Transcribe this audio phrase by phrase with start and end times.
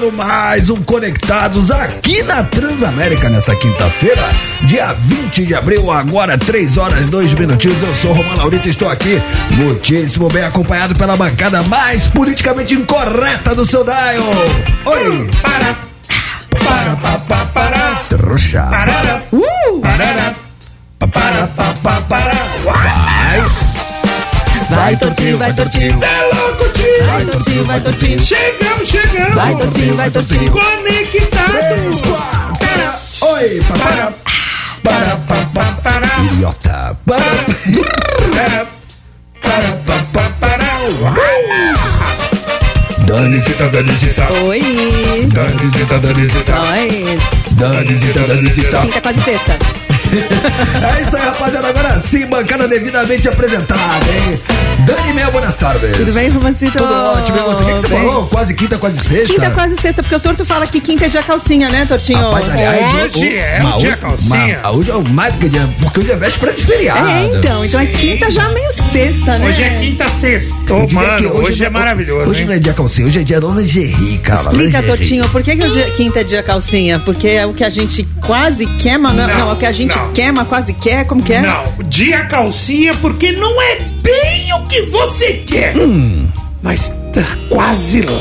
[0.00, 4.22] começando mais um Conectados aqui na Transamérica nessa quinta-feira,
[4.62, 7.80] dia 20 de abril, agora 3 horas 2 minutinhos.
[7.82, 9.20] Eu sou Romano Laurito e estou aqui,
[9.56, 14.24] muitíssimo bem acompanhado pela bancada mais politicamente incorreta do seu dial.
[14.86, 15.30] Oi!
[15.42, 15.76] Para,
[16.58, 18.62] Para, para, para, para, trouxa.
[18.62, 19.80] para, Uh!
[19.80, 20.34] para,
[21.08, 22.34] Para, para, para, para.
[22.64, 23.69] Vai!
[24.70, 25.98] Vai, tortinho, vai, tortinho.
[25.98, 27.04] Cê é louco, tio!
[27.06, 28.18] Vai, tortinho, vai, tortinho.
[28.20, 29.34] Chegamos, chegamos!
[29.34, 30.50] Vai, tortinho, vai, tortinho.
[30.52, 31.50] Conectado!
[31.50, 32.52] Três, quatro.
[32.58, 33.00] Para.
[33.32, 33.60] Oi!
[33.68, 34.12] Para,
[34.82, 35.72] para, para, para.
[35.82, 36.96] Para, Idiota.
[37.04, 37.20] Para,
[38.32, 38.66] para,
[39.42, 40.70] para, para, para.
[43.06, 44.28] Danisita, Danisita.
[44.44, 44.62] Oi.
[45.32, 46.60] Danisita, Danisita.
[46.72, 47.18] Oi.
[47.50, 48.78] Danisita, Danisita.
[48.78, 49.79] Quinta, quase sexta.
[50.98, 51.68] É isso aí, rapaziada.
[51.68, 53.80] Agora sim, bancada devidamente apresentada,
[54.28, 54.40] hein?
[54.86, 55.96] Dani Mel, boas tardes.
[55.96, 56.78] Tudo bem, Romancito?
[56.78, 57.38] Tudo ótimo.
[57.38, 57.62] E você?
[57.62, 57.98] O que, que você Bem.
[58.06, 58.26] falou?
[58.28, 59.34] Quase quinta, quase sexta?
[59.34, 62.18] Quinta, quase sexta, porque o Torto fala que quinta é dia calcinha, né, Tortinho?
[62.18, 64.60] Rapaz, aliás, Hoje é o dia hoje- calcinha.
[64.62, 67.08] mas Hoje é o mais do que dia, porque hoje é véspera de feriado.
[67.08, 67.64] É, então.
[67.64, 69.48] Então é quinta já meio sexta, né?
[69.48, 70.56] Hoje é quinta sexta.
[70.64, 72.46] Diria mano, que hoje, é não- maravilhoso, Hoje hein?
[72.48, 74.40] não é dia calcinha, hoje é dia lingerie, cara.
[74.42, 74.82] Explica.
[74.82, 76.98] Tortinho, por que, que o dia- quinta é dia calcinha?
[77.00, 79.26] Porque é o que a gente quase queima, não?
[79.26, 80.12] Não, Não, é o que a gente não.
[80.12, 81.40] queima, quase quer, como que é?
[81.40, 85.76] Não, dia calcinha porque não é bem o que você quer.
[85.76, 86.28] Hum.
[86.62, 88.20] Mas tá quase lá.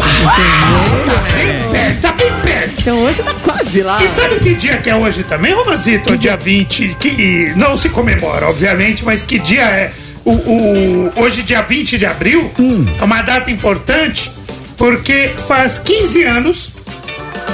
[1.05, 2.80] Tá bem perto, tá bem perto.
[2.80, 4.03] Então hoje tá quase lá.
[4.03, 6.17] E sabe que dia que é hoje também, Romazito?
[6.17, 9.91] Dia 20, que não se comemora, obviamente, mas que dia é?
[10.23, 12.52] O, o- hoje, dia 20 de abril,
[13.00, 14.31] é uma data importante
[14.77, 16.72] porque faz 15 anos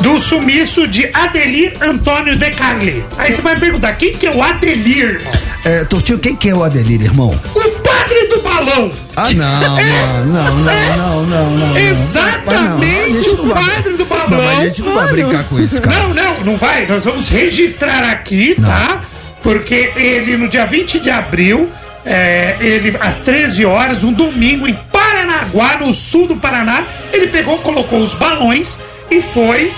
[0.02, 3.04] do sumiço de Adelir Antônio de Carli.
[3.18, 5.34] Aí você vai me perguntar, quem que é o Adelir, irmão?
[5.64, 7.40] É, Tortinho, quem que é o Adelir, irmão?
[7.56, 8.92] O padre do balão!
[9.16, 11.68] Ah, não, mano, não, não, não, não, não.
[11.70, 11.78] não.
[11.78, 14.30] Exatamente não, o padre do balão.
[14.30, 16.00] Não, a gente não vai brincar com isso, cara.
[16.00, 16.86] Não, não, não vai.
[16.86, 19.02] Nós vamos registrar aqui, tá?
[19.42, 21.70] Porque ele, no dia 20 de abril,
[22.06, 27.58] é, ele, às 13 horas, um domingo, em Paranaguá, no sul do Paraná, ele pegou,
[27.60, 28.78] colocou os balões
[29.10, 29.72] e foi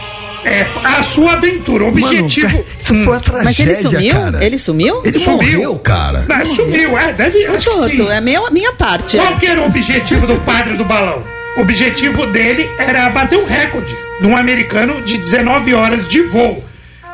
[0.44, 1.84] é, a sua aventura.
[1.86, 2.48] O Mano, objetivo.
[2.48, 4.14] cara, isso foi uma tragédia, Mas ele sumiu?
[4.14, 4.46] cara.
[4.46, 5.02] Ele sumiu?
[5.04, 5.38] Ele Sumiu.
[5.38, 6.26] morreu, cara.
[6.28, 7.46] Não, sumiu, é, deve.
[7.48, 8.10] Acho que sim.
[8.10, 9.18] É meu, minha parte.
[9.18, 11.24] Qual que era o objetivo do padre do balão?
[11.58, 16.64] O objetivo dele era bater um recorde de um americano de 19 horas de voo.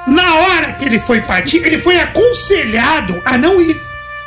[0.05, 3.75] Na hora que ele foi partir, ele foi aconselhado a não ir.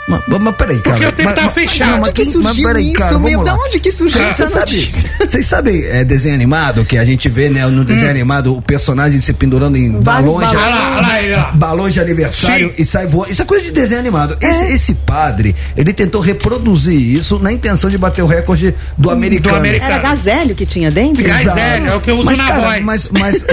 [0.08, 0.96] Mas, mas peraí, cara.
[0.96, 1.90] Porque o tempo mas- tá mas- fechado.
[1.90, 3.30] mas Onde que surgiu mas peraí, isso, cara, meu?
[3.32, 5.10] vamos Da onde que surgiu Você essa notícia?
[5.26, 9.20] vocês sabem é, desenho animado que a gente vê, né, no desenho animado o personagem
[9.20, 10.68] se pendurando em Vários balões, lá,
[11.00, 11.00] lá
[11.36, 11.50] lá.
[11.54, 12.74] balões de aniversário Sim.
[12.78, 13.32] e sai voando.
[13.32, 14.36] Isso é coisa de desenho animado.
[14.40, 14.48] É.
[14.48, 19.56] Esse, esse padre, ele tentou reproduzir isso na intenção de bater o recorde do americano.
[19.56, 19.90] americano.
[19.92, 21.24] Era gazélio que tinha dentro?
[21.26, 22.80] Hélio, é o que eu uso mas, na cara, voz.
[22.84, 23.44] Mas, mas,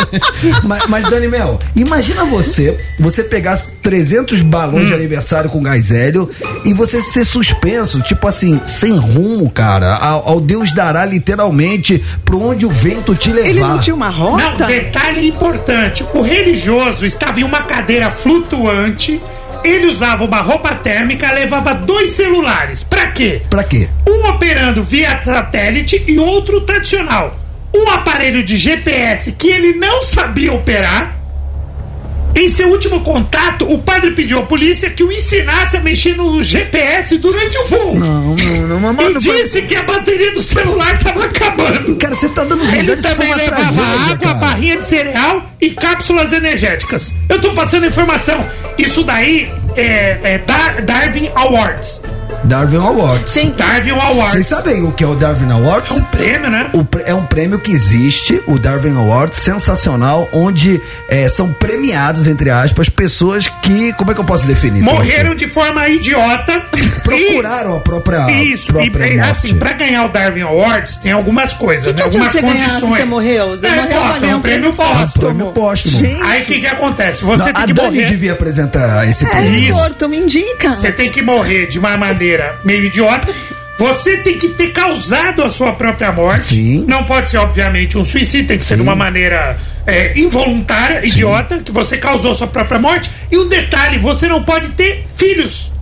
[0.64, 4.86] mas, mas, Dani Mel, imagina você, você pegar 300 balões Hum.
[4.86, 6.30] de aniversário com gás hélio
[6.64, 12.40] e você ser suspenso, tipo assim, sem rumo, cara, ao, ao Deus dará literalmente pro
[12.42, 13.48] onde o vento te levar.
[13.48, 14.64] Ele não tinha uma Não, rota?
[14.66, 19.20] detalhe importante: o religioso estava em uma cadeira flutuante.
[19.64, 22.82] Ele usava uma roupa térmica, levava dois celulares.
[22.82, 23.42] Pra quê?
[23.48, 23.88] Pra quê?
[24.08, 27.36] Um operando via satélite e outro tradicional.
[27.74, 31.16] Um aparelho de GPS que ele não sabia operar.
[32.34, 36.42] Em seu último contato, o padre pediu à polícia que o ensinasse a mexer no
[36.42, 37.98] GPS durante o voo.
[37.98, 41.96] Não, não, não, mas, E disse que a bateria do celular estava acabando.
[41.96, 44.34] Cara, você tá dando Ele também levava tragédia, água, cara.
[44.38, 47.14] barrinha de cereal e cápsulas energéticas.
[47.28, 48.44] Eu tô passando informação.
[48.78, 52.00] Isso daí é, é Dar- Darwin Awards.
[52.44, 53.30] Darwin Awards.
[53.32, 53.54] Sim.
[53.56, 54.32] Darwin Awards.
[54.32, 55.96] Vocês sabem o que é o Darwin É Awards?
[55.96, 56.70] um prêmio, né?
[56.72, 62.50] O é um prêmio que existe, o Darwin Awards, sensacional, onde é, são premiados, entre
[62.50, 63.92] aspas, pessoas que.
[63.94, 64.82] Como é que eu posso definir?
[64.82, 66.62] Morreram de forma idiota.
[67.02, 68.30] Procuraram a própria.
[68.30, 69.30] E, isso, e, própria e, morte.
[69.30, 72.02] assim, pra ganhar o Darwin Awards tem algumas coisas, né?
[72.02, 72.96] algumas você ganhar condições.
[72.98, 73.48] você morreu?
[73.50, 75.24] Você é, morreu póstumo, ganhar um um prêmio póstumo.
[75.26, 75.98] Prêmio póstumo.
[75.98, 76.22] Gente.
[76.22, 77.24] Aí o que que acontece?
[77.24, 78.06] Você Não, tem a que Dani morrer.
[78.06, 79.58] devia apresentar esse É, prêmio.
[79.70, 79.78] Isso.
[79.78, 80.74] Torto, me indica.
[80.74, 82.31] Você tem que morrer de uma maneira
[82.64, 83.32] meio idiota.
[83.78, 86.44] Você tem que ter causado a sua própria morte.
[86.44, 86.84] Sim.
[86.86, 91.58] Não pode ser, obviamente, um suicídio, tem que ser de uma maneira é, involuntária, idiota,
[91.58, 93.10] que você causou a sua própria morte.
[93.30, 95.72] E um detalhe: você não pode ter filhos.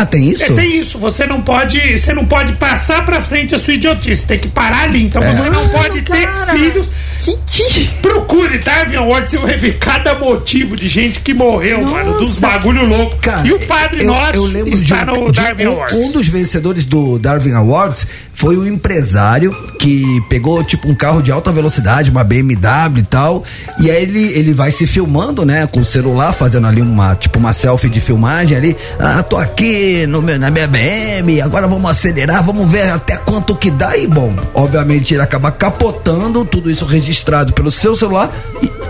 [0.00, 0.44] Ah, tem isso?
[0.44, 4.26] É, tem isso, você não pode, você não pode passar pra frente a sua idiotice,
[4.26, 5.04] tem que parar ali.
[5.04, 5.34] Então É.
[5.34, 6.52] você não pode ter cara.
[6.52, 6.86] filhos.
[7.20, 7.88] Que, que...
[8.00, 12.40] Procure Darwin Awards, você vai ver cada motivo de gente que morreu, mano, dos Nossa.
[12.40, 13.16] bagulho louco.
[13.16, 15.96] Cara, e o Padre eu, Nosso eu lembro está de, no de Darwin um, Awards.
[15.96, 18.06] um dos vencedores do Darwin Awards
[18.38, 23.42] foi um empresário que pegou tipo um carro de alta velocidade, uma BMW e tal,
[23.80, 27.36] e aí ele, ele vai se filmando, né, com o celular, fazendo ali uma, tipo
[27.36, 31.90] uma selfie de filmagem ali, ah, tô aqui no meu, na minha BM, agora vamos
[31.90, 36.84] acelerar, vamos ver até quanto que dá e bom, obviamente ele acaba capotando, tudo isso
[36.84, 38.30] registrado pelo seu celular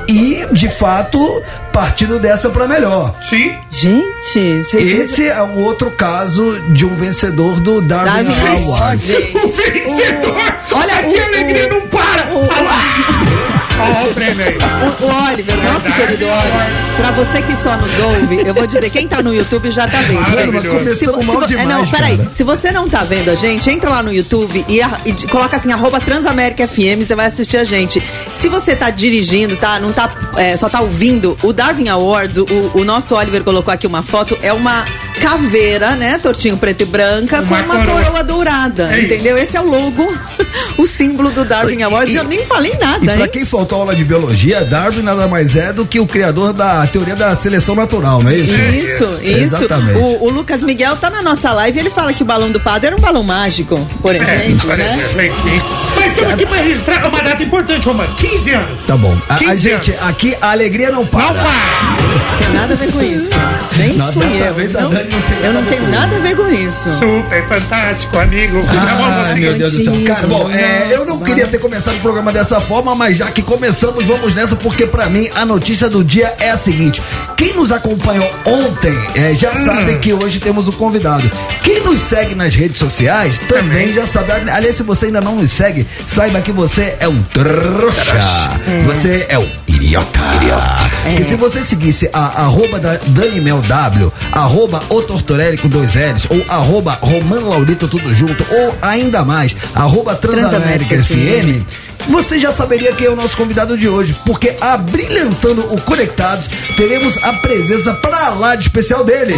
[0.09, 1.43] e, de fato,
[1.73, 3.15] partindo dessa para melhor.
[3.23, 3.53] Sim.
[3.71, 9.03] Gente, vocês Esse é um outro caso de um vencedor do Darwin Darwin Award.
[9.45, 10.55] O vencedor!
[10.73, 12.27] Olha, Aqui o- a alegria não para!
[12.33, 12.79] o- Olha lá!
[13.81, 14.57] Olha o prêmio aí.
[14.59, 18.91] O, Oliver, nosso Verdade, querido Oliver, pra você que só nos ouve, eu vou dizer,
[18.91, 20.21] quem tá no YouTube já tá vendo.
[20.21, 20.53] Mano,
[20.85, 22.17] mas Se mal vo- demais, é, não, peraí.
[22.17, 22.29] cara.
[22.33, 25.57] Se você não tá vendo a gente, entra lá no YouTube e, a- e coloca
[25.57, 28.03] assim, arroba Transamérica FM, você vai assistir a gente.
[28.33, 29.79] Se você tá dirigindo, tá?
[29.79, 30.11] Não tá.
[30.37, 34.37] é, só tá ouvindo, o Darwin Awards, o, o nosso Oliver colocou aqui uma foto,
[34.43, 34.85] é uma
[35.21, 36.19] caveira, né?
[36.19, 38.03] Tortinho preto e branca, Uma com uma coroa.
[38.05, 38.89] coroa, dourada.
[38.93, 39.09] É isso.
[39.29, 39.39] Entendeu?
[39.43, 40.13] Esse é o logo,
[40.79, 42.13] o símbolo do Darwin Awards.
[42.15, 43.31] E- eu nem falei nada, E pra hein?
[43.33, 47.15] quem faltou aula de biologia, Darwin nada mais é do que o criador da teoria
[47.17, 48.55] da seleção natural, não é isso?
[48.59, 49.39] Isso, isso.
[49.57, 49.99] Exatamente.
[49.99, 52.61] O, o Lucas Miguel tá na nossa live e ele fala que o balão do
[52.61, 54.75] padre era um balão mágico, por É, exemplo, né?
[54.75, 55.63] exemplo, enfim.
[55.97, 58.15] Mas estamos aqui para registrar uma data importante, Romano.
[58.17, 58.81] 15 anos.
[58.87, 59.17] Tá bom.
[59.29, 61.35] A, a 15 gente, aqui a alegria não Não para.
[61.35, 61.99] para!
[62.09, 63.31] Não tem nada a ver com isso.
[63.77, 64.55] Nem Não, fui eu.
[64.55, 66.89] vez a Não- eu não nada tenho nada a ver com isso.
[66.91, 68.65] Super fantástico, amigo.
[68.69, 68.73] Ah,
[69.23, 69.59] Vamos meu.
[69.59, 69.95] Deus do céu.
[70.05, 73.43] Cara, bom, é, eu não queria ter começado o programa dessa forma, mas já que
[73.43, 77.03] começamos, vamos nessa, porque pra mim a notícia do dia é a seguinte:
[77.37, 81.31] quem nos acompanhou ontem é, já sabe que hoje temos um convidado.
[81.63, 84.33] Quem nos segue nas redes sociais também, já sabe.
[84.51, 88.51] Aliás, se você ainda não nos segue, saiba que você é um trouxa.
[88.87, 89.49] Você é um
[89.89, 90.21] idiota.
[91.03, 95.95] Porque se você seguisse a arroba da Dani Mel W, arroba o Tortorelli com dois
[95.95, 101.65] L's, ou arroba Romano Laurito tudo junto, ou ainda mais, arroba Transamérica Transamérica FM,
[102.09, 107.17] você já saberia quem é o nosso convidado de hoje, porque abrilhantando o Conectados, teremos
[107.23, 109.35] a presença pra lá de especial dele.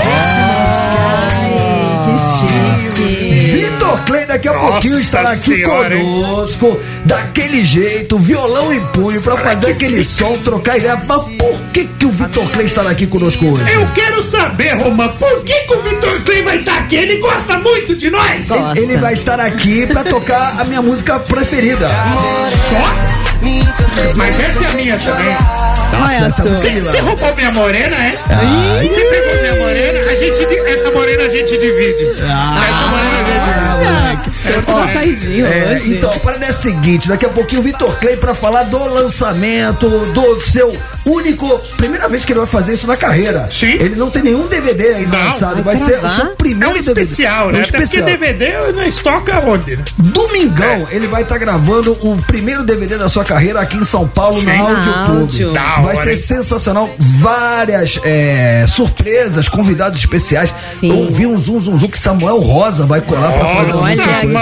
[0.00, 1.53] Ai, que
[3.84, 6.04] Vitor Clay daqui a Nossa pouquinho estará aqui Senhora, hein?
[6.04, 10.26] conosco, daquele jeito, violão em punho, pra fazer que aquele zica.
[10.26, 10.96] som, trocar ideia.
[11.06, 13.62] Mas por que, que o Vitor Clay estará aqui conosco hoje?
[13.72, 16.96] Eu quero saber, Romano, por que, que o Vitor Clay vai estar aqui?
[16.96, 18.48] Ele gosta muito de nós.
[18.48, 18.72] Gosta.
[18.78, 21.88] Ele, ele vai estar aqui pra tocar a minha música preferida.
[21.88, 23.33] Só?
[24.16, 25.36] Mas essa é a minha também.
[25.96, 26.50] Qual é a essa sua?
[26.50, 28.18] música- Você você roubou minha morena, é?
[28.82, 32.02] Você pegou minha morena, a gente, essa morena a gente divide.
[32.10, 34.04] essa morena a gente divide.
[34.46, 35.94] Olha, tô Ó, saidinho É, hoje.
[35.94, 38.78] então, a parada é a seguinte: daqui a pouquinho o Vitor Clay pra falar do
[38.92, 40.76] lançamento do seu
[41.06, 41.58] único.
[41.76, 43.48] Primeira vez que ele vai fazer isso na carreira.
[43.50, 43.72] Sim.
[43.72, 45.32] Ele não tem nenhum DVD ainda Não.
[45.32, 45.62] lançado.
[45.62, 47.52] Vai Vai ser o seu É primeiro um especial, DVD.
[47.52, 47.58] né?
[47.58, 48.06] É um Até porque especial.
[48.06, 49.84] DVD nós toca onde, né?
[49.98, 54.38] Domingão, ele vai estar gravando o primeiro DVD da sua carreira aqui em São Paulo,
[54.40, 54.46] Sim.
[54.46, 55.20] na Clube.
[55.20, 55.52] Áudio.
[55.52, 56.16] Da Vai hora, ser hein?
[56.16, 56.90] sensacional.
[56.98, 60.52] Várias é, surpresas, convidados especiais.
[60.80, 60.88] Sim.
[60.90, 63.96] Eu ouvi um zum zum zum que Samuel Rosa vai colar pra fazer Nossa, Olha
[63.96, 64.34] que com ele.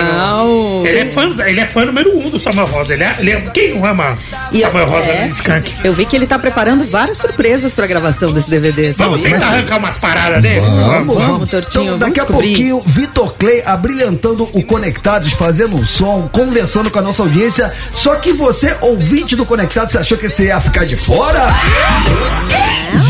[0.00, 0.86] legal.
[0.86, 2.94] Ele é, fã, ele é fã número um do Samuel Rosa.
[2.94, 4.16] Ele é, ele é- quem não ama
[4.52, 5.74] E Samuel eu- Rosa é, Skank?
[5.84, 8.92] Eu vi que ele tá preparando várias surpresas pra gravação desse DVD.
[8.92, 10.60] Vamos tentar arrancar umas paradas dele?
[10.60, 11.50] Vamos, Vamos, vamos.
[11.50, 12.48] Tortinho, Então, vamos daqui a descobrir.
[12.48, 17.72] pouquinho, Vitor Clay abrilhantando o Conectados, fazendo um som, conversando com a nossa audiência.
[17.94, 21.54] Só que você, ouvinte do Conectados, você achou que você ia ficar de fora?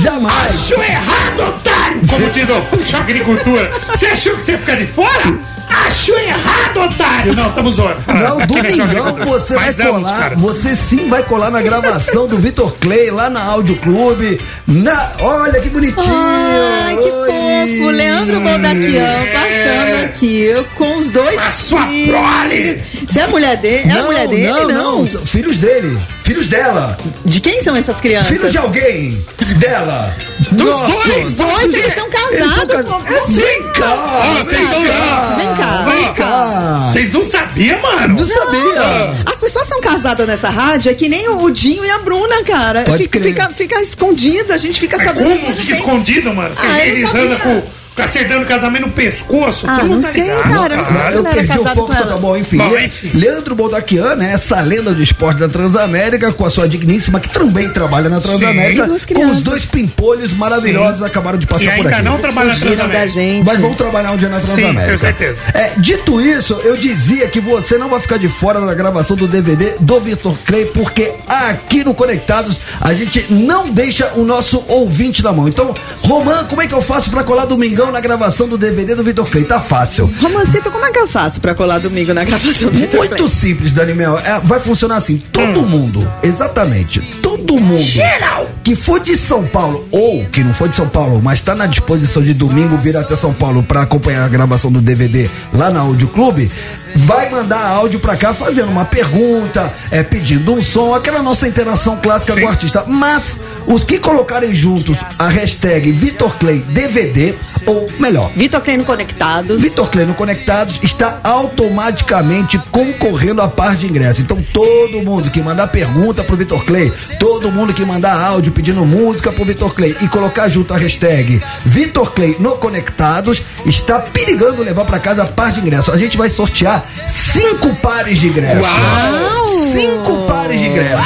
[0.02, 0.50] Jamais!
[0.50, 2.00] Achou errado, otário!
[2.08, 3.70] Como diz o choque de cultura.
[3.90, 5.55] Você achou que você ia ficar de fora?
[5.68, 7.34] Achou errado, otário!
[7.34, 7.96] Não, estamos zoando.
[8.08, 10.36] Não, é domingão você vai Mas colar, cara.
[10.36, 14.40] você sim vai colar na gravação do Vitor Clay lá na Áudio Clube.
[14.66, 16.14] Na, olha que bonitinho!
[16.16, 17.30] Ai, que Oi.
[17.78, 17.90] fofo.
[17.90, 22.82] Leandro Moldaquian passando aqui com os dois A sua prole!
[23.06, 23.88] Você é a mulher dele?
[23.88, 24.48] É a Não, mulher dele?
[24.48, 24.68] não,
[24.98, 28.28] não, são filhos dele, filhos dela, De quem são essas crianças?
[28.28, 29.24] filhos de alguém,
[29.58, 30.14] dela.
[30.50, 32.74] Dos Nossa, dois, Dois, eles são Eles são casados.
[32.82, 33.20] ca-.
[33.28, 34.22] Vem cá!
[34.44, 35.34] Vem cá!
[35.36, 35.65] Vem cá.
[35.88, 36.86] Vem cá!
[36.88, 38.16] Vocês não sabiam, mano?
[38.18, 39.22] Não sabia!
[39.26, 42.82] As pessoas são casadas nessa rádio, é que nem o Dinho e a Bruna, cara.
[42.84, 43.32] Pode Fica, crer.
[43.34, 45.40] fica, fica escondido, a gente fica Mas sabendo.
[45.40, 46.54] como fica tem- escondido, mano?
[46.54, 47.62] Vocês, Ah, eles andam com,
[47.96, 49.66] com acertando o casamento no pescoço.
[49.68, 52.18] Ah, não tá sei, ligado, cara, eu não Não, eu perdi o foco total.
[52.20, 52.58] Bom, enfim.
[52.58, 53.10] Bom, Le- enfim.
[53.14, 54.32] Leandro Boldaquian, né?
[54.34, 58.86] Essa lenda do esporte da Transamérica, com a sua digníssima, que também trabalha na Transamérica,
[58.86, 59.14] Sim.
[59.14, 62.02] Com os dois pimpolhos maravilhosos, acabaram de passar por ainda aqui.
[62.02, 63.14] não trabalha na Fugiram da Transamérica.
[63.14, 63.46] gente.
[63.46, 64.86] Mas vão trabalhar um dia na Sim, Transamérica.
[64.86, 65.42] tenho certeza.
[65.54, 69.26] É, dito isso, eu dizia que você não vai ficar de fora da gravação do
[69.26, 75.22] DVD do Vitor Clay, porque aqui no Conectados a gente não deixa o nosso ouvinte
[75.22, 75.48] na mão.
[75.48, 79.02] Então, Roman, como é que eu faço pra colar domingão Na gravação do DVD do
[79.02, 79.44] Vitor Clay.
[79.44, 80.12] Tá fácil.
[80.20, 83.28] Romancito, como é que eu faço pra colar domingo na gravação do Vitor Muito Clay?
[83.30, 84.18] simples, Dani Mel.
[84.18, 85.22] É, vai funcionar assim.
[85.32, 88.46] Todo mundo, exatamente, todo mundo Geral.
[88.62, 91.66] que for de São Paulo ou que não for de São Paulo, mas tá na
[91.66, 95.80] disposição de domingo vir até São Paulo pra acompanhar a gravação do DVD lá na
[95.80, 96.48] Audio Clube,
[96.96, 101.96] vai mandar áudio pra cá fazendo uma pergunta, é pedindo um som, aquela nossa interação
[101.96, 102.84] clássica com o artista.
[102.86, 107.34] Mas os que colocarem juntos a hashtag Vitor Clay DVD
[107.66, 109.60] ou melhor, Vitor Clay no Conectados.
[109.60, 114.20] Vitor Clay no Conectados está automaticamente concorrendo a par de ingressos.
[114.20, 116.92] Então todo mundo que mandar pergunta pro Vitor Clay,
[117.26, 121.42] todo mundo que mandar áudio pedindo música pro Vitor Clay e colocar junto a hashtag
[121.64, 125.92] Vitor Clay no Conectados, está perigando levar para casa a par de ingressos.
[125.92, 128.64] A gente vai sortear cinco pares de ingressos.
[128.64, 129.44] Uau!
[129.72, 131.04] Cinco pares de ingressos.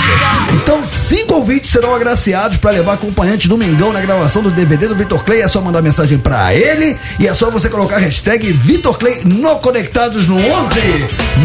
[0.53, 4.95] Então cinco ouvintes serão agraciados para levar acompanhante do Mengão na gravação do DVD do
[4.95, 5.41] Vitor Clay.
[5.41, 9.23] É só mandar mensagem para ele e é só você colocar a hashtag Vitor Clay
[9.25, 10.51] no Conectados no 11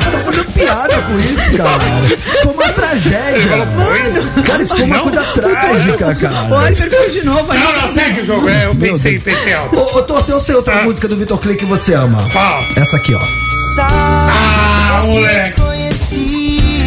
[0.03, 1.83] Você tá fazendo piada com isso, cara.
[2.27, 3.67] Isso foi uma tragédia.
[4.47, 5.03] Cara, isso foi uma Não.
[5.05, 6.55] coisa trágica, O cara.
[6.65, 7.59] Oliver caiu de novo aí.
[7.59, 8.49] Não, não, segue o jogo.
[8.49, 9.77] É, eu pensei, pensei alto.
[9.79, 10.85] Ô, ô Torto, eu sei outra Ah.
[10.85, 12.25] música do Vitor Clay que você ama.
[12.33, 12.63] Qual?
[12.77, 13.21] Essa aqui, ó.
[13.81, 15.61] Ah, moleque.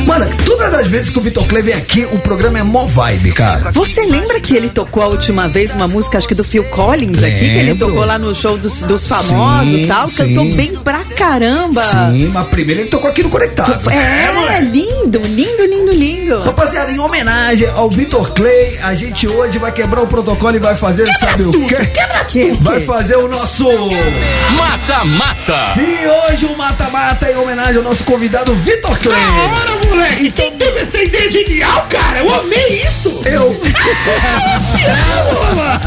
[0.05, 3.31] Mano, todas as vezes que o Vitor Clay vem aqui, o programa é mó vibe,
[3.31, 3.71] cara.
[3.71, 7.21] Você lembra que ele tocou a última vez uma música, acho que do Phil Collins
[7.21, 7.87] aqui, que ele Lembro.
[7.89, 10.09] tocou lá no show dos, dos famosos Sim, e tal?
[10.09, 10.15] sim.
[10.35, 11.81] Cantou bem pra caramba.
[11.83, 13.89] Sim, mas primeiro ele tocou aqui no Conectado.
[13.91, 16.41] É, lindo, lindo, lindo, lindo.
[16.41, 20.75] Rapaziada, em homenagem ao Vitor Clay, a gente hoje vai quebrar o protocolo e vai
[20.75, 21.75] fazer, sabe o quê?
[22.29, 23.65] Que- Vai que- fazer o nosso.
[24.55, 25.65] Mata, mata.
[25.73, 25.95] Sim,
[26.27, 29.15] hoje o mata-mata em homenagem ao nosso convidado Vitor Clay.
[29.17, 30.31] Hora, moleque.
[30.31, 32.19] Quem teve essa ideia genial, cara?
[32.19, 33.09] Eu amei isso.
[33.25, 33.59] Eu.
[34.71, 35.79] Te amo, mano.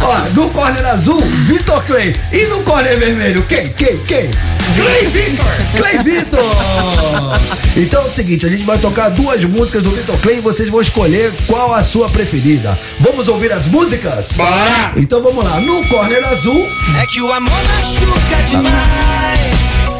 [0.00, 2.14] Ó, no corner azul, Vitor Clay.
[2.32, 3.68] E no corner vermelho, quem?
[3.70, 3.98] Quem?
[4.04, 4.30] Quem?
[4.76, 5.50] Clay Victor.
[5.76, 7.38] Clay Vitor!
[7.76, 10.68] Então é o seguinte, a gente vai tocar duas músicas do Vitor Clay e vocês
[10.68, 12.78] vão escolher qual a sua preferida.
[13.00, 14.32] Vamos ouvir as músicas?
[14.32, 14.92] Bora.
[14.96, 16.68] Então vamos lá, no corner azul,
[17.02, 19.97] É que o amor machuca demais.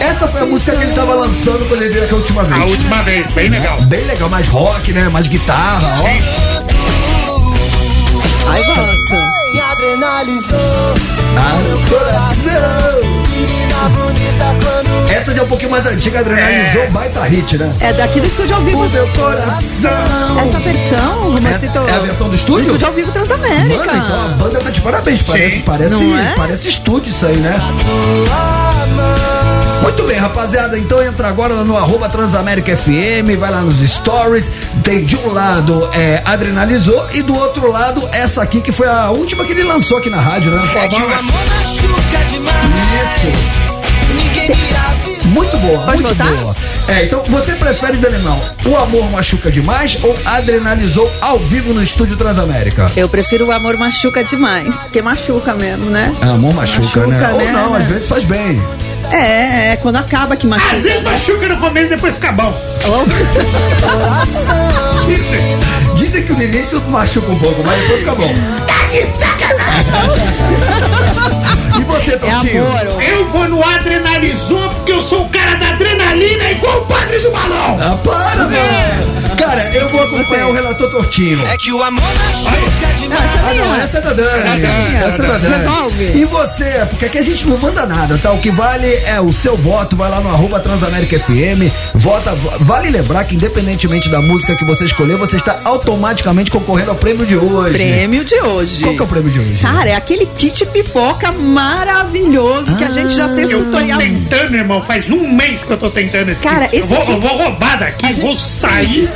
[0.00, 2.62] Essa foi a música que ele tava lançando quando ele veio aqui a última vez.
[2.62, 3.80] A última vez, bem legal.
[3.82, 5.08] Bem legal, mais rock, né?
[5.08, 6.06] Mais guitarra, ó.
[8.48, 9.16] Ai, gosto.
[9.72, 10.58] adrenalizou.
[11.36, 13.16] Ah, no coração.
[13.30, 17.70] Menina bonita quando Essa já é um pouquinho mais antiga, adrenalizou, baita hit, né?
[17.80, 18.84] É daqui do estúdio ao vivo.
[18.84, 19.90] O meu coração.
[20.42, 21.78] Essa versão, Romancito.
[21.78, 22.66] É- é a versão do estúdio?
[22.66, 23.84] estúdio ao vivo Transamérica.
[23.84, 25.22] Mano, então a banda tá de parabéns.
[25.22, 26.34] Parece, parece, Não é?
[26.36, 27.60] parece estúdio isso aí, né?
[29.82, 30.78] Muito bem, rapaziada.
[30.78, 34.50] Então entra agora no arroba Transamérica FM, vai lá nos stories.
[34.82, 39.10] Tem de um lado é, Adrenalizou e do outro lado essa aqui que foi a
[39.10, 40.62] última que ele lançou aqui na rádio, né?
[40.76, 42.66] É que o amor machuca demais.
[44.14, 45.26] Ninguém me avisa.
[45.26, 46.34] Muito boa, Pode muito voltar?
[46.36, 46.54] boa.
[46.88, 52.16] É, então você prefere, Daniel, o amor machuca demais ou adrenalizou ao vivo no estúdio
[52.16, 52.90] Transamérica?
[52.96, 56.14] Eu prefiro o amor machuca demais, porque machuca mesmo, né?
[56.22, 57.32] É, amor machuca, Machuca, né?
[57.32, 57.52] Ou né?
[57.52, 58.62] não, às vezes faz bem.
[59.12, 60.74] É, é quando acaba que Às machuca.
[60.76, 62.54] vezes machuca no começo, depois fica bom.
[65.06, 65.58] Dizem.
[65.94, 68.34] Dizem que o início machuca um pouco, mas depois fica bom.
[68.66, 69.92] Tá de sacanagem.
[71.78, 72.66] E você, É Tontinho?
[72.66, 72.86] amor.
[72.96, 73.00] ó.
[73.00, 77.30] Eu vou no adrenalizou porque eu sou o cara da adrenalina igual o padre do
[77.30, 77.78] balão.
[77.80, 79.16] Ah, para, mano!
[79.36, 81.46] Cara, eu vou acompanhar o relator Tortinho.
[81.46, 83.30] É que o amor machuca demais.
[83.44, 84.60] Ah, não, essa é da Dani.
[84.60, 85.00] minha.
[85.04, 85.56] Essa é da Dani.
[85.56, 86.04] Resolve.
[86.18, 88.32] E você, porque aqui a gente não manda nada, tá?
[88.32, 92.34] O que vale é o seu voto, vai lá no arroba Transamérica FM, vota.
[92.60, 97.26] Vale lembrar que independente da música que você escolher, você está automaticamente concorrendo ao prêmio
[97.26, 97.74] de hoje.
[97.74, 98.82] Prêmio de hoje.
[98.82, 99.58] Qual que é o prêmio de hoje?
[99.60, 101.30] Cara, é aquele kit pipoca
[101.66, 103.98] maravilhoso que a gente já fez Eu tô tutorial.
[103.98, 104.82] tentando, irmão.
[104.82, 106.76] Faz um mês que eu tô tentando esse Cara, kit.
[106.76, 109.08] esse eu, vou, kit- eu vou roubar daqui, vou sair.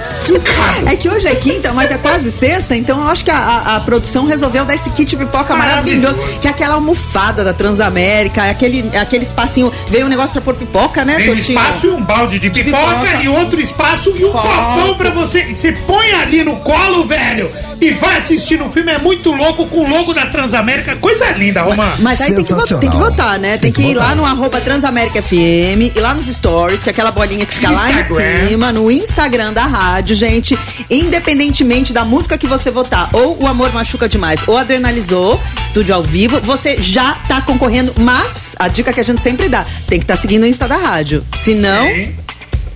[0.44, 3.36] Cara, É que hoje é quinta, mas é quase sexta, então eu acho que a,
[3.36, 6.40] a- a produção resolveu dar esse kit pipoca maravilhoso, Maravilhoso.
[6.40, 10.40] que é aquela almofada da Transamérica, é aquele, é aquele espacinho, veio um negócio pra
[10.42, 13.22] pôr pipoca, né, Tem um espaço e um balde de pipoca, pipoca.
[13.22, 14.48] e outro espaço e um Copo.
[14.48, 15.54] copão pra você.
[15.54, 18.92] Você põe ali no colo, velho, e vai assistir um filme.
[18.92, 20.96] É muito louco com o logo da Transamérica.
[20.96, 21.92] Coisa linda, Romã.
[21.98, 22.80] Mas aí tem que, vo- Sensacional.
[22.80, 23.50] tem que votar, né?
[23.52, 24.16] Tem, Tem que, que ir lá votar.
[24.16, 27.90] no arroba Transamérica FM, e lá nos stories, que é aquela bolinha que fica lá
[27.90, 28.44] Instagram.
[28.44, 30.58] em cima, no Instagram da rádio, gente.
[31.10, 36.02] Independentemente da música que você votar, ou o Amor Machuca Demais, ou Adrenalizou, estúdio ao
[36.02, 40.04] vivo, você já tá concorrendo, mas a dica que a gente sempre dá, tem que
[40.04, 41.24] estar seguindo o Insta da rádio.
[41.36, 42.14] Senão, Sim.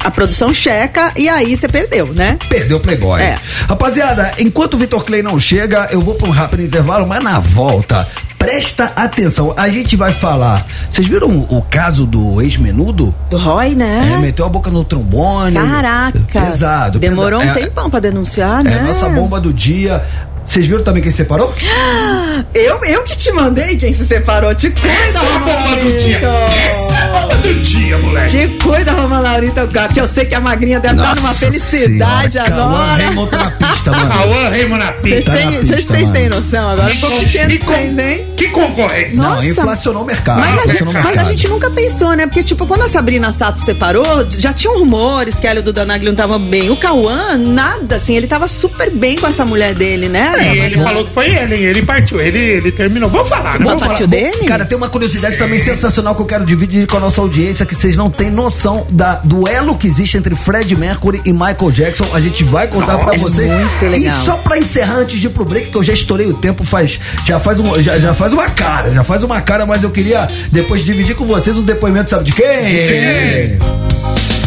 [0.02, 2.38] a produção checa e aí você perdeu, né?
[2.48, 3.20] Perdeu o Playboy.
[3.22, 3.38] É.
[3.68, 7.38] Rapaziada, enquanto o Vitor Clay não chega, eu vou pra um rápido intervalo, mas na
[7.38, 8.06] volta,
[8.44, 9.54] presta atenção.
[9.56, 10.64] A gente vai falar.
[10.90, 13.14] Vocês viram o, o caso do ex-menudo?
[13.30, 14.18] Do Roy, É, né?
[14.20, 15.56] meteu a boca no trombone.
[15.56, 16.20] Caraca.
[16.32, 16.98] Pesado.
[16.98, 17.58] Demorou pesado.
[17.58, 18.78] um É- tempão pra denunciar, É né?
[18.80, 20.02] a nossa bomba do dia.
[20.46, 21.52] Vocês viram também quem separou?
[22.52, 24.54] Eu, eu que te mandei quem se separou.
[24.54, 26.18] Te cuida, Essa é a bomba do dia.
[26.18, 28.28] Essa é a bomba do dia, moleque.
[28.36, 32.32] Te cuida, Roma Laurita, que eu sei que a magrinha deve estar numa Nossa felicidade
[32.34, 33.04] senhora, Cauã agora.
[33.04, 34.06] Raymond tá na pista, mano.
[34.14, 35.32] Cauã Raymond na pista.
[35.32, 36.12] Tá vocês- mano.
[36.12, 36.90] têm noção agora?
[36.90, 38.26] Que pequeno con- vocês, hein?
[38.36, 39.22] Que concorrência.
[39.22, 39.46] Não, Nossa.
[39.46, 40.40] inflacionou o mercado.
[40.40, 41.30] Mas a, gente, inflacionou o mas a mercado.
[41.30, 42.26] gente nunca pensou, né?
[42.26, 45.84] Porque, tipo, quando a Sabrina Sato separou, já tinham rumores que ela e o Duda
[45.84, 46.70] Nagli não estavam bem.
[46.70, 50.33] O Cauã, nada, assim, ele tava super bem com essa mulher dele, né?
[50.42, 53.10] E ele falou que foi ele, ele partiu, ele, ele terminou.
[53.10, 53.64] Vamos falar, né?
[53.64, 54.22] Vamos partiu falar.
[54.22, 54.46] dele?
[54.46, 57.74] Cara, tem uma curiosidade também sensacional que eu quero dividir com a nossa audiência, que
[57.74, 62.08] vocês não têm noção da duelo que existe entre Fred Mercury e Michael Jackson.
[62.12, 63.50] A gente vai contar pra é vocês.
[63.50, 64.20] muito legal.
[64.20, 66.64] E só pra encerrar antes de ir pro break, que eu já estourei o tempo,
[66.64, 69.90] faz já faz um, já, já faz uma cara, já faz uma cara, mas eu
[69.90, 72.64] queria depois dividir com vocês um depoimento, sabe de quem?
[72.64, 74.43] quem?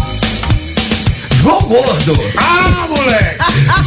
[1.47, 2.19] João Gordo.
[2.37, 3.37] Ah, moleque!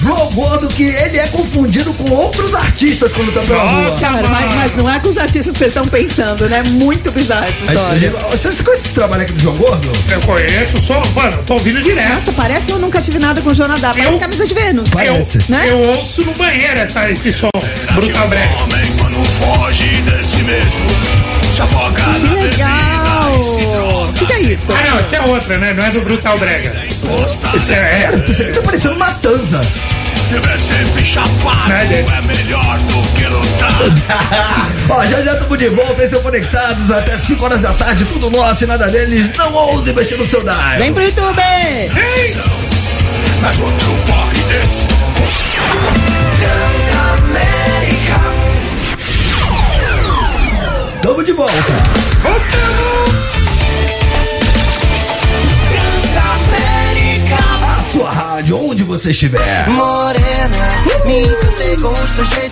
[0.03, 3.83] João Gordo que ele é confundido com outros artistas quando tá pela rua.
[3.91, 6.63] Nossa, Cara, mas, mas não é com os artistas que vocês estão pensando, né?
[6.69, 8.11] Muito bizarra essa história.
[8.31, 9.93] Você você conhece esse trabalho aqui do João Gordo?
[10.11, 12.15] Eu conheço, só, mano, tô ouvindo direto.
[12.15, 13.91] Nossa, parece que eu nunca tive nada com o Jonadá.
[13.91, 14.89] Parece Eu- camisa de Vênus.
[14.89, 15.37] Parece.
[15.37, 15.67] Eu, Né?
[15.69, 17.51] eu ouço no banheiro essa, esse som.
[17.93, 18.49] Brutal Brega.
[18.55, 20.71] Homem quando foge de si mesmo
[21.53, 22.71] Se afoga Que na legal!
[23.05, 23.10] O
[24.31, 24.65] que, é isso?
[24.69, 25.73] Ah, não, essa é outra, né?
[25.73, 26.73] Não é do Brutal Brega.
[27.55, 29.61] Esse é, é, isso aqui tá parecendo Matanza.
[30.31, 31.73] Viver sempre chapado?
[31.73, 33.81] É melhor do que lutar
[34.89, 38.63] Ó, já já estamos de volta, estão conectados até 5 horas da tarde, tudo nosso
[38.63, 39.29] e nada deles.
[39.37, 40.79] Não ouse mexer no seu dial.
[40.79, 41.43] Vem pro YouTube!
[43.43, 44.87] Mas outro corre desse
[51.03, 51.73] Tamo de volta.
[52.25, 53.30] A
[57.91, 59.69] sua onde você estiver.
[59.69, 60.71] Morena,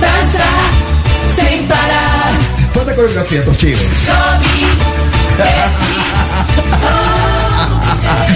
[0.00, 0.81] dança
[1.34, 2.32] sem parar.
[2.72, 3.76] Faz a coreografia, Tortinho.
[3.78, 4.66] Sobe,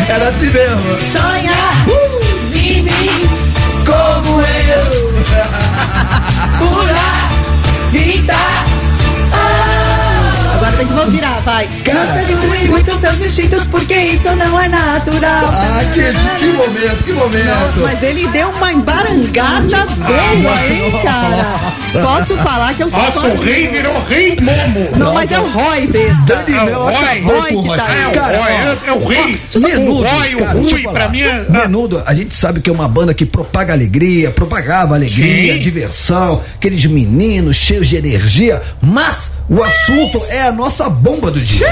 [0.09, 1.01] Era assim mesmo.
[1.01, 1.53] sonha,
[2.53, 3.29] vive
[3.85, 5.17] como eu.
[6.59, 7.29] Pula,
[7.93, 8.35] grita.
[10.77, 11.67] Tem que vou virar, vai.
[11.85, 12.07] Cara.
[12.07, 15.49] Você diminui muito seus instintos porque isso não é natural.
[15.51, 16.03] Ah, que,
[16.39, 17.81] que momento, que momento.
[17.83, 21.61] Mas ele deu uma embarangada boa, hein, cara?
[22.03, 24.91] Posso falar que eu sou Nossa, o rei virou rei Momo.
[24.97, 26.23] Não, mas é o Roy, besta.
[26.27, 27.21] Daniel É o Roy.
[27.23, 27.77] Roy que Roy.
[27.77, 28.03] tá aí.
[28.03, 29.41] É o Cara, é, é o rei.
[29.57, 31.47] Menudo, o Roy, o Rui, pra mim é...
[31.49, 35.61] Menudo, a gente sabe que é uma banda que propaga alegria, propagava alegria, Sim.
[35.61, 41.67] diversão, aqueles meninos cheios de energia, mas o assunto é a nossa bomba do dia.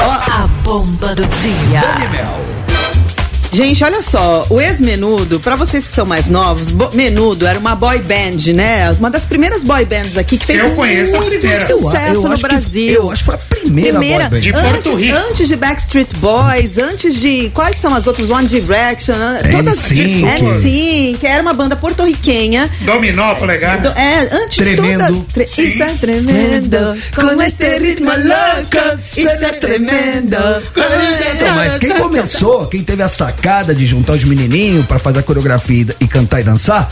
[0.00, 1.80] A bomba do dia.
[1.80, 2.44] Dani Mel.
[3.52, 8.00] Gente, olha só, o ex-menudo, pra vocês que são mais novos, menudo era uma boy
[8.00, 8.90] band, né?
[8.98, 11.64] Uma das primeiras boy bands aqui que fez Eu conheço a muito primeira.
[11.66, 12.94] sucesso Eu no acho que- Brasil.
[12.94, 14.40] eu acho que foi a primeira boy band.
[14.40, 17.50] De antes, antes de Backstreet Boys, antes de.
[17.50, 18.28] Quais são as outras?
[18.30, 19.40] One Direction, né?
[19.50, 19.78] todas.
[19.90, 20.24] NSYNC.
[20.42, 22.70] NSYNC, que era uma banda porto-riquenha.
[22.80, 23.80] Dominó, polegar.
[23.80, 25.04] Do- É, antes Tremendo.
[25.06, 25.26] de toda.
[25.32, 26.76] Tre, isso é tremendo.
[27.14, 30.36] Com este ritmo louco, isso é tremendo.
[31.34, 35.22] Então, mas quem começou, quem teve a sacada de juntar os menininhos pra fazer a
[35.22, 36.90] coreografia e, e cantar e dançar,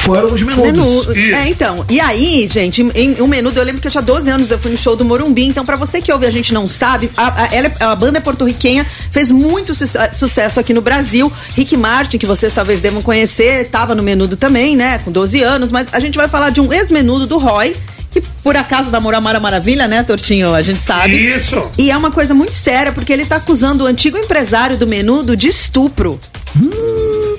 [0.00, 1.06] foram os menudos.
[1.06, 1.34] Menu, Isso.
[1.34, 1.84] é, então.
[1.88, 4.70] E aí, gente, em um menudo, eu lembro que eu tinha 12 anos, eu fui
[4.70, 5.46] no show do Morumbi.
[5.46, 8.18] Então, pra você que ouve a gente não sabe, a, a- ela é- a banda
[8.18, 11.32] é porto-riquenha, fez muito su- sucesso aqui no Brasil.
[11.56, 14.98] Rick Martin, que vocês talvez devam conhecer, tava no menudo também, né?
[15.04, 15.70] Com 12 anos.
[15.72, 17.74] Mas a gente vai falar de um ex-menudo do Roy,
[18.10, 20.52] que por acaso namorou a Mara Maravilha, né, Tortinho?
[20.54, 21.14] A gente sabe.
[21.34, 21.62] Isso.
[21.78, 25.34] E é uma coisa muito séria, porque ele tá acusando o antigo empresário do menudo
[25.36, 26.20] de estupro.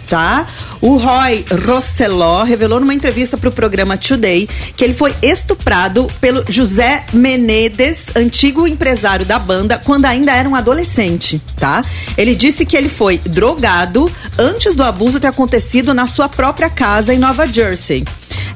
[0.10, 0.48] Tá?
[0.84, 6.44] O Roy Rosseló revelou numa entrevista para o programa Today que ele foi estuprado pelo
[6.50, 11.86] José Menedes, antigo empresário da banda, quando ainda era um adolescente, tá?
[12.18, 17.14] Ele disse que ele foi drogado antes do abuso ter acontecido na sua própria casa
[17.14, 18.04] em Nova Jersey.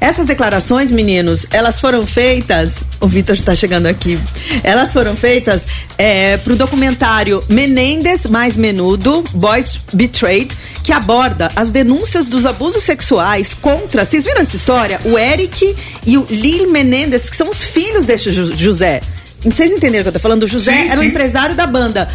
[0.00, 2.76] Essas declarações, meninos, elas foram feitas.
[3.00, 4.18] O Vitor está chegando aqui.
[4.62, 5.62] Elas foram feitas
[5.96, 10.56] é, para o documentário Menendez mais Menudo, Boys Betrayed,
[10.88, 14.06] que aborda as denúncias dos abusos sexuais contra.
[14.06, 14.98] Vocês viram essa história?
[15.04, 19.02] O Eric e o Lil Menendez, que são os filhos deste José.
[19.44, 20.44] Vocês entenderam o que eu tô falando?
[20.44, 21.10] O José Sim, era o sim.
[21.10, 22.08] empresário da banda.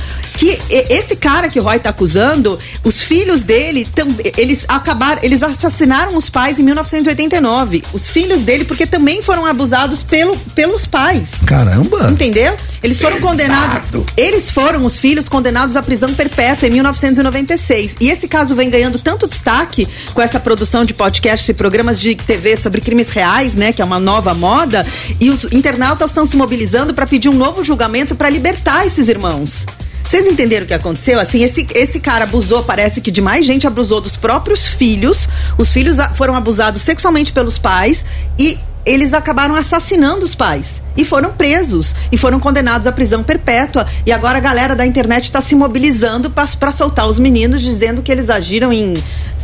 [0.43, 3.87] Que esse cara que o Roy tá acusando, os filhos dele,
[4.35, 7.81] eles acabaram, eles assassinaram os pais em 1989.
[7.93, 11.31] Os filhos dele, porque também foram abusados pelo, pelos pais.
[11.45, 12.09] Caramba!
[12.11, 12.57] Entendeu?
[12.83, 14.03] Eles foram condenados.
[14.17, 17.95] Eles foram os filhos condenados à prisão perpétua em 1996.
[18.01, 22.15] E esse caso vem ganhando tanto destaque com essa produção de podcasts e programas de
[22.15, 23.71] TV sobre crimes reais, né?
[23.71, 24.85] Que é uma nova moda.
[25.21, 29.65] E os internautas estão se mobilizando para pedir um novo julgamento para libertar esses irmãos.
[30.13, 31.19] Vocês entenderam o que aconteceu?
[31.19, 35.27] Assim, esse, esse cara abusou, parece que de mais gente abusou dos próprios filhos.
[35.57, 38.05] Os filhos foram abusados sexualmente pelos pais
[38.37, 40.67] e eles acabaram assassinando os pais.
[40.95, 41.95] E foram presos.
[42.11, 43.87] E foram condenados à prisão perpétua.
[44.05, 48.11] E agora a galera da internet está se mobilizando para soltar os meninos, dizendo que
[48.11, 48.93] eles agiram em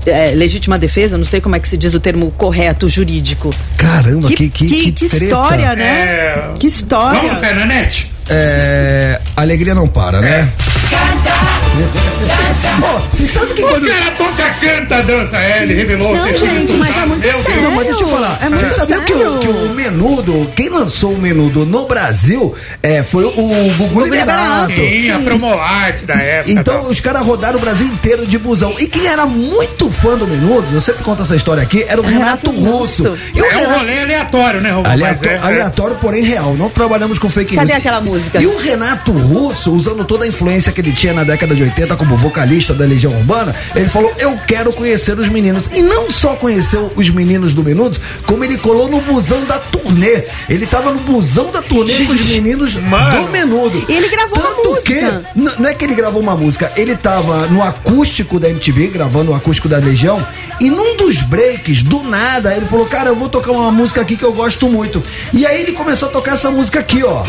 [0.06, 1.18] é, legítima defesa.
[1.18, 3.52] Não sei como é que se diz o termo correto jurídico.
[3.76, 5.26] Caramba, que, que, que, que, que treta.
[5.26, 6.04] história, né?
[6.04, 6.54] É.
[6.60, 7.22] Que história.
[7.22, 8.19] Vamos, pé na net?
[8.30, 10.48] É, a alegria não para, né?
[12.82, 13.88] Ó, Vocês sabem que O quando.
[13.88, 15.38] cara toca, canta, dança.
[15.38, 16.16] É, ele revelou.
[16.16, 17.44] Não, gente, mas é muito Meu Deus.
[17.46, 17.62] sério.
[17.64, 18.40] Não, mas deixa eu falar.
[18.42, 22.56] É muito Você sabia que o, que o menudo, quem lançou o menudo no Brasil
[22.82, 23.32] é, foi o
[23.78, 24.74] Gugu Liberato.
[24.76, 26.52] Sim, a promoarte da época.
[26.52, 26.90] Então tal.
[26.92, 28.74] os caras rodaram o Brasil inteiro de busão.
[28.80, 32.04] E quem era muito fã do Menudo, eu sempre conto essa história aqui, era o
[32.06, 33.10] Renato, Renato Russo.
[33.10, 33.18] Russo.
[33.36, 34.70] E o É um Renato- rolê aleatório, né?
[34.72, 36.56] Aleato- Mas é- aleatório, porém real.
[36.56, 37.78] Não trabalhamos com fake Cadê news.
[37.80, 38.19] aquela música?
[38.40, 41.96] E o Renato Russo, usando toda a influência que ele tinha na década de 80
[41.96, 45.68] como vocalista da Legião Urbana, ele falou: Eu quero conhecer os meninos.
[45.74, 50.24] E não só conheceu os meninos do Menudos, como ele colou no busão da turnê.
[50.50, 53.26] Ele tava no busão da turnê com os meninos Mano.
[53.26, 53.86] do Menudo.
[53.88, 55.24] E ele gravou uma Tanto que, música.
[55.36, 59.32] n- não é que ele gravou uma música, ele tava no acústico da MTV, gravando
[59.32, 60.26] o acústico da Legião,
[60.62, 64.16] e num dos breaks, do nada, ele falou, cara, eu vou tocar uma música aqui
[64.18, 65.02] que eu gosto muito.
[65.34, 67.24] E aí ele começou a tocar essa música aqui, ó.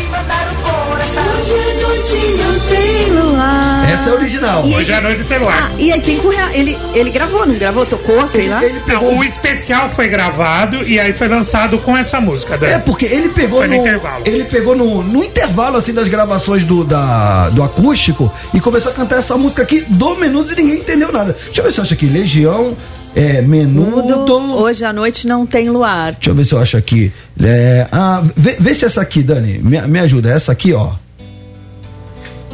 [3.91, 4.65] Essa é a original.
[4.65, 5.71] E- Hoje à noite tem Ah, lá.
[5.77, 6.53] e aí tem com o Renato.
[6.55, 7.85] Ele, ele gravou, não gravou?
[7.85, 8.63] Tocou, sei Ele, lá.
[8.63, 9.11] ele pegou.
[9.11, 12.57] Não, o especial foi gravado e aí foi lançado com essa música.
[12.57, 12.67] Dan.
[12.67, 13.81] É, porque ele pegou Foi no no.
[13.81, 14.23] intervalo.
[14.25, 18.95] Ele pegou no, no intervalo assim das gravações do, da, do acústico e começou a
[18.95, 21.35] cantar essa música aqui do Menudos e ninguém entendeu nada.
[21.45, 22.05] Deixa eu ver se eu acho aqui.
[22.05, 22.75] Legião,
[23.15, 24.61] é, Menudo.
[24.61, 26.13] Hoje à noite não tem luar.
[26.13, 27.11] Deixa eu ver se eu acho aqui.
[27.41, 29.59] É, ah, vê, vê se essa aqui, Dani.
[29.59, 30.31] Me, me ajuda.
[30.31, 30.91] Essa aqui, ó.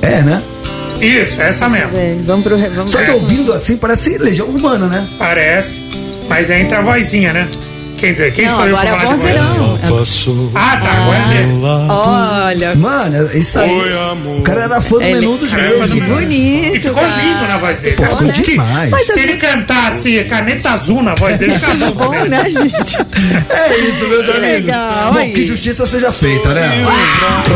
[0.01, 0.41] É, né?
[0.99, 1.91] Isso, essa mesmo.
[1.91, 2.57] Vem, vamos pro.
[2.57, 5.07] Vamos Só que ouvindo assim parece Legião Urbana, né?
[5.17, 5.81] Parece.
[6.27, 7.47] Mas entra a vozinha, né?
[7.97, 9.79] Quem dizer, quem Não, sou eu agora é vozeirão.
[10.53, 11.53] Ah, tá, agora é dele.
[12.57, 12.75] Olha.
[12.75, 13.69] Mano, isso aí.
[13.69, 14.39] Foi amor.
[14.39, 15.87] O cara era fã do Ele- Menudos mesmo.
[16.05, 16.75] bonito.
[16.75, 17.21] E ficou cara.
[17.21, 17.95] lindo na voz dele.
[17.95, 18.89] Pô, ficou Que- demais.
[18.89, 21.91] Mas Se ele cantasse caneta azul na voz dele, acabou.
[22.07, 22.97] Bom, né, gente?
[23.49, 24.41] É isso, meus amigos.
[24.41, 25.31] legal, Bom, aí.
[25.33, 26.67] que justiça seja feita, né?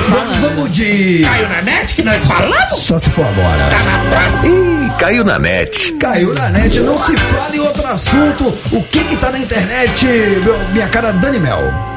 [0.09, 1.19] Vamos, vamos de.
[1.23, 2.73] Caiu na net que nós falamos?
[2.79, 3.69] Só se for agora.
[3.69, 4.55] Tá na próxima.
[4.55, 5.93] Ih, caiu na net.
[5.93, 8.53] Caiu na net, não se fala em outro assunto.
[8.71, 10.05] O que que tá na internet,
[10.43, 11.90] meu- minha cara Dani Mel?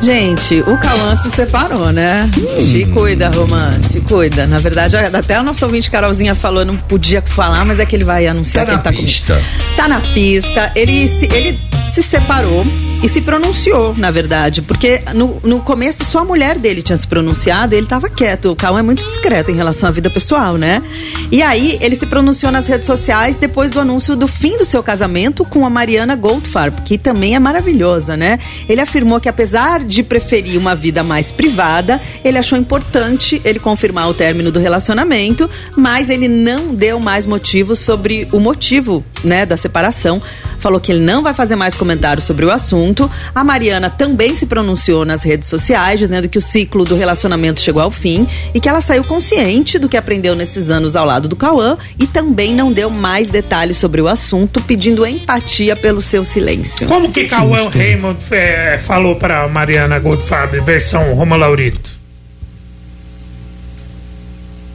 [0.00, 2.28] Gente, o Cauã se separou, né?
[2.56, 4.46] Te cuida, Romã, te cuida.
[4.46, 8.04] Na verdade, até a nossa ouvinte Carolzinha falou, não podia falar, mas é que ele
[8.04, 9.34] vai anunciar Tá que na ele tá pista.
[9.34, 9.76] comigo.
[9.76, 10.72] Tá na pista.
[10.74, 11.60] Ele se, ele
[11.92, 12.64] se separou
[13.02, 17.06] e se pronunciou, na verdade, porque no, no começo só a mulher dele tinha se
[17.06, 18.50] pronunciado e ele tava quieto.
[18.50, 20.82] O Cauã é muito discreto em relação à vida pessoal, né?
[21.30, 24.82] E aí ele se pronunciou nas redes sociais depois do anúncio do fim do seu
[24.82, 28.38] casamento com a Mariana Goldfarb, que também é maravilhosa, né?
[28.68, 34.08] Ele afirmou que apesar de preferir uma vida mais privada, ele achou importante ele confirmar
[34.08, 39.56] o término do relacionamento, mas ele não deu mais motivos sobre o motivo, né, da
[39.56, 40.20] separação.
[40.58, 43.10] Falou que ele não vai fazer mais comentários sobre o assunto.
[43.34, 47.82] A Mariana também se pronunciou nas redes sociais, dizendo que o ciclo do relacionamento chegou
[47.82, 51.36] ao fim e que ela saiu consciente do que aprendeu nesses anos ao lado do
[51.36, 56.86] Cauã e também não deu mais detalhes sobre o assunto, pedindo empatia pelo seu silêncio.
[56.86, 61.98] Como que Cauã Raymond é, falou pra Mariana Goldfarb, versão Roma Laurito?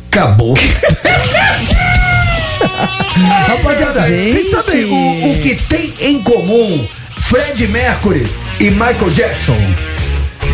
[0.10, 0.55] Acabou.
[3.15, 6.86] Rapaziada, vocês sabem o, o que tem em comum
[7.17, 9.94] Fred Mercury e Michael Jackson?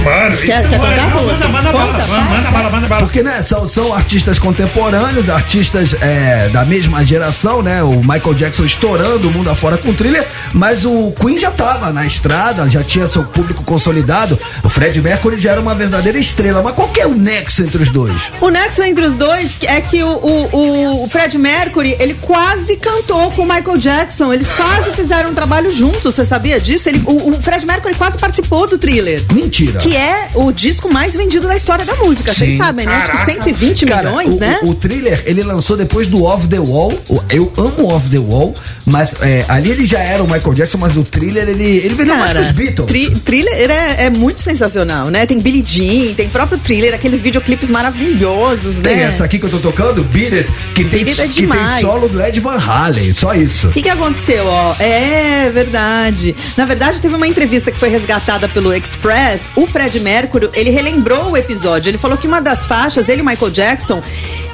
[0.04, 2.88] Mano, Quer- isso, quer mano, contar, manda, manda bala, Conta, manda, vai, manda bala, manda
[2.88, 3.02] bala.
[3.04, 7.84] Porque, né, são, são artistas contemporâneos, artistas é, da mesma geração, né?
[7.84, 11.92] O Michael Jackson estourando o mundo afora com o thriller, mas o Queen já tava
[11.92, 14.38] na estrada, já tinha seu público consolidado.
[14.64, 16.62] O Fred Mercury já era uma verdadeira estrela.
[16.64, 18.16] Mas qual que é o nexo entre os dois?
[18.40, 23.32] O nexo entre os dois é que o, o, o Fred Mercury, ele quase cantou
[23.32, 24.34] com o Michael Jackson.
[24.34, 26.90] Eles quase fizeram um trabalho juntos, você sabia disso?
[26.90, 29.22] Ele, o, o Fred Mercury quase participou do thriller.
[29.32, 29.78] Mentira.
[29.80, 32.34] Que é o disco mais vendido da história da música.
[32.34, 32.94] Vocês sabem, né?
[32.96, 33.32] Acho que Caraca.
[33.32, 34.60] 120 Cara, milhões, o, né?
[34.64, 37.00] O, o thriller, ele lançou depois do Off the Wall.
[37.30, 40.98] Eu amo Off the Wall, mas é, ali ele já era o Michael Jackson, mas
[40.98, 42.88] o thriller, ele, ele vendeu mais que os Beatles.
[42.88, 45.26] tri- thriller é, é muito sensacional, né?
[45.26, 49.04] Tem Billie Jean, tem próprio thriller, aqueles videoclipes maravilhosos, Tem né?
[49.04, 52.08] essa aqui que eu tô tocando, Beat It, que tem, Beat é que tem solo
[52.08, 53.68] do Ed Van Halen, só isso.
[53.68, 54.76] O que, que aconteceu, ó?
[54.80, 56.36] É verdade.
[56.58, 59.44] Na verdade, teve uma entrevista que foi resgatada pelo Express.
[59.56, 61.90] O Fred Mercury, ele relembrou o episódio.
[61.90, 64.02] Ele falou que uma das faixas, ele e Michael Jackson,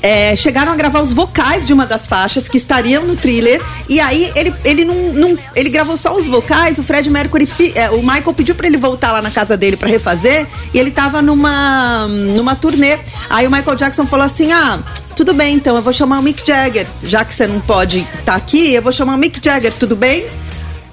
[0.01, 3.61] é, chegaram a gravar os vocais de uma das faixas que estariam no thriller.
[3.89, 6.77] E aí ele, ele não, não- ele gravou só os vocais.
[6.79, 9.87] O Fred Mercury, é, o Michael pediu pra ele voltar lá na casa dele pra
[9.89, 10.45] refazer.
[10.73, 12.97] E ele tava numa numa turnê.
[13.29, 14.79] Aí o Michael Jackson falou assim: "Ah,
[15.15, 16.85] tudo bem, então eu vou chamar o Mick Jagger.
[17.03, 20.25] Já que você não pode estar aqui, eu vou chamar o Mick Jagger, tudo bem?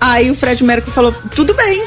[0.01, 1.83] Aí o Fred Mercury falou, tudo bem.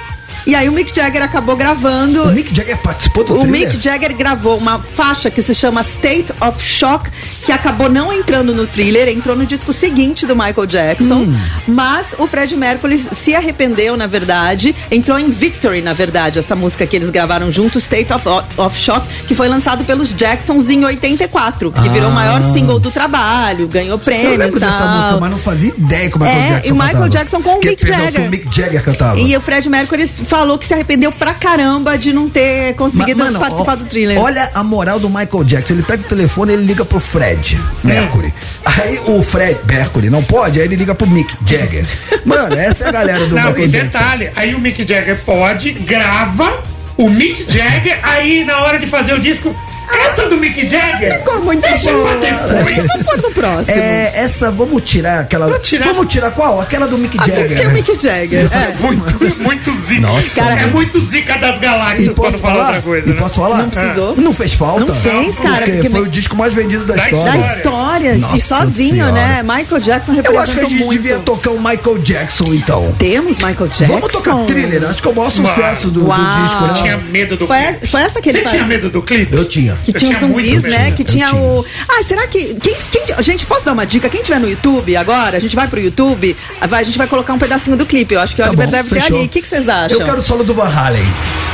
[0.47, 2.23] E aí o Mick Jagger acabou gravando.
[2.23, 3.67] O Mick Jagger participou do O thriller?
[3.69, 7.09] Mick Jagger gravou uma faixa que se chama State of Shock,
[7.45, 11.23] que acabou não entrando no thriller, entrou no disco seguinte do Michael Jackson.
[11.23, 11.37] Hum.
[11.67, 14.73] Mas o Fred Mercury se arrependeu, na verdade.
[14.89, 18.25] Entrou em Victory, na verdade, essa música que eles gravaram junto, State of,
[18.57, 22.89] of Shock, que foi lançado pelos Jacksons em 84, que virou o maior single do
[22.89, 24.13] trabalho, ganhou Ah.
[24.13, 24.69] Eu lembro tal.
[24.69, 27.09] dessa música, mas não fazia ideia que o Michael É, Jackson e o Michael cantava.
[27.09, 28.21] Jackson com o Mick Jagger.
[28.21, 29.19] o Mick Jagger cantava.
[29.19, 33.39] E o Fred Mercury falou que se arrependeu pra caramba de não ter conseguido mano,
[33.39, 34.19] participar ó, do thriller.
[34.19, 35.73] Olha a moral do Michael Jackson.
[35.73, 38.31] Ele pega o telefone e ele liga pro Fred Mercury.
[38.63, 41.85] Aí o Fred Mercury não pode, aí ele liga pro Mick Jagger.
[42.23, 43.99] Mano, essa é a galera do Não, Michael e Jackson.
[43.99, 46.61] detalhe, aí o Mick Jagger pode, grava
[46.95, 49.55] o Mick Jagger, aí na hora de fazer o disco,
[49.95, 52.15] essa do Mick Jagger, Ficou muito deixa boa.
[52.15, 52.85] pra depois.
[52.87, 53.77] Vamos pôr no próximo.
[53.77, 55.47] É, essa, vamos tirar aquela.
[55.47, 55.85] Vamos tirar.
[55.87, 56.59] Vamos tirar qual?
[56.61, 57.55] Aquela do Mick Jagger.
[57.55, 58.47] que é o Mick Jagger.
[58.57, 58.71] É.
[58.81, 60.01] Muito, muito zica.
[60.01, 60.71] Nossa, é mano.
[60.73, 62.65] muito zica das E galáxias posso quando fala falar?
[62.67, 63.07] outra coisa.
[63.07, 63.19] e né?
[63.19, 63.57] posso falar?
[63.59, 64.15] Não precisou.
[64.17, 64.85] Não fez falta.
[64.85, 67.31] Não fez, cara, Porque, porque foi me- o disco mais vendido da, Da história.
[67.31, 68.17] Da História.
[68.17, 69.11] Nossa e sozinho, Senhora.
[69.11, 69.43] né?
[69.43, 71.01] Michael Jackson Eu acho que a representou gente muito.
[71.01, 72.95] devia tocar o Michael Jackson, então.
[72.97, 73.85] Temos Michael Jackson.
[73.85, 76.05] Vamos tocar thriller, acho que é o maior sucesso do, do
[76.43, 76.73] disco, né?
[76.75, 77.87] Tinha medo do Foi, clipe.
[77.87, 78.55] foi essa que ele Você faz.
[78.55, 79.35] tinha medo do clipe?
[79.35, 79.76] Eu tinha.
[79.83, 80.69] Que tinha os tinha zumbis, medo.
[80.75, 80.91] né?
[80.91, 81.41] Que tinha, tinha.
[81.41, 81.65] o.
[81.87, 82.55] Ah, será que.
[82.55, 84.09] Quem, quem- gente, posso dar uma dica?
[84.09, 86.35] Quem tiver no YouTube agora, a gente vai pro YouTube,
[86.67, 88.13] vai, a gente vai colocar um pedacinho do clipe.
[88.15, 89.17] Eu acho que o Tá Oliver bom, deve ter fechou.
[89.17, 89.25] ali.
[89.25, 89.97] O que, que vocês acham?
[89.99, 91.05] Eu quero o solo do Van Halen.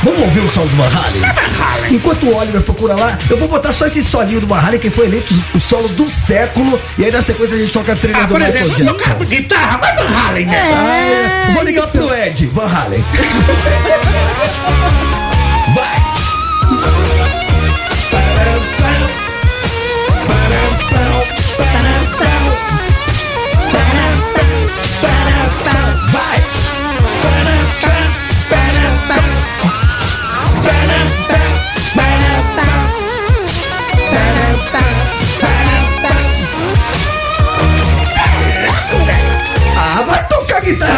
[0.02, 1.22] Vamos ouvir o solo do Van Halen?
[1.90, 4.90] Enquanto o Oliver procura lá, eu vou botar só esse solinho do Van Halen, que
[4.90, 6.78] foi eleito o solo do século.
[6.98, 9.10] E aí na sequência a gente toca a trilha Ah, do por Michael exemplo, Jackson.
[9.10, 10.60] tocar guitarra, vai Van Halen, né?
[10.74, 10.96] Ah,
[11.50, 11.52] é.
[11.54, 13.04] Vou ligar pro Ed, Van Halen.
[15.74, 17.13] Vai!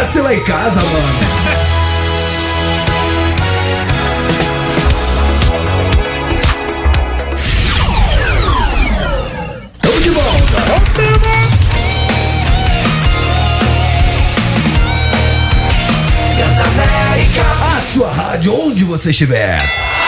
[0.07, 1.76] Seu lá em casa, mano.
[18.87, 19.57] Você estiver.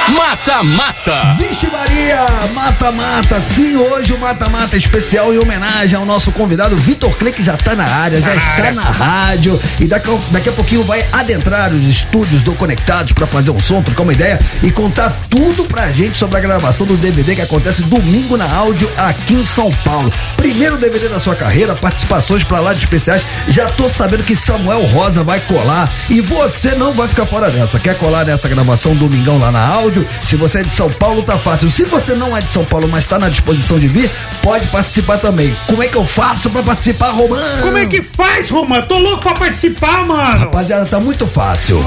[0.10, 1.36] Mata Mata.
[1.38, 6.76] Vixe Maria, Mata Mata, sim, hoje o Mata Mata especial em homenagem ao nosso convidado
[6.76, 10.50] Vitor Clay, que já tá na área, já está na rádio e daqui, a- daqui
[10.50, 14.40] a pouquinho vai adentrar os estúdios do Conectados pra fazer um som, trocar uma ideia
[14.64, 18.90] e contar tudo pra gente sobre a gravação do DVD que acontece domingo na áudio
[18.98, 20.12] aqui em São Paulo.
[20.38, 23.24] Primeiro DVD da sua carreira, participações pra lá de especiais.
[23.50, 27.80] Já tô sabendo que Samuel Rosa vai colar e você não vai ficar fora dessa.
[27.80, 30.06] Quer colar nessa gravação domingão lá na áudio?
[30.24, 31.72] Se você é de São Paulo, tá fácil.
[31.72, 35.18] Se você não é de São Paulo, mas tá na disposição de vir, pode participar
[35.18, 35.56] também.
[35.68, 37.62] Como é que eu faço pra participar, Romano?
[37.62, 38.82] Como é que faz, Roma?
[38.82, 40.40] Tô louco pra participar, mano.
[40.40, 41.82] Rapaziada, tá muito fácil.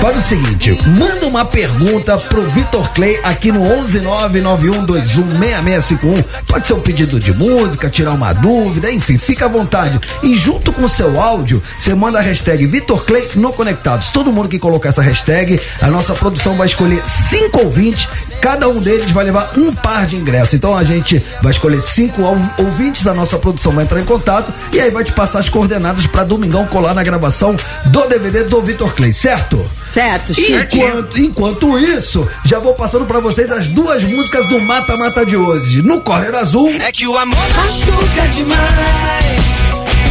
[0.00, 6.24] Faz o seguinte, manda uma pergunta pro Vitor Clay aqui no 11991216651.
[6.46, 10.00] Pode ser um pedido de música, tirar uma dúvida, enfim, fica à vontade.
[10.22, 14.10] E junto com o seu áudio, você manda a hashtag Vitor Clay no Conectados.
[14.10, 18.06] Todo mundo que colocar essa hashtag, a nossa produção vai escolher cinco ouvintes,
[18.40, 20.54] cada um deles vai levar um par de ingressos.
[20.54, 24.52] Então a gente vai escolher cinco ou- ouvintes, a nossa produção vai entrar em contato
[24.72, 28.60] e aí vai te passar as coordenadas pra domingão colar na gravação do DVD do
[28.62, 29.64] Vitor Clay, certo?
[29.92, 30.76] Certo, Chico.
[30.76, 35.36] Enquanto, enquanto isso, já vou passando pra vocês as duas músicas do Mata Mata de
[35.36, 35.82] hoje.
[35.82, 39.58] No Correio Azul, É que o amor machuca demais.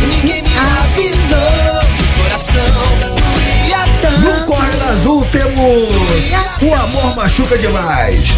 [0.02, 2.64] Ninguém me avisou que o coração
[3.00, 4.22] doía tanto.
[4.88, 5.90] Azul temos
[6.62, 8.30] O Amor Machuca Demais.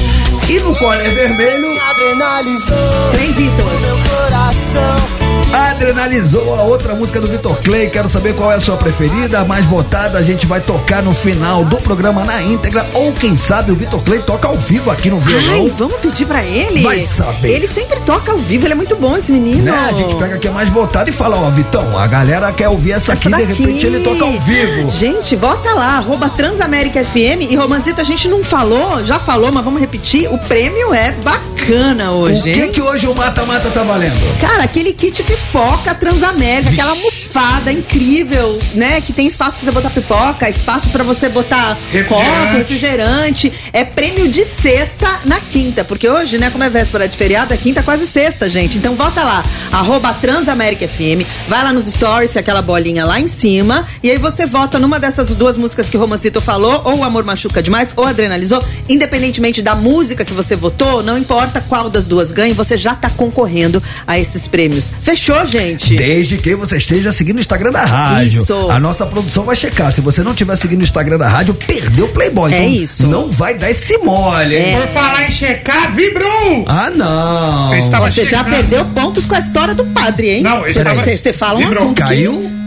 [0.49, 2.75] E no Correio Vermelho, Adrenalizou
[3.13, 3.79] Vem, Vitor.
[3.81, 5.18] meu coração.
[5.53, 7.89] Adrenalizou a outra música do Vitor Clay.
[7.89, 10.17] Quero saber qual é a sua preferida, a mais votada.
[10.19, 12.85] A gente vai tocar no final do programa na íntegra.
[12.93, 15.63] Ou quem sabe o Vitor Clay toca ao vivo aqui no violão.
[15.65, 16.83] Ai, vamos pedir pra ele.
[16.83, 17.49] Vai saber.
[17.49, 19.63] Ele sempre toca ao vivo, ele é muito bom esse menino.
[19.63, 19.71] Né?
[19.89, 22.91] A gente pega aqui a mais votada e fala, ó, Vitão, a galera quer ouvir
[22.91, 23.61] essa aqui, Essa de daqui.
[23.65, 24.91] repente ele toca ao vivo.
[24.91, 27.49] Gente, bota lá, arroba Transamérica FM.
[27.49, 30.31] E Romancito, a gente não falou, já falou, mas vamos repetir.
[30.31, 32.71] O prêmio é bacana O hoje, que hein?
[32.71, 34.19] que hoje o Mata Mata tá valendo?
[34.39, 39.01] Cara, aquele kit pipoca Transamérica, aquela almofada incrível, né?
[39.01, 42.57] Que tem espaço pra você botar pipoca, espaço pra você botar copo, Refrigerante.
[42.57, 43.53] refrigerante.
[43.73, 47.57] É prêmio de sexta na quinta, porque hoje, né, como é véspera de feriado, a
[47.57, 48.77] quinta é quase sexta, gente.
[48.77, 53.19] Então volta lá, arroba Transamérica FM, vai lá nos stories, que é aquela bolinha lá
[53.19, 56.97] em cima, e aí você vota numa dessas duas músicas que o Romancito falou, ou
[56.99, 61.89] o Amor Machuca Demais, ou Adrenalizou, independentemente da música que você votou, não importa qual
[61.89, 64.91] das duas ganhe, você já tá concorrendo a esses prêmios.
[65.01, 65.95] Fechou, gente?
[65.95, 68.41] Desde que você esteja seguindo o Instagram da rádio.
[68.43, 68.69] Isso.
[68.71, 69.91] A nossa produção vai checar.
[69.91, 72.53] Se você não estiver seguindo o Instagram da rádio, perdeu o Playboy.
[72.53, 73.07] É Então, isso.
[73.07, 74.77] Não vai dar esse mole, hein?
[74.77, 76.65] Por falar em checar, vibrou!
[76.67, 77.69] Ah, não.
[78.01, 78.49] Você já checando.
[78.55, 80.43] perdeu pontos com a história do padre, hein?
[80.43, 81.83] Não, eu estava- Você fala um Vibrou.
[81.83, 82.03] assunto.
[82.03, 82.58] que-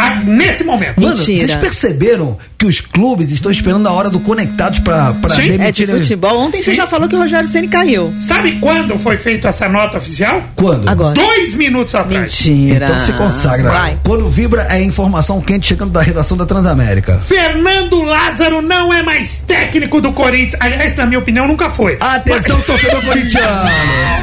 [0.00, 1.00] Ah, nesse momento.
[1.00, 1.38] Mano, Mentira.
[1.48, 5.40] vocês perceberam que os clubes estão esperando a hora do Conectados pra, pra Sim.
[5.42, 6.02] É de demitir eles?
[6.02, 6.38] futebol.
[6.38, 6.76] Ontem você Sim.
[6.76, 8.12] já falou que o Rogério Ceni caiu.
[8.16, 10.42] Sabe quando foi feita essa nota oficial?
[10.54, 10.88] Quando?
[10.88, 11.14] Agora.
[11.14, 12.20] Dois minutos atrás.
[12.20, 12.86] Mentira.
[12.86, 13.70] Então se consagra.
[13.70, 13.98] Vai.
[14.04, 17.18] Quando vibra é informação quente chegando da redação da Transamérica.
[17.18, 20.56] Fernando Lázaro não é mais técnico do Corinthians.
[20.60, 21.96] Aliás, na minha opinião, nunca foi.
[22.00, 23.70] Atenção, torcedor corintiano!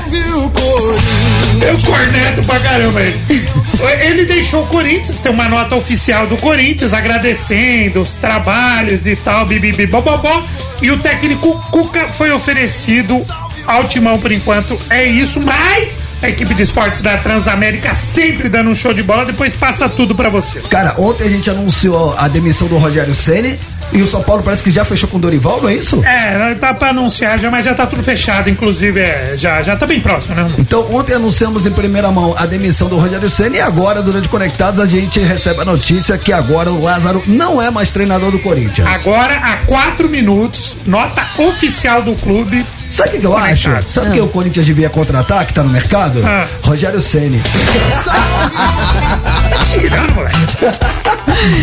[0.09, 1.44] Viu Corinthians?
[1.61, 3.19] Eu corneto pra caramba ele.
[4.01, 9.45] Ele deixou o Corinthians, tem uma nota oficial do Corinthians agradecendo os trabalhos e tal,
[9.45, 10.43] bibibi, bobobó.
[10.81, 13.19] E o técnico Cuca foi oferecido
[13.67, 14.77] ao timão por enquanto.
[14.89, 19.25] É isso, mas a equipe de esportes da Transamérica sempre dando um show de bola,
[19.25, 20.59] depois passa tudo pra você.
[20.61, 23.59] Cara, ontem a gente anunciou a demissão do Rogério Ceni
[23.93, 26.03] e o São Paulo parece que já fechou com o Dorival, não é isso?
[26.03, 29.85] É, tá pra anunciar já, mas já tá tudo fechado, inclusive é, já, já tá
[29.85, 30.51] bem próximo, né?
[30.57, 34.79] Então, ontem anunciamos em primeira mão a demissão do Rogério Ceni e agora, durante Conectados,
[34.79, 38.87] a gente recebe a notícia que agora o Lázaro não é mais treinador do Corinthians.
[38.87, 42.65] Agora, há quatro minutos, nota oficial do clube.
[42.89, 43.63] Sabe o que, que eu acho?
[43.63, 43.91] Conectados.
[43.93, 46.21] Sabe quem o Corinthians devia contratar, que tá no mercado?
[46.25, 46.47] Ah.
[46.63, 47.41] Rogério Ceni.
[48.05, 50.35] Tá tirando, moleque.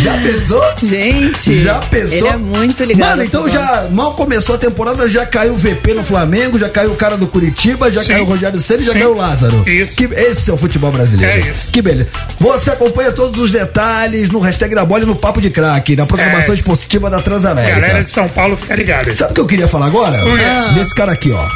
[0.02, 0.62] Já pensou?
[0.82, 1.62] Gente.
[1.62, 2.18] Já pensou?
[2.18, 3.08] Ele é muito ligado.
[3.10, 6.92] Mano, então já mal começou a temporada, já caiu o VP no Flamengo, já caiu
[6.92, 8.12] o cara do Curitiba, já Sim.
[8.12, 8.98] caiu o Rogério Ceni, já Sim.
[8.98, 9.68] caiu o Lázaro.
[9.68, 9.94] Isso.
[9.96, 11.46] Que, esse é o futebol brasileiro.
[11.46, 11.66] É isso.
[11.72, 12.08] Que beleza.
[12.38, 16.06] Você acompanha todos os detalhes no hashtag da bola e no Papo de Craque, na
[16.06, 16.58] programação É.
[16.58, 17.80] esportiva da Transamérica.
[17.80, 19.14] Galera de São Paulo fica ligada.
[19.14, 20.16] Sabe o que eu queria falar agora?
[20.26, 20.74] O quê?
[20.74, 21.46] Desse cara aqui, ó.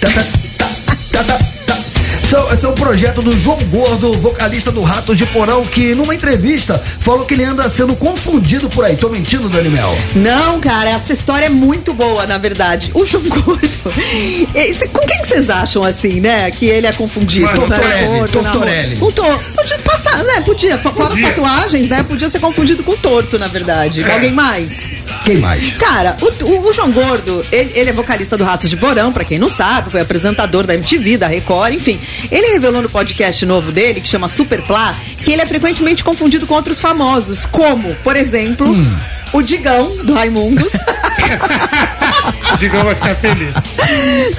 [0.00, 0.22] Tá, tá,
[0.58, 1.34] tá, tá, tá,
[1.66, 1.78] tá.
[2.28, 6.14] São- Esse é um projeto do João Gordo, vocalista do Ratos de Porão, que numa
[6.14, 8.96] entrevista falou que ele anda sendo confundido por aí.
[8.96, 9.96] Tô mentindo, Dani Mel?
[10.14, 12.90] Não, cara, essa história é muito boa, na verdade.
[12.94, 13.68] O João Gordo.
[14.54, 16.50] esse- com quem que vocês acham assim, né?
[16.50, 17.46] Que ele é confundido?
[17.46, 17.78] Mano, né?
[18.30, 18.96] Tortorelli.
[18.98, 19.44] Com torto.
[19.54, 20.40] Podia passar, né?
[20.42, 20.78] Podia.
[20.78, 22.02] Fora as tatuagens, né?
[22.02, 24.02] Podia ser confundido com torto, na verdade.
[24.04, 24.12] É.
[24.14, 24.97] Alguém mais?
[25.32, 25.74] Quem mais?
[25.74, 29.24] Cara, o, o- o João Gordo, ele, ele é vocalista do Ratos de Porão, pra
[29.24, 32.00] quem não sabe, foi apresentador da MTV, da Record, enfim.
[32.30, 36.46] Ele revelou no podcast novo dele, que chama Super Plá, que ele é frequentemente confundido
[36.46, 38.96] com outros famosos, como, por exemplo, Hum.
[39.32, 40.72] O Digão, do Raimundos.
[42.52, 43.54] O Digão vai ficar feliz.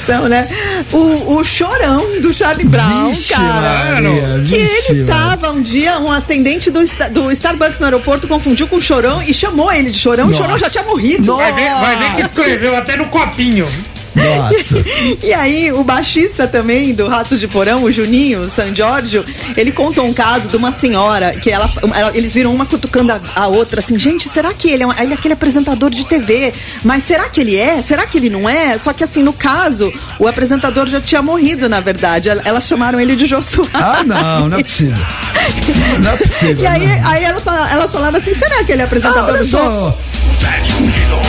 [0.05, 0.47] São, né?
[0.91, 4.01] O, o Chorão, do Charlie Brown, Vixe, cara.
[4.01, 6.79] Maria, Que vixe, ele tava um dia, um atendente do,
[7.11, 10.25] do Starbucks no aeroporto confundiu com o Chorão e chamou ele de Chorão.
[10.25, 10.43] E o Nossa.
[10.43, 11.27] Chorão já tinha morrido.
[11.27, 11.43] Nossa.
[11.43, 13.67] Vai ver, vai ver que escreveu até no copinho.
[14.15, 14.83] Nossa.
[15.23, 19.23] E aí, o baixista também do Ratos de Porão, o Juninho, o San Giorgio,
[19.55, 23.19] ele contou um caso de uma senhora que ela, ela- eles viram uma cutucando a,
[23.35, 26.53] a outra assim, gente, será que ele é, um- ele é aquele apresentador de TV?
[26.83, 27.81] Mas será que ele é?
[27.81, 28.77] Será que ele não é?
[28.77, 32.29] Só que assim, no caso, o apresentador já tinha morrido, na verdade.
[32.29, 33.69] El- Elas chamaram ele de Soares.
[33.73, 34.95] Ah, não, não é possível.
[36.03, 36.63] Não é possível.
[36.63, 37.09] E aí, não.
[37.09, 37.43] aí elas,
[37.91, 39.93] falaram assim, será que ele é Ah, apresentador olha do?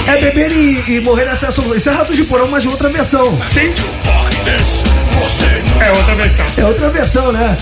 [0.07, 1.77] É beber e, e morrer nessa solução.
[1.77, 3.39] Isso é Ratos de Porão, mas de outra versão.
[3.49, 3.73] Sim.
[5.81, 6.47] É outra versão.
[6.57, 7.57] É outra versão, né?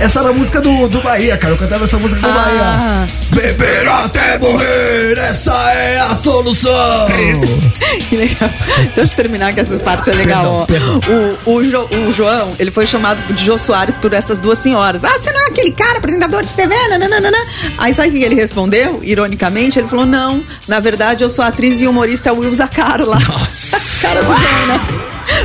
[0.00, 1.54] Essa, era a música do, do Bahia, cara.
[1.54, 2.32] Eu cantava essa música do Ah.
[2.32, 3.08] Bahia.
[3.30, 6.72] Beber até morrer, essa é a solução.
[8.08, 8.50] Que legal.
[8.96, 10.64] Deixa eu terminar que essa parte é legal.
[10.66, 11.00] Perdão,
[11.46, 11.50] ó.
[11.50, 15.04] O, o, Jo- o João, ele foi chamado de Jô Soares por essas duas senhoras.
[15.04, 16.74] Ah, você não é aquele cara, apresentador de TV?
[16.88, 17.36] Nananana.
[17.76, 19.00] Aí sabe o que ele respondeu?
[19.02, 23.18] Ironicamente, ele falou: Não, na verdade eu sou atriz e humorista Wilza Carla.
[23.18, 23.78] Nossa.
[24.00, 24.80] cara do João, né?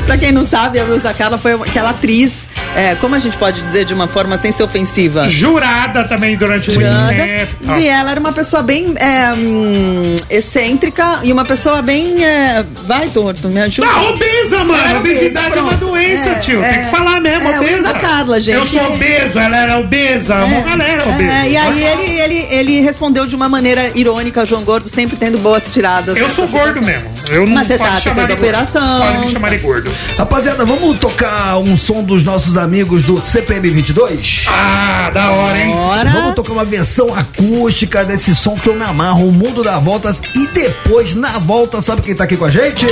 [0.06, 2.47] Pra quem não sabe, a Wilza Carla foi aquela atriz.
[2.76, 5.28] É, como a gente pode dizer de uma forma sem ser ofensiva?
[5.28, 7.14] Jurada também durante muito Jurada.
[7.14, 7.78] tempo.
[7.80, 12.24] E ela era uma pessoa bem é, hum, excêntrica e uma pessoa bem.
[12.24, 13.88] é, vai, Torto, me ajuda.
[13.88, 14.84] Não, obesa, mano.
[14.88, 16.64] Era Obesidade obesa, é uma doença, É, tio.
[16.64, 16.74] é.
[16.74, 17.80] Tem que falar mesmo, É, obesa.
[17.90, 18.56] usa Carla, gente.
[18.58, 20.36] Eu sou obeso, ela era obesa.
[20.36, 21.32] É, Ela era obesa.
[21.34, 25.38] é, e aí ele, ele, ele respondeu de uma maneira irônica, João Gordo, sempre tendo
[25.38, 26.16] boas tiradas.
[26.18, 26.82] Eu sou gordo situação.
[26.84, 27.12] mesmo.
[27.30, 28.34] Eu não Mas você tá, você fez gordo.
[28.34, 29.00] operação.
[29.02, 29.92] Pode me chamar de gordo.
[30.18, 34.46] Rapaziada, vamos tocar um som dos nossos amigos do CPM 22?
[34.50, 35.74] Ah, da hora, hein?
[35.74, 36.10] Bora.
[36.10, 40.22] Vamos tocar uma versão acústica desse som que eu me amarro, o mundo dá voltas.
[40.36, 42.86] E depois, na volta, sabe quem tá aqui com a gente?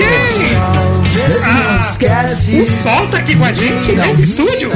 [1.47, 2.61] Ah, Esquece.
[2.61, 4.13] o Sol tá aqui com a gente Não.
[4.13, 4.72] no estúdio.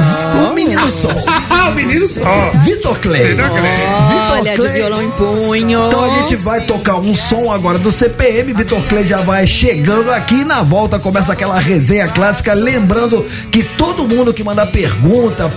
[0.50, 1.10] O menino sol.
[1.50, 2.50] Ah, o menino Sol.
[2.64, 3.26] Vitor Clay.
[3.34, 4.38] Vitor Clay.
[4.38, 5.86] Olha, de violão em punho.
[5.86, 8.52] Então a gente vai tocar um som agora do CPM.
[8.52, 10.40] Vitor Clay já vai chegando aqui.
[10.40, 12.54] E na volta começa aquela resenha clássica.
[12.54, 14.79] Lembrando que todo mundo que mandar pergunta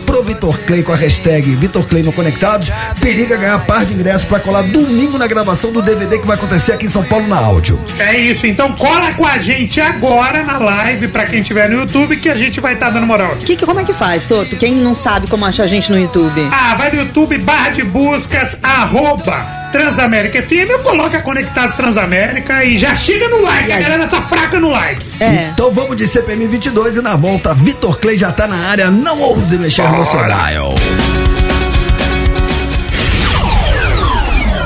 [0.06, 2.70] pro Vitor Clay com a hashtag Vitor Clay no Conectados
[3.00, 6.74] periga ganhar par de ingressos pra colar domingo na gravação do DVD que vai acontecer
[6.74, 7.80] aqui em São Paulo na áudio.
[8.00, 12.18] É isso, então cola com a gente agora na live, pra quem tiver no YouTube,
[12.18, 13.36] que a gente vai estar dando moral.
[13.38, 14.56] Que, que- como é que faz, Torto?
[14.58, 16.48] Quem não sabe como achar a gente no YouTube?
[16.52, 22.94] Ah, vai no YouTube, barra de buscas, arroba Transamérica FM, coloca Conectados Transamérica e já
[22.94, 25.04] chega no like, a galera tá fraca no like.
[25.20, 25.50] É.
[25.52, 28.92] Então vamos de CPM 22 e na volta Vitor Clay já tá na área.
[28.92, 30.76] Não ouse mexer no seu dial.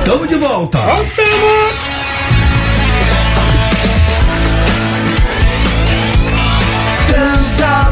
[0.03, 0.77] Tamo de volta.
[0.77, 1.07] Voltamos!
[7.07, 7.86] Transamérica.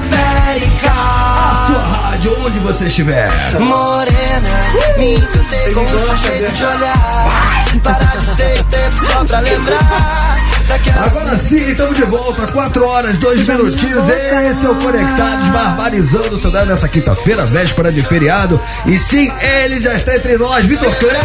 [2.46, 3.28] Onde você estiver.
[3.58, 4.62] Morena,
[5.00, 7.66] me encantei com o seu jeito de olhar.
[7.82, 10.36] Parar de ser tempo só pra lembrar.
[11.08, 14.08] Agora sim, estamos de volta, 4 horas, 2 minutinhos.
[14.08, 18.62] Esse é o Conectados, barbarizando o seu dial nessa quinta-feira, véspera de feriado.
[18.86, 21.16] E sim, ele já está entre nós, Vitor Clay.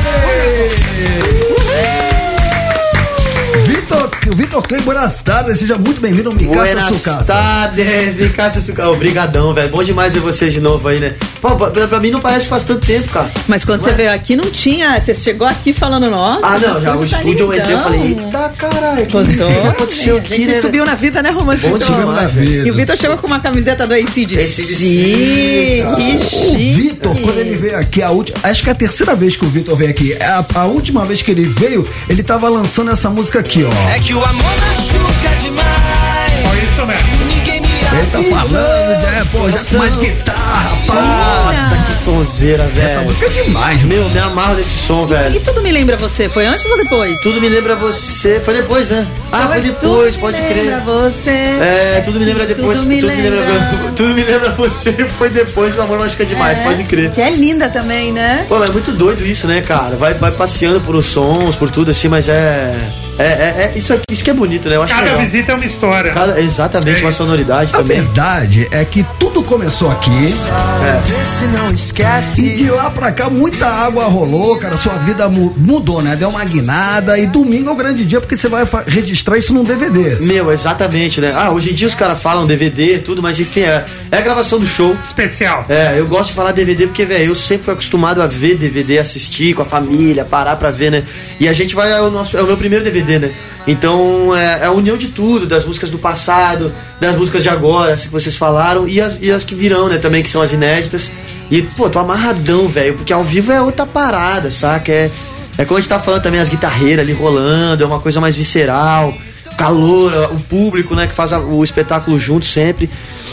[4.30, 8.88] Vitor, Vitor Clay, buenas tardes, seja muito bem-vindo ao Micasa Buenas tardes, Micácio Sucá.
[8.90, 9.68] Obrigadão, velho.
[9.68, 11.14] Bom demais ver vocês de novo aí, né?
[11.40, 13.30] Pô, pra, pra mim não parece que faz tanto tempo, cara.
[13.48, 14.98] Mas quando você veio aqui, não tinha.
[15.00, 16.40] Você chegou aqui falando, nossa.
[16.44, 19.46] Ah, não, já o tá estúdio eu entrei e falei, eita caralho, que Gostou?
[19.46, 20.60] que aconteceu A aqui, gente né?
[20.60, 21.58] subiu na vida, né, Romano?
[21.60, 22.68] Bom Subimos na vida.
[22.68, 24.38] E o Vitor chegou com uma camiseta do ACDC.
[24.38, 26.72] AC/DC, Que O chique.
[26.74, 28.38] Vitor, quando ele veio aqui, a última.
[28.42, 30.12] Acho que é a terceira vez que o Vitor veio aqui.
[30.22, 33.90] A, a última vez que ele veio, ele tava lançando essa música aqui, ó.
[33.90, 36.46] É que o amor machuca demais.
[36.50, 37.24] Olha isso mesmo.
[37.26, 40.94] Ninguém me Ele tá falando, já, é, pô, já com mais guitarra, pá.
[40.94, 43.02] Nossa, que sonzeira, Essa velho.
[43.04, 44.00] música é demais, meu.
[44.00, 45.36] Meu, me amarro desse som, velho.
[45.36, 46.28] E tudo me lembra você?
[46.28, 47.20] Foi antes ou depois?
[47.22, 48.40] Tudo me lembra você.
[48.40, 49.06] Foi depois, né?
[49.32, 50.78] Ah, foi depois, pode crer.
[50.80, 51.30] você.
[51.30, 52.78] É, tudo me lembra depois.
[52.78, 53.40] Tudo me lembra.
[53.40, 53.90] lembra.
[54.00, 54.92] Tudo me lembra você.
[55.18, 57.10] Foi depois, o amor machuca demais, pode crer.
[57.10, 58.46] Que é linda também, né?
[58.48, 59.96] Pô, mas é muito doido isso, né, cara?
[59.96, 62.72] Vai, vai passeando por os sons, por tudo assim, mas é.
[63.20, 64.76] É, é, é- isso, aqui, isso que é bonito, né?
[64.76, 65.20] Eu acho Cada legal.
[65.20, 66.12] visita é uma história.
[66.12, 68.00] Cada- exatamente, É uma sonoridade A também.
[68.00, 72.44] verdade é que tudo começou aqui Vê se não esquece.
[72.44, 74.76] e de lá pra cá muita água rolou, cara.
[74.76, 76.16] Sua vida mu- mudou, né?
[76.16, 79.64] Deu uma guinada e domingo é o grande dia porque você vai registrar isso num
[79.64, 80.24] DVD.
[80.24, 81.32] Meu, exatamente, né?
[81.36, 84.58] Ah, hoje em dia os caras falam DVD, tudo, mas enfim, é, é a gravação
[84.58, 84.94] do show.
[84.98, 85.64] Especial.
[85.68, 88.98] É, eu gosto de falar DVD porque, velho, eu sempre fui acostumado a ver DVD,
[88.98, 91.02] assistir com a família, parar pra ver, né?
[91.38, 93.30] E a gente vai, é o, nosso, é o meu primeiro DVD, né?
[93.66, 97.94] Então é, é a união de tudo, das músicas do passado, das músicas de agora,
[97.94, 100.52] assim que vocês falaram, e as, e as que virão, né, também, que são as
[100.52, 101.12] inéditas.
[101.50, 104.92] E, pô, tô amarradão, velho, porque ao vivo é outra parada, saca?
[104.92, 105.10] É,
[105.58, 108.36] é como a gente tá falando também, as guitarreiras ali rolando, é uma coisa mais
[108.36, 109.12] visceral,
[109.56, 112.88] calor, o público, né, que faz o espetáculo junto sempre.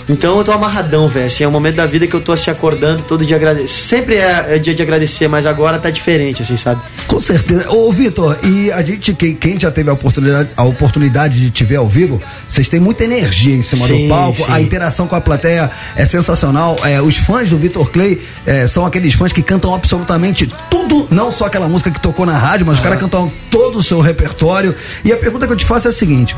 [0.10, 1.28] Então eu tô amarradão, velho.
[1.28, 3.68] Assim, é um momento da vida que eu tô assim acordando todo dia agradecer.
[3.68, 6.82] Sempre é, é dia de agradecer, mas agora tá diferente, assim, sabe?
[7.08, 7.70] Com certeza.
[7.70, 11.64] Ô, Vitor, e a gente, quem, quem já teve a oportunidade, a oportunidade de te
[11.64, 14.46] ver ao vivo, vocês têm muita energia em cima Sim, do palco, sim.
[14.48, 16.78] a interação com a plateia é sensacional.
[16.84, 21.32] É, os fãs do Vitor Clay é, são aqueles fãs que cantam absolutamente tudo, não
[21.32, 24.76] só aquela música que tocou na rádio, mas os caras cantam todo o seu repertório.
[25.04, 26.36] E a pergunta que eu te faço é a seguinte: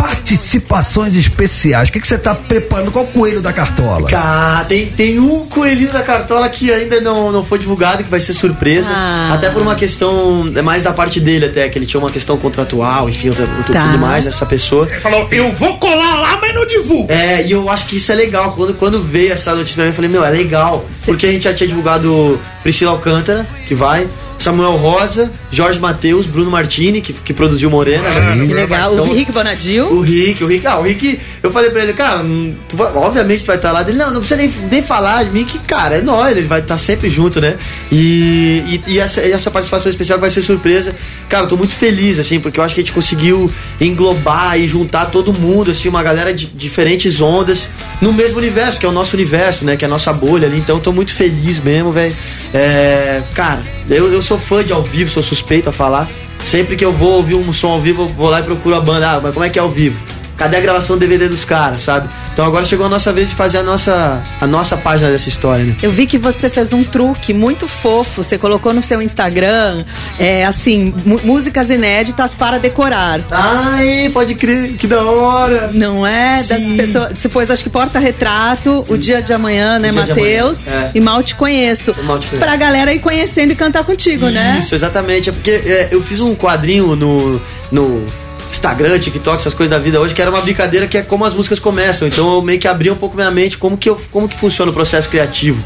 [0.00, 2.90] participações especiais, o que, que você tá preparando?
[2.90, 4.08] Qual o coelho da cartola?
[4.08, 8.20] Cara, tem, tem um coelhinho da cartola que ainda não, não foi divulgado, que vai
[8.20, 8.90] ser surpresa.
[8.94, 9.32] Ah.
[9.34, 12.38] Até por uma questão, é mais da parte dele até, que ele tinha uma questão
[12.38, 13.88] contratual, enfim, tudo, Tá.
[13.88, 14.88] tudo mais, essa pessoa.
[14.90, 17.12] Ele falou, eu vou colar lá, mas não divulgo.
[17.12, 18.52] É, e eu acho que isso é legal.
[18.52, 20.82] Quando, quando veio essa notícia pra mim, eu falei, meu, é legal.
[21.04, 24.08] Porque a gente já tinha divulgado Priscila Alcântara, que vai,
[24.42, 28.08] Samuel Rosa, Jorge Matheus, Bruno Martini, que, que produziu Morena.
[28.08, 28.46] né?
[28.46, 28.92] Que legal.
[28.94, 29.84] Então, o Rick Bonadil.
[29.92, 32.90] O Rick, o Rick, ah, o Rick, eu falei pra ele, cara, hum, tu vai-
[32.94, 33.82] obviamente tu vai estar lá.
[33.82, 36.60] Ele, não, não precisa nem, nem falar de mim, que, cara, é nóis, ele vai
[36.60, 37.56] estar sempre junto, né?
[37.92, 40.94] E, e, e essa, e essa participação especial vai ser surpresa.
[41.28, 44.66] Cara, eu tô muito feliz, assim, porque eu acho que a gente conseguiu englobar e
[44.66, 47.68] juntar todo mundo, assim, uma galera de diferentes ondas
[48.00, 49.76] no mesmo universo, que é o nosso universo, né?
[49.76, 50.58] Que é a nossa bolha ali.
[50.58, 52.14] Então eu tô muito feliz mesmo, velho.
[52.52, 56.08] É, cara, eu, eu sou fã de ao vivo, sou suspeito a falar.
[56.44, 58.80] Sempre que eu vou ouvir um som ao vivo, eu vou lá e procuro a
[58.80, 59.10] banda.
[59.10, 60.00] Ah, mas como é que é ao vivo?
[60.40, 62.08] Cadê a gravação do DVD dos caras, sabe?
[62.32, 65.66] Então agora chegou a nossa vez de fazer a nossa, a nossa página dessa história,
[65.66, 65.76] né?
[65.82, 68.22] Eu vi que você fez um truque muito fofo.
[68.22, 69.84] Você colocou no seu Instagram,
[70.18, 73.20] é, assim, músicas inéditas para decorar.
[73.30, 75.72] Ai, pode crer, que da hora!
[75.74, 76.42] Não é?
[76.42, 80.66] Das pessoas, você pôs, acho que porta-retrato, o dia de amanhã, né, Matheus?
[80.66, 80.92] É.
[80.94, 81.94] E mal te conheço.
[82.04, 82.42] Mal Te Conheço.
[82.42, 84.56] Pra galera ir conhecendo e cantar contigo, né?
[84.58, 85.28] Isso, exatamente.
[85.28, 87.38] É porque é, eu fiz um quadrinho no,
[87.70, 88.06] no
[88.50, 91.34] Instagram, TikTok, essas coisas da vida hoje, que era uma brincadeira que é como as
[91.34, 92.06] músicas começam.
[92.06, 94.70] Então eu meio que abri um pouco minha mente como que, eu, como que funciona
[94.70, 95.62] o processo criativo.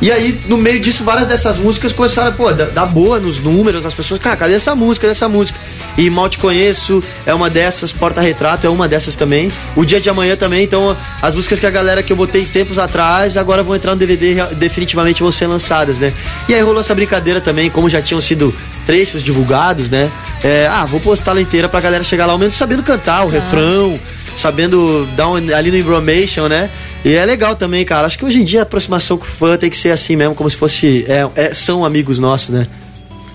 [0.00, 3.94] E aí, no meio disso, várias dessas músicas começaram, pô, dar boa nos números, as
[3.94, 5.58] pessoas, cara, cadê essa música, cadê essa música?
[5.96, 9.50] E Mal Te Conheço é uma dessas, Porta-Retrato é uma dessas também.
[9.74, 12.78] O Dia de Amanhã também, então as músicas que a galera que eu botei tempos
[12.78, 16.12] atrás, agora vão entrar no DVD, definitivamente vão ser lançadas, né?
[16.46, 20.10] E aí rolou essa brincadeira também, como já tinham sido trechos divulgados, né?
[20.44, 23.28] É, ah, vou postar ela inteira pra galera chegar lá ao menos sabendo cantar o
[23.28, 23.98] refrão,
[24.34, 26.70] sabendo dar um, ali no Embromation, né?
[27.06, 28.06] E é legal também, cara.
[28.06, 30.34] Acho que hoje em dia a aproximação com o fã tem que ser assim mesmo,
[30.34, 31.04] como se fosse.
[31.08, 32.66] é- é- são amigos nossos, né?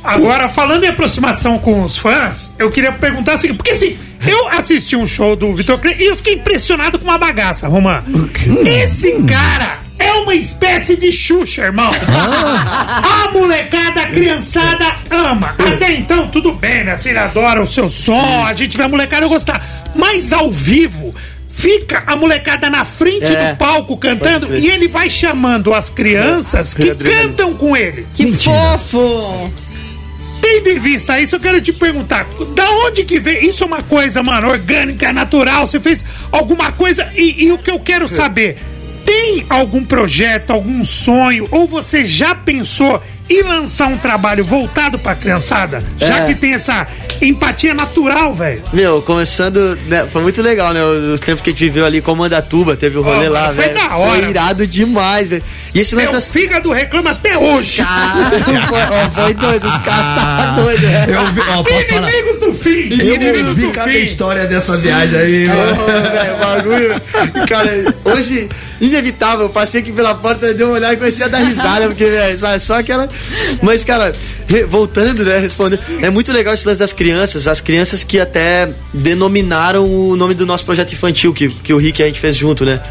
[0.03, 3.97] Agora, falando em aproximação com os fãs, eu queria perguntar o seguinte, porque assim,
[4.27, 8.03] eu assisti um show do Vitor Clay e eu fiquei impressionado com uma bagaça, Romã.
[8.65, 11.91] Esse cara é uma espécie de Xuxa, irmão.
[11.93, 15.55] A molecada, a criançada ama.
[15.57, 19.27] Até então, tudo bem, minha filha adora o seu som, a gente vê a molecada
[19.27, 19.65] gostar.
[19.95, 21.13] Mas ao vivo,
[21.61, 26.73] fica a molecada na frente É, do palco cantando e ele vai chamando as crianças
[26.73, 27.29] que Adrenalina.
[27.29, 28.07] cantam com ele.
[28.15, 28.77] Que Mentira.
[28.79, 29.51] fofo!
[30.41, 33.45] Tendo em vista isso, eu quero te perguntar, da onde que vem?
[33.47, 35.67] Isso é uma coisa, mano, orgânica, natural?
[35.67, 37.11] Você fez alguma coisa?
[37.15, 38.57] E, e o que eu quero saber,
[39.05, 45.13] tem algum projeto, algum sonho, ou você já pensou e lançar um trabalho voltado pra
[45.15, 46.25] criançada, já É.
[46.25, 46.87] que tem essa
[47.29, 48.61] empatia natural, velho.
[48.73, 50.83] Meu, começando, né, foi muito legal, né?
[50.83, 53.65] Os tempos que a gente viveu ali com Mandatuba, teve o rolê Ó, lá, foi
[53.65, 53.75] velho.
[53.75, 54.21] da hora.
[54.21, 55.43] Foi irado demais, velho.
[55.73, 56.29] E esse lance das.
[56.29, 57.81] fígado reclama até hoje.
[57.83, 61.05] Cara, foi, ó, foi doido, os caras tá doido, né?
[61.07, 62.09] Eu vi, ó, posso falar.
[62.09, 62.89] Inimigos do fim.
[63.01, 63.97] Eu ouvi do cada fim.
[63.97, 65.83] história dessa viagem aí, mano.
[65.83, 67.01] Ô, velho, o bagulho.
[67.47, 68.49] Cara, hoje,
[68.81, 72.05] inevitável, eu passei aqui pela porta, dei uma olhada e comecei a dar risada, porque,
[72.37, 73.07] sabe, só aquela.
[73.61, 74.13] Mas, cara,
[74.67, 75.81] voltando, né, respondendo.
[76.01, 80.45] É muito legal esse lance das crianças, as crianças que até denominaram o nome do
[80.45, 82.81] nosso projeto infantil, que, que o Rick e a gente fez junto, né?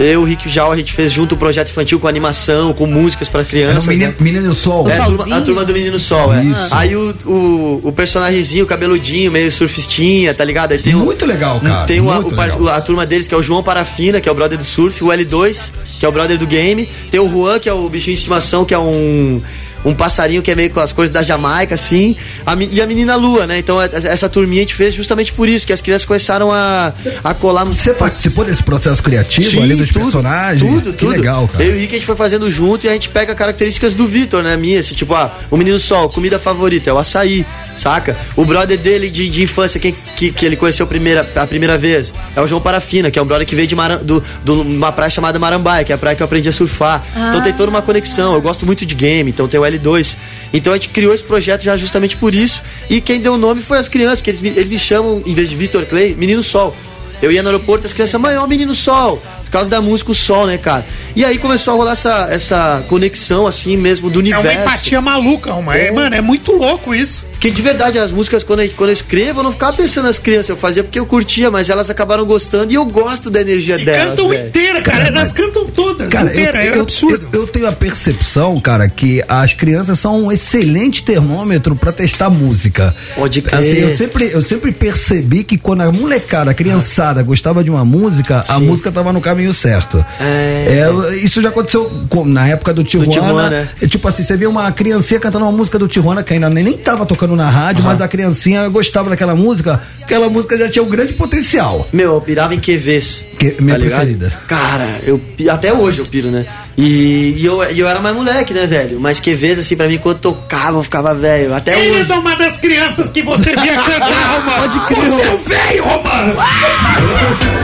[0.00, 2.72] Eu, o Rick e o Jal, a gente fez junto o projeto infantil com animação,
[2.72, 3.86] com músicas pra Era crianças.
[3.86, 4.16] um menino, né?
[4.18, 4.88] menino sol.
[4.88, 5.04] É, a
[5.40, 6.42] turma, a do Menino Sol, é.
[6.42, 6.74] Isso.
[6.74, 10.72] Aí o, o, o personagemzinho, cabeludinho, meio surfistinha, tá ligado?
[10.72, 11.84] Aí tem o- Muito legal, cara.
[11.86, 12.68] tem o legal.
[12.74, 15.08] a turma deles, que é o João Parafina, que é o brother do surf, o
[15.08, 16.88] L2, que é o brother do game.
[17.10, 19.42] Tem o Juan, que é o bichinho de estimação, que é um.
[19.84, 22.16] Um passarinho que é meio com as cores da Jamaica, assim.
[22.46, 23.58] A e a menina Lua, né?
[23.58, 26.92] Então, essa turminha a gente fez justamente por isso, que as crianças começaram a,
[27.24, 27.72] a colar no.
[27.72, 30.70] Você participou desse processo criativo Sim, ali dos tudo, personagens?
[30.70, 31.12] Tudo, que tudo.
[31.12, 31.64] legal, cara.
[31.64, 34.06] Eu e o Rick a gente foi fazendo junto e a gente pega características do
[34.06, 34.56] Vitor, né?
[34.56, 38.16] Minha, assim, tipo, ah, o menino sol, comida favorita é o açaí, saca?
[38.36, 41.78] O brother dele de, de infância, quem, que, que ele conheceu a primeira, a primeira
[41.78, 43.74] vez, é o João Parafina, que é um brother que veio de
[44.04, 47.02] do, de uma praia chamada Marambaia, que é a praia que eu aprendi a surfar.
[47.28, 48.34] Então tem toda uma conexão.
[48.34, 50.16] Eu gosto muito de game, então tem o L2.
[50.52, 52.60] Então a gente criou esse projeto já justamente por isso.
[52.88, 55.34] E quem deu o nome foi as crianças, porque eles, me- eles me chamam, em
[55.34, 56.76] vez de Vitor Clay, Menino Sol.
[57.22, 59.22] Eu ia no aeroporto, as crianças, mãe, ó, menino sol.
[59.44, 60.82] Por causa da música, o sol, né, cara?
[61.14, 64.46] E aí começou a rolar essa, essa conexão, assim, mesmo do É universo.
[64.48, 65.76] uma empatia maluca, Roma.
[65.76, 65.92] É, É.
[65.92, 67.26] mano, é muito louco isso.
[67.40, 70.18] Porque de verdade, as músicas, quando eu, quando eu escrevo, eu não ficava pensando nas
[70.18, 73.80] crianças, eu fazia porque eu curtia, mas elas acabaram gostando e eu gosto da energia
[73.80, 74.10] E delas.
[74.10, 74.48] cantam velho.
[74.48, 75.06] inteira, cara.
[75.08, 76.10] Elas cantam todas.
[76.10, 76.62] Cara, eu, inteira.
[76.62, 77.26] é eu- absurdo.
[77.32, 82.28] eu- eu tenho a percepção, cara, que as crianças são um excelente termômetro pra testar
[82.28, 82.94] música.
[83.14, 83.58] Pode crer.
[83.58, 87.86] Assim, eu sempre, eu sempre percebi que quando a molecada, a criançada, gostava de uma
[87.86, 88.66] música, a Sim.
[88.66, 90.04] música tava no caminho certo.
[90.20, 90.84] É.
[91.10, 93.10] É, isso já aconteceu com- na época do Tijuana.
[93.12, 93.68] Tijuana, é.
[93.82, 96.62] É, Tipo assim, você via uma criancinha cantando uma música do Tijuana que ainda nem,
[96.62, 100.82] nem tava tocando na rádio, mas a criancinha gostava daquela música, aquela música já tinha
[100.82, 101.88] um grande potencial.
[101.92, 103.24] Meu, eu pirava em QVs.
[103.38, 103.98] Que- minha tá ligado?
[104.00, 104.32] preferida.
[104.46, 105.20] Cara, eu
[105.50, 106.44] até hoje eu piro, né?
[106.76, 108.98] E, e eu, eu era mais moleque, né, velho?
[108.98, 111.54] Mas QVs, assim, pra mim, quando tocava, eu ficava velho.
[111.54, 112.12] Até Ele hoje.
[112.12, 114.60] é uma das crianças que você via cantar, Romano.
[114.62, 114.98] Pode crer.
[115.10, 116.34] Você é o velho, Romano.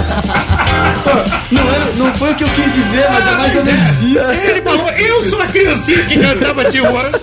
[1.51, 4.33] Não, era- não foi o que eu quis dizer, mas é mais ou menos isso.
[4.33, 7.21] Ele falou, eu sou a criancinha que cantava Tijuana.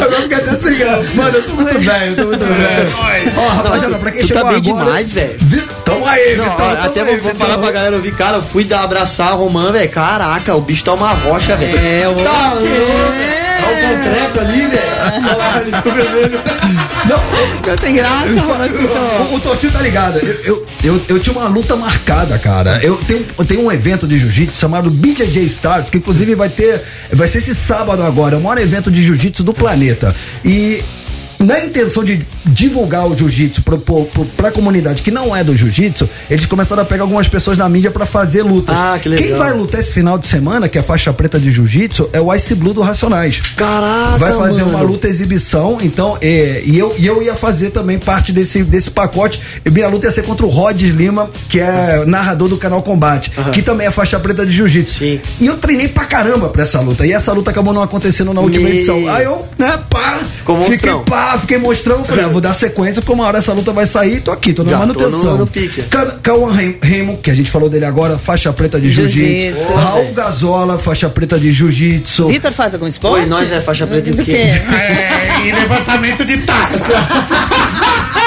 [0.00, 1.04] Agora fica até sem graça.
[1.14, 2.90] Mano, eu tô muito velho, eu tô muito velho.
[2.90, 3.38] Nós.
[3.38, 4.84] Ó, rapaziada, pra quem tu tá chegou bem agora...
[4.84, 5.38] demais, velho.
[5.84, 7.46] Tamo aí, Não, Vitão, até aí, vou, vou Vitão.
[7.46, 9.90] falar pra galera ouvir, cara, eu fui dar abraçar a Romã, velho.
[9.90, 11.78] Caraca, o bicho tá uma rocha, velho.
[11.78, 12.66] É, o Tá louco.
[12.66, 14.92] É o concreto ali, velho.
[15.26, 16.40] Olha lá, ele ficou vermelho.
[17.06, 19.32] Não, Ficou sem graça, eu falo- Romancito.
[19.32, 20.18] o, o Tortinho tá ligado.
[20.18, 22.78] Eu, eu, eu, eu tinha uma luta marcada, cara.
[22.82, 26.82] Eu tenho, eu tenho um evento de jiu-jitsu chamado BJJ Stars, que inclusive vai ter.
[27.12, 28.34] Vai ser esse sábado agora.
[28.34, 30.14] É o maior evento de jiu-jitsu do planeta.
[30.44, 30.82] E.
[31.40, 33.78] Na intenção de divulgar o jiu-jitsu pro,
[34.36, 37.90] pra comunidade que não é do jiu-jitsu, eles começaram a pegar algumas pessoas na mídia
[37.90, 38.76] pra fazer lutas.
[38.78, 39.26] Ah, que legal.
[39.26, 42.20] Quem vai lutar esse final de semana, que é a faixa preta de jiu-jitsu, é
[42.20, 43.40] o Ice Blue do Racionais.
[43.56, 44.76] Caraca, vai fazer mano.
[44.76, 48.90] uma luta exibição, então, é, e, eu, e eu ia fazer também parte desse, desse
[48.90, 49.40] pacote.
[49.64, 53.30] E minha luta ia ser contra o Rods Lima, que é narrador do canal Combate,
[53.52, 55.02] que também é faixa preta de jiu-jitsu.
[55.04, 57.06] E eu treinei pra caramba pra essa luta.
[57.06, 58.96] E essa luta acabou não acontecendo na última Me- edição.
[59.08, 61.04] Aí eu, né, pá, Ficou fiquei monstrão.
[61.04, 64.20] pá, fiquei mostrando, falei, ah, vou dar sequência, porque uma hora essa luta vai sair,
[64.20, 65.32] tô aqui, tô na Já tô manutenção.
[65.32, 65.82] no- no pique.
[65.82, 69.20] Ca- Cauã Raim- Raymond, que a gente falou dele agora, faixa preta de jiu-jitsu.
[69.56, 69.74] Jiu-jitsu.
[69.74, 72.28] Raul Gazola, faixa preta de jiu-jitsu.
[72.28, 73.22] Vitor faz algum esporte?
[73.22, 74.32] Oi, nós é faixa preta Do quê?
[74.32, 74.60] quê?
[75.40, 76.92] É, e levantamento de taça.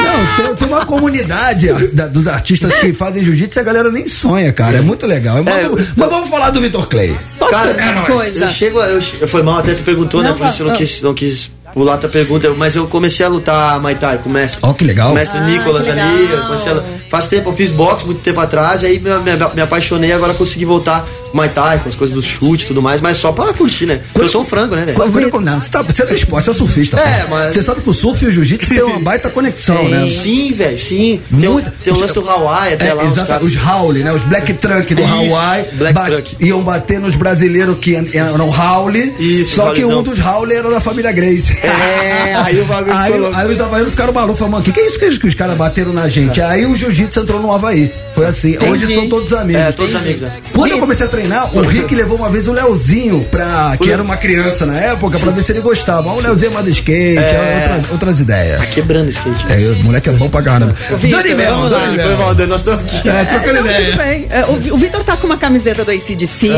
[0.03, 4.07] Não, tem, tem uma comunidade da- dos artistas que fazem jiu-jitsu e a galera nem
[4.07, 4.77] sonha, cara.
[4.77, 5.41] É muito legal.
[5.43, 7.15] Mas, É, vamos- mas vamos falar do Vitor Clay.
[7.49, 8.45] Cara, é coisa?
[8.45, 10.29] Eu chego, eu, foi mal, até tu perguntou, né?
[10.29, 13.29] Não, Por isso eu não quis, não quis pular tua pergunta, mas eu comecei a
[13.29, 14.59] lutar Muay Thai com o mestre.
[14.63, 15.11] Ó, que legal.
[15.11, 16.31] O mestre Ah, Nicolas ali.
[16.31, 16.83] eu comecei a-
[17.13, 20.33] faz tempo, eu fiz boxe muito tempo atrás, e aí me, me, me apaixonei, agora
[20.33, 23.31] consegui voltar com Muay Thai, com as coisas do chute e tudo mais, mas só
[23.31, 24.01] pra curtir, né?
[24.11, 24.97] Porque eu sou um frango, né, velho?
[24.97, 26.99] Quando- quando- não, Você, tá, você é do esporte, você é surfista.
[26.99, 27.29] É, pô.
[27.35, 30.07] mas- Você sabe que o surf e o jiu-jitsu tem uma baita conexão, né?
[30.07, 31.21] Sim, velho, sim.
[31.29, 31.39] Tem,
[31.83, 33.47] tem o lance do Hawaii até É, lá, os exato, caras.
[33.47, 34.11] os Howley, né?
[34.11, 36.35] Os Black Truck do Isso, Hawaii Black ba- Truck.
[36.39, 39.13] iam bater nos brasileiros que eram Howley.
[39.19, 41.55] Isso, Só que um dos Howley era da família Grace.
[41.63, 44.79] É, aí o bagulho Aí, aí os havaianos ficaram malucos, falaram, mano, o que, que
[44.79, 46.41] é isso que, que os caras bateram na gente?
[46.41, 47.91] Aí o jiu-jitsu entrou no Havaí.
[48.15, 48.57] Foi assim.
[48.59, 49.61] Hoje são todos amigos.
[49.61, 50.31] É, todos amigos, é.
[50.53, 53.75] Quando eu comecei a treinar o Rick levou uma vez o Leozinho pra.
[53.81, 56.09] que era uma criança na época, pra ver se ele gostava.
[56.09, 58.61] Ó, O Leozinho é mais do skate, outras, outras ideias.
[58.61, 59.45] Tá quebrando o skate.
[59.49, 60.75] É, o moleque é bom pra caramba.
[60.89, 61.69] Dani Mel.
[61.69, 62.47] Dani Foi Mel.
[62.47, 63.09] nós estamos aqui.
[63.09, 63.95] É, trocando ideia.
[63.97, 64.27] bem.
[64.29, 66.49] É, O, o Vitor tá com uma camiseta do ACDC.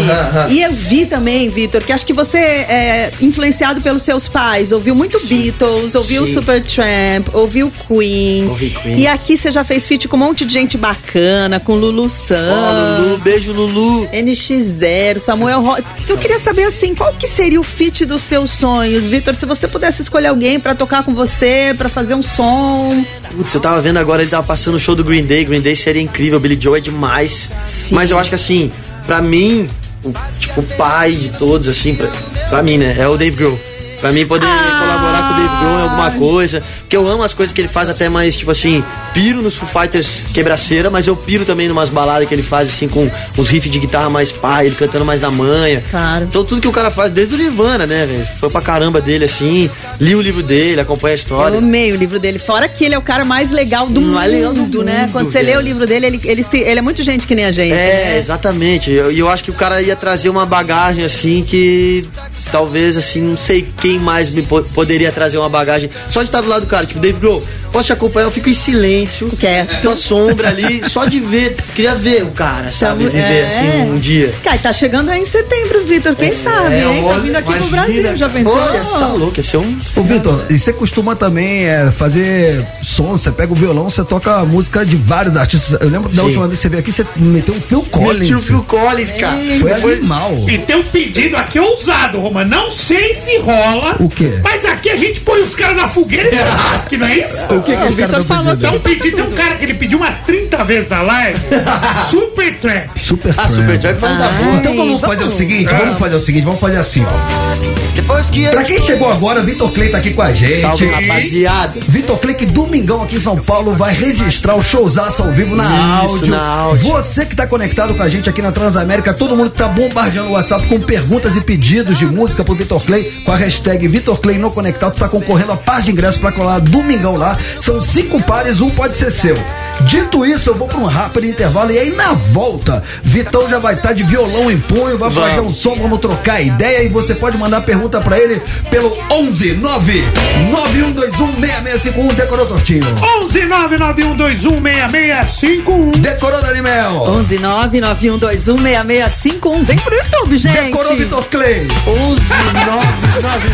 [0.49, 4.71] E eu vi também, Vitor, que acho que você é influenciado pelos seus pais.
[4.71, 6.33] Ouviu muito Beatles, ouviu Sim.
[6.33, 8.47] Supertramp, ouviu Queen.
[8.49, 8.99] Ouvi Queen.
[8.99, 12.09] E aqui você já fez feat com um monte de gente bacana, com Lulu Ó,
[12.09, 12.97] San.
[12.99, 14.07] Lulu, beijo, Lulu.
[14.07, 15.77] NX0, Samuel Ro...
[16.09, 19.35] Eu queria saber assim, qual que seria o feat dos seus sonhos, Vitor?
[19.35, 23.05] Se você pudesse escolher alguém pra tocar com você, pra fazer um som.
[23.35, 25.45] Putz, eu tava vendo agora, ele tava passando o show do Green Day.
[25.45, 27.51] Green Day seria incrível, Billy Joe é demais.
[27.67, 27.93] Sim.
[27.95, 28.71] Mas eu acho que assim,
[29.05, 29.69] pra mim,
[30.03, 32.07] o, tipo, o pai de todos, assim, pra,
[32.49, 33.59] pra mim, né, é o Dave Grohl.
[34.01, 34.79] Pra mim poder Ah.
[34.79, 36.63] colaborar com o Dave Grohl em alguma coisa.
[36.81, 38.83] Porque eu amo as coisas que ele faz até mais, tipo assim,
[39.15, 42.87] piro nos Foo Fighters quebraceira, mas eu piro também numas baladas que ele faz, assim,
[42.89, 45.81] com uns riffs de guitarra mais pá, ele cantando mais na manha.
[45.89, 46.25] Claro.
[46.25, 48.25] Então tudo que o cara faz, desde o Nirvana, né, velho?
[48.25, 49.69] Foi pra caramba dele, assim.
[50.01, 51.55] Li o livro dele, acompanha a história.
[51.55, 52.37] Eu amei o livro dele.
[52.37, 55.01] Fora que ele é o cara mais legal do Mais mundo, legal do né?
[55.03, 55.59] mundo, Quando você lê velho.
[55.59, 57.71] o livro dele, ele, ele, se- ele é muito gente que nem a gente.
[57.73, 57.75] É,
[58.11, 58.17] né?
[58.17, 58.91] exatamente.
[58.91, 62.05] E eu, eu acho que o cara ia trazer uma bagagem assim que
[62.51, 65.89] talvez assim, não sei quem mais me po- poderia trazer uma bagagem.
[66.09, 67.41] Só de estar do lado do cara, tipo, Dave Grohl,
[67.75, 69.29] posso te acompanhar, eu fico em silêncio.
[69.37, 69.81] Quieto.
[69.81, 73.03] Com a sombra ali, só de ver, queria ver o cara, sabe?
[73.03, 73.45] Então, Viver é.
[73.45, 74.33] assim um dia.
[74.41, 76.15] Cara, tá chegando aí em setembro, Vitor.
[76.15, 77.03] Quem sabe, hein?
[77.05, 78.57] Tá vindo aqui pro imagina, Brasil, já pensou?
[78.57, 79.77] Olha, você tá louco, ia ser um.
[79.95, 84.45] Ô, Vitor, e você costuma também é, fazer som, você pega o violão, você toca
[84.45, 85.77] música de vários artistas.
[85.81, 86.27] Eu lembro da Sim.
[86.27, 88.19] última vez que você veio aqui, você meteu um Phil Collins.
[88.19, 89.37] Metiu o Phil Collins, cara.
[89.59, 90.33] Foi animal.
[90.47, 92.45] E tem um pedido aqui ousado, Roma.
[92.45, 93.97] Não sei se rola.
[93.99, 94.39] O quê?
[94.41, 96.37] Mas aqui a gente põe os caras na fogueira e se
[96.71, 97.47] lasque, não é isso?
[97.65, 98.71] O que, que O Vitor falou pedindo?
[98.71, 101.39] que Então pedi, tem um cara que ele pediu umas 30 vezes na live.
[102.11, 102.89] Super Trap.
[103.03, 104.55] Super Ah, Super Trap foi da boa.
[104.57, 107.85] Então vamos Ai, fazer o seguinte, vamos fazer o seguinte, vamos fazer assim, ó.
[107.95, 110.59] Depois que Pra quem chegou agora, Vitor Clay tá aqui com a gente.
[110.61, 111.73] Salve, rapaziada.
[111.87, 115.63] Vitor Clay, que domingão aqui em São Paulo vai registrar o showzaço ao vivo na
[115.63, 116.27] Isso, áudio.
[116.27, 116.87] na áudio.
[116.91, 120.29] Você que tá conectado com a gente aqui na Transamérica, todo mundo que tá bombardeando
[120.29, 124.19] o WhatsApp com perguntas e pedidos de música pro Vitor Clay, com a hashtag Vitor
[124.19, 127.37] Clay no Conectado, tá concorrendo a par de ingressos pra colar domingão lá.
[127.59, 129.35] São cinco pares, um pode ser seu.
[129.81, 133.75] Dito isso, eu vou pra um rápido intervalo e aí na volta, Vitão já vai
[133.75, 137.37] estar de violão em punho, vai fazer um som, vamos trocar ideia e você pode
[137.37, 140.03] mandar pergunta pra ele pelo 11 9
[140.51, 142.85] 9121 6651 decorou tortinho.
[143.21, 145.97] 11 991216651.
[145.97, 147.03] Decorou Daniel.
[147.07, 149.63] 11 991216651.
[149.63, 150.61] Vem pro YouTube, gente.
[150.65, 151.67] Decorou Vitor Clay.
[151.87, 152.21] 11,
[152.65, 152.87] 9,
[153.21, 153.49] 9.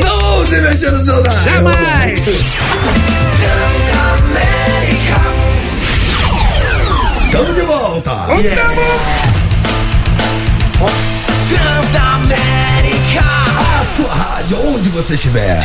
[0.00, 1.38] Não se mexer no seu dado.
[3.90, 4.52] Jamais!
[7.30, 8.10] Tamo de volta.
[11.48, 13.22] Transamérica.
[13.22, 15.60] A sua rádio, onde você estiver.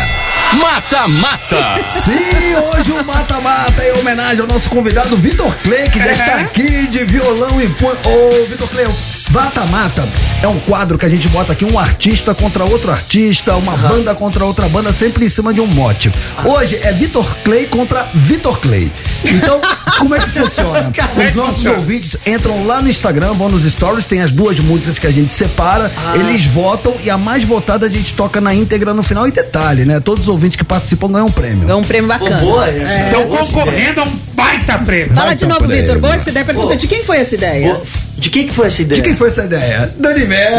[0.54, 1.82] Mata Mata.
[1.86, 6.12] Sim, hoje o Mata Mata é em homenagem ao nosso convidado Vitor Clay, que já
[6.14, 7.98] está aqui de violão em punho.
[8.06, 8.88] Ô, Vitor Clay,
[9.30, 10.08] Mata Mata
[10.42, 14.14] é um quadro que a gente bota aqui um artista contra outro artista, uma banda
[14.14, 16.12] contra outra banda, sempre em cima de um mote.
[16.46, 18.92] Hoje é Vitor Clay contra Vitor Clay.
[19.26, 19.60] Então,
[19.98, 20.92] como é que funciona?
[21.28, 25.08] Os nossos ouvintes entram lá no Instagram, vão nos stories, tem as duas músicas que
[25.08, 29.04] a gente separa, eles votam e a mais votada a gente toca na íntegra no
[29.04, 29.28] final.
[29.28, 30.00] E detalhe, né?
[30.00, 31.70] Todos os ouvintes que participam ganham um prêmio.
[31.70, 32.38] É um prêmio bacana.
[32.38, 33.02] boa essa.
[33.02, 35.16] Estão essa concorrendo a um baita prêmio.
[35.16, 35.82] Fala Vai de novo, prêmio.
[35.82, 36.00] Vitor.
[36.00, 36.46] Boa essa ideia.
[36.46, 36.76] Pergunta, Pô.
[36.76, 37.74] de quem foi essa ideia?
[37.74, 38.07] Boa.
[38.18, 39.02] De quem que foi essa ideia?
[39.02, 39.94] De quem foi essa ideia?
[39.98, 40.52] Dani Mel.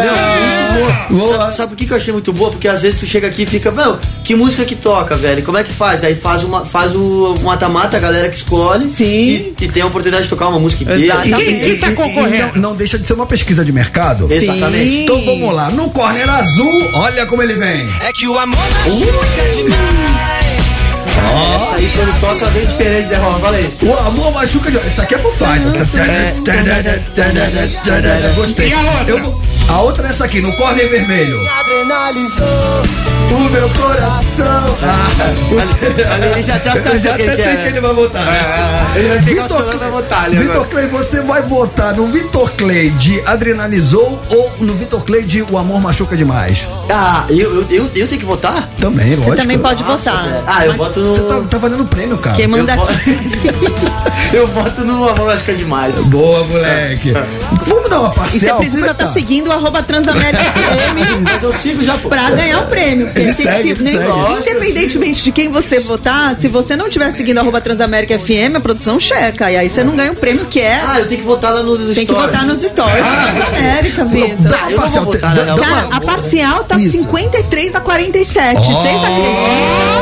[1.09, 1.23] Boa.
[1.23, 2.51] Sabe, sabe por que que eu achei muito boa?
[2.51, 5.43] Porque às vezes tu chega aqui e fica, meu, que música que toca, velho?
[5.43, 6.03] Como é que faz?
[6.03, 8.89] Aí faz, uma, faz o um mata-mata, a galera que escolhe.
[8.89, 9.03] Sim.
[9.03, 11.25] E, e tem a oportunidade de tocar uma música inteira.
[11.25, 12.35] E quem, quem tá concorrendo?
[12.55, 14.31] e não, não deixa de ser uma pesquisa de mercado.
[14.31, 14.85] Exatamente.
[14.85, 15.03] Sim.
[15.03, 15.69] Então vamos lá.
[15.69, 17.85] No corner azul, olha como ele vem.
[18.01, 20.48] É que o amor machuca demais.
[21.55, 23.39] Essa aí quando toca vem diferente, né, Rola?
[23.39, 23.85] Fala isso.
[23.87, 24.77] O amor machuca de.
[24.87, 25.73] Isso aqui é Foo Fighters.
[28.35, 28.73] Gostei.
[28.73, 29.05] A outra?
[29.07, 31.39] Eu vou- a outra é essa aqui, no corner vermelho.
[31.59, 32.47] Adrenalizou.
[33.31, 34.77] O meu coração.
[36.11, 38.23] Ah, ele já, eu sabe já até que sei que ele vai votar.
[38.95, 40.69] Ele vai pegar o Vitor Clay- votar ali Vitor agora.
[40.69, 45.57] Clay, você vai votar no Vitor Clay de Adrenalizou ou no Vitor Clay de O
[45.57, 46.65] Amor Machuca Demais?
[46.89, 48.67] Ah, eu, eu, eu, eu tenho que votar?
[48.79, 49.31] Também, lógico.
[49.31, 50.23] Você também pode Nossa, votar.
[50.29, 50.43] velho.
[50.47, 51.09] Ah, eu Mas voto no.
[51.09, 52.35] Você tá, tá valendo prêmio, cara.
[52.35, 53.17] Quem eu, manda vo- aqui.
[54.33, 55.99] eu voto no Amor Machuca Demais.
[56.07, 57.13] Boa, moleque.
[57.65, 59.13] Vamos dar uma E você precisa estar tá?
[59.13, 62.09] seguindo o arroba Transamérica FM Mas eu sigo já, pô.
[62.09, 63.05] pra ganhar o prêmio.
[63.07, 64.09] Porque Ele se- segue, se- ele segue.
[64.41, 68.99] Independentemente de quem você votar, se você não estiver seguindo arroba Transamérica FM, a produção
[68.99, 69.51] checa.
[69.51, 70.81] E aí você não ganha o prêmio que é.
[70.85, 72.21] Ah, eu tenho que votar lá no, no tem que story.
[72.21, 74.29] votar nos stories da Transamérica, Vitor.
[74.53, 75.45] Ah, uma eu não vou votar, real.
[75.57, 76.91] dá Cara, uma- a parcial tá Isso.
[76.93, 78.55] 53 a 47.
[78.59, 79.99] Vocês acreditam?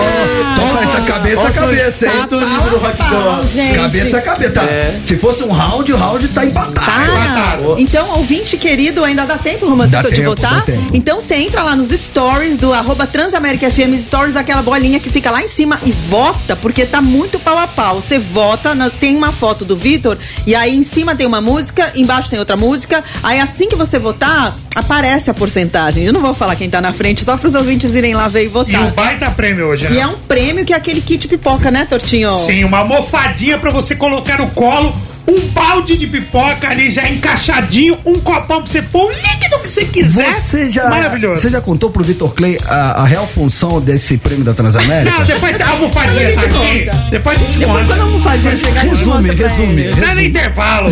[0.55, 2.11] Toma essa cabeça a cabeça, hein?
[2.29, 3.47] Go.
[3.53, 3.75] gente.
[3.75, 4.51] Cabeça a cabeça.
[4.53, 4.63] Tá.
[4.63, 4.99] É.
[5.03, 6.75] Se fosse um round, o round tá empatado.
[6.75, 7.57] Tá.
[7.77, 10.65] Então, ouvinte querido, ainda dá tempo, Dá Romancito, de tempo, votar?
[10.65, 10.89] tempo.
[10.93, 15.31] Então você entra lá nos stories do arroba Transamérica FM, stories daquela bolinha que fica
[15.31, 18.01] lá em cima e vota, porque tá muito pau a pau.
[18.01, 22.29] Você vota, tem uma foto do Vitor, e aí em cima tem uma música, embaixo
[22.29, 23.03] tem outra música.
[23.23, 26.03] Aí assim que você votar, aparece a porcentagem.
[26.03, 28.45] Eu não vou falar quem tá na frente, só pros ouvintes irem lá ver e
[28.45, 28.81] E votar.
[28.81, 29.99] um baita prêmio hoje, E né?
[29.99, 32.31] é um prêmio que é aquele kit pipoca, né, Tortinho?
[32.31, 34.93] Sim, uma almofadinha pra você colocar no colo,
[35.29, 39.67] um balde de pipoca ali já encaixadinho, um copão pra você pôr o líquido que
[39.69, 40.33] você quiser.
[40.33, 41.41] Você já, Maravilhoso.
[41.41, 45.17] você já contou pro Vitor Clay a, a real função desse prêmio da Transamérica?
[45.19, 46.89] Não, depois a almofadinha tá aqui.
[47.11, 47.93] Depois a gente Depois conta.
[47.93, 49.81] quando a almofadinha chegar, Resume, resume.
[49.81, 49.99] ele.
[50.01, 50.89] Não é no intervalo.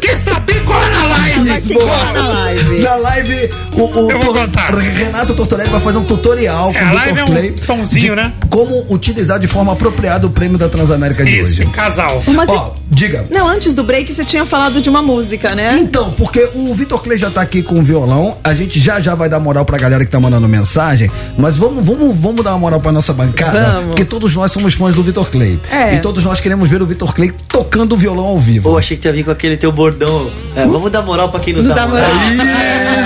[0.00, 1.74] Quer saber qual é na live?
[2.14, 2.78] Na live.
[2.82, 4.74] Na live, o, o Eu vou Tor- contar.
[4.74, 7.50] Renato Tortorelli vai fazer um tutorial com É, o a Vitor live é um Clay
[7.66, 8.32] tomzinho, de né?
[8.48, 11.70] como utilizar de forma apropriada o prêmio da Transamérica de Isso, hoje.
[11.70, 12.22] casal.
[12.28, 13.17] Mas Ó, diga.
[13.30, 15.78] Não, antes do break você tinha falado de uma música, né?
[15.80, 19.14] Então, porque o Vitor Clay já tá aqui com o violão, a gente já já
[19.14, 22.58] vai dar moral pra galera que tá mandando mensagem, mas vamos, vamos, vamos dar uma
[22.58, 23.86] moral pra nossa bancada, Vamos.
[23.88, 25.60] porque todos nós somos fãs do Vitor Clay.
[25.70, 25.94] É.
[25.96, 28.70] E todos nós queremos ver o Vitor Clay tocando o violão ao vivo.
[28.70, 30.30] Pô, achei que tinha vir com aquele teu bordão.
[30.54, 32.08] É, vamos dar moral pra quem nos, Nos dá dá moral.
[32.08, 32.46] moral.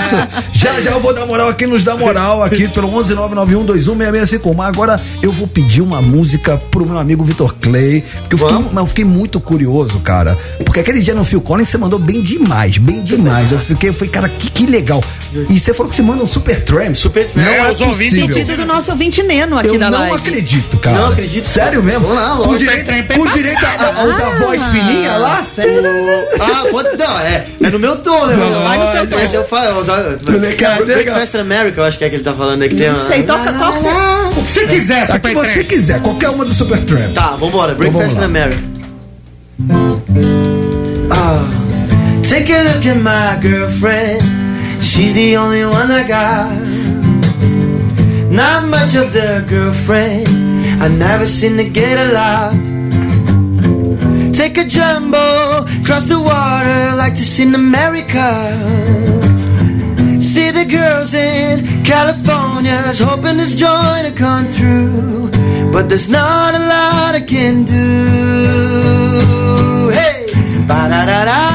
[0.05, 0.43] Isso!
[0.53, 4.55] Já já eu vou dar moral aqui, nos dá moral aqui pelo 11991216651.
[4.55, 8.77] Mas agora eu vou pedir uma música pro meu amigo Vitor Clay, porque eu fiquei,
[8.79, 10.37] eu fiquei muito curioso, cara.
[10.65, 13.51] Porque aquele dia no Phil Collins você mandou bem demais, bem demais.
[13.51, 15.03] Eu fiquei, eu falei, cara, que, que legal.
[15.49, 16.93] E você falou que você manda um Super Tramp.
[16.95, 17.45] Super Tramp.
[17.45, 18.35] Não É, é, os ouvintes possível.
[18.35, 20.15] Pedido do nosso ouvinte Neno aqui Eu da não live.
[20.17, 20.97] acredito, cara.
[20.97, 21.45] Não acredito.
[21.45, 22.07] Sério mesmo?
[22.07, 25.47] Vamos lá, com direito, é com direito a, a, a da voz fininha lá?
[26.39, 26.97] Ah, pode.
[26.97, 28.59] Não, é, é no meu tom, né, mano?
[28.63, 29.15] vai no seu tom.
[29.15, 29.65] Mas eu falo.
[29.67, 30.85] eu Legal, legal.
[30.85, 33.07] Breakfast America, eu acho que é que ele tá falando aí que tem uma.
[33.07, 33.89] Sei, toca qual que você...
[34.39, 35.63] O que você quiser, que Super você Trem.
[35.65, 37.13] quiser, qualquer uma do Super Tramp.
[37.13, 37.73] Tá, vambora.
[37.73, 38.25] Breakfast vamos lá.
[38.25, 38.63] America.
[41.11, 41.43] Ah,
[42.23, 44.21] take a look at my girlfriend.
[44.83, 46.67] She's the only one I got.
[48.29, 50.27] Not much of the girlfriend.
[50.81, 52.53] I never seem to get a lot.
[54.33, 58.29] Take a jumbo, cross the water like to see America.
[60.19, 65.29] See the girls in California's hoping this joint will come through.
[65.71, 69.42] But there's not a lot I can do.
[70.67, 71.52] Ba-da-da-da.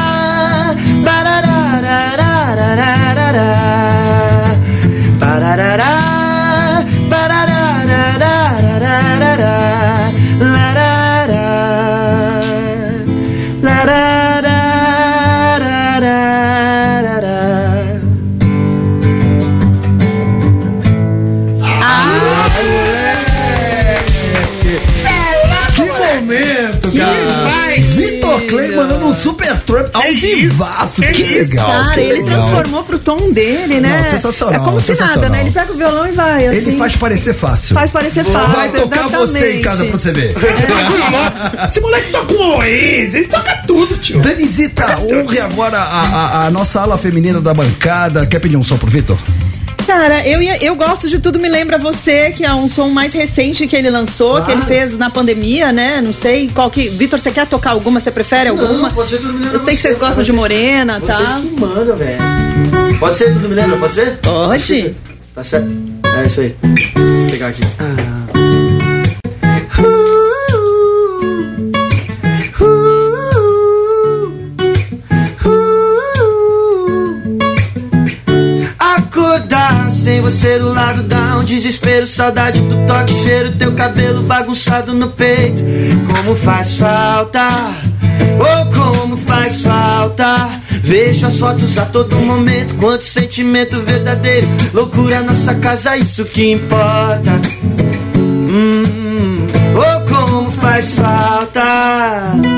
[29.18, 31.02] Super trap ao Que vivaço.
[31.02, 31.66] isso, Que legal.
[31.66, 32.38] Cara, que ele legal.
[32.46, 34.00] transformou pro tom dele, né?
[34.02, 35.40] Não, sensacional, É como se nada, né?
[35.42, 36.56] Ele pega o violão e vai, assim.
[36.56, 37.74] Ele faz parecer fácil.
[37.74, 39.62] Faz parecer fácil, Vai tocar você em exatamente.
[39.62, 40.34] casa pra você ver.
[41.66, 44.20] Esse moleque toca um Oasis, ele toca tudo, tio.
[44.20, 46.00] Danizita, honre agora a,
[46.42, 48.26] a- a nossa ala feminina da bancada.
[48.26, 49.16] Quer pedir um som pro Vitor?
[49.88, 53.14] Cara, eu, ia- eu gosto de Tudo Me Lembra Você, que é um som mais
[53.14, 56.02] recente que ele lançou, que ele fez na pandemia, né?
[56.02, 56.90] Não sei qual que...
[56.90, 57.98] Vitor, você quer tocar alguma?
[57.98, 58.88] Você prefere alguma?
[58.88, 61.00] Não, pode ser tudo me lembra Eu sei que você, vocês gostam de vocês- Morena,
[61.00, 61.40] Vocês tá?
[61.40, 62.18] que mandam, velho.
[63.00, 63.78] Pode ser, tudo me lembra?
[63.78, 64.18] Pode ser?
[64.18, 64.94] Pode.
[65.34, 65.68] Tá certo?
[66.22, 66.54] É isso aí.
[66.62, 67.62] Vou pegar aqui.
[67.62, 68.17] Acordar
[80.30, 85.62] você do lado dá um desespero, saudade do toque, cheiro, teu cabelo bagunçado no peito.
[86.14, 87.48] Como faz falta,
[88.38, 90.50] oh como faz falta.
[90.82, 94.46] Vejo as fotos a todo momento, quanto sentimento verdadeiro.
[94.74, 97.40] Loucura nossa casa, isso que importa.
[98.14, 102.57] Hum, oh como faz falta.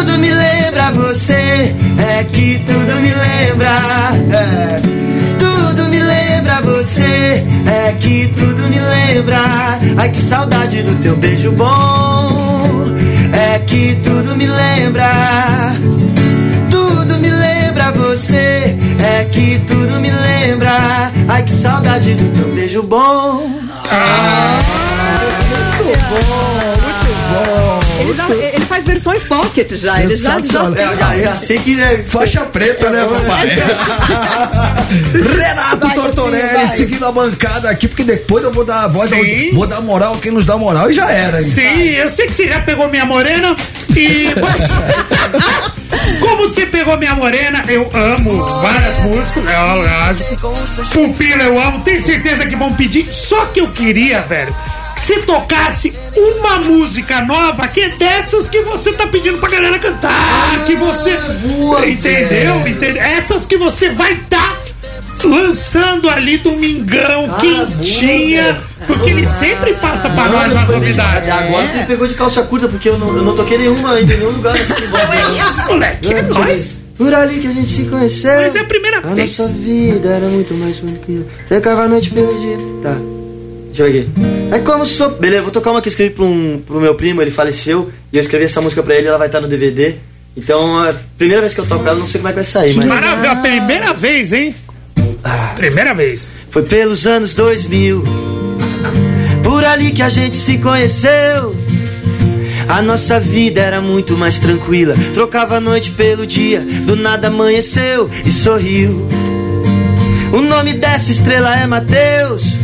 [0.00, 3.68] Tudo me lembra você, é que tudo me lembra.
[4.32, 4.80] é.
[5.38, 9.38] Tudo me lembra você, é que tudo me lembra.
[9.98, 12.86] Ai que saudade do teu beijo bom,
[13.34, 15.76] é que tudo me lembra.
[16.70, 17.92] Tudo me lembra.
[17.92, 18.74] você
[19.04, 21.12] é que tudo me lembra.
[21.28, 23.50] Ai, que saudade do teu beijo bom.
[28.00, 30.02] Ele, dá- ele faz versões pocket já.
[30.02, 30.60] Ele já, já.
[30.64, 33.48] É, eu já, eu já sei que né, Faixa preta, né, papai?
[35.12, 36.76] Renato Vai, Tortorelli vai.
[36.76, 39.50] seguindo a bancada aqui, porque depois eu vou dar a voz, Sim.
[39.52, 41.44] vou dar moral a quem nos dá moral e já era, hein?
[41.48, 43.54] Sim, eu sei que você já pegou minha morena
[43.96, 44.28] e.
[44.40, 44.70] Mas,
[46.20, 50.90] como você pegou minha morena, eu amo várias músicas, é lógico.
[50.92, 53.06] Pupila eu amo, tenho certeza que vão pedir.
[53.12, 54.54] Só que eu queria, velho,
[54.94, 59.78] que você tocasse uma música nova que é dessas que você tá pedindo pra galera
[59.78, 60.64] cantar.
[60.66, 61.16] Que você.
[61.86, 62.66] Entendeu?
[62.66, 63.02] Entendeu?
[63.02, 64.56] Essas que você vai tá.
[65.22, 68.56] Lançando ali domingão, quentinha,
[68.86, 71.28] porque ele sempre passa pra nós as E novidades.
[71.30, 74.14] agora tu me pegou de calça curta, porque eu não, eu não toquei nenhuma ainda,
[74.14, 76.84] em nenhum lugar desse Isso, moleque, é nóis.
[76.96, 78.32] Por ali que a gente se conheceu.
[78.34, 79.38] Mas é a primeira A vez.
[79.38, 81.26] nossa vida era muito mais tranquila.
[81.46, 82.56] Secava a noite pelo dia.
[82.82, 82.96] Tá.
[83.70, 84.10] Deixa eu ver aqui.
[84.52, 85.10] É como sou.
[85.10, 87.90] Beleza, vou tocar uma que eu escrevi pro, um, pro meu primo, ele faleceu.
[88.12, 89.94] E eu escrevi essa música pra ele, ela vai estar no DVD.
[90.36, 92.44] Então, é a primeira vez que eu toco ela, não sei como é que vai
[92.44, 92.86] sair, mas.
[92.86, 94.54] Maravilha, a primeira vez, hein?
[95.54, 96.34] Primeira vez.
[96.50, 98.02] Foi pelos anos 2000
[99.42, 101.54] Por ali que a gente se conheceu
[102.68, 108.08] A nossa vida era muito mais tranquila Trocava a noite pelo dia Do nada amanheceu
[108.24, 109.06] e sorriu
[110.32, 112.56] O nome dessa estrela é Mateus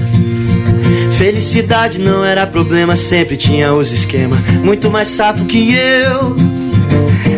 [1.16, 6.36] Felicidade não era problema Sempre tinha os esquemas Muito mais safo que eu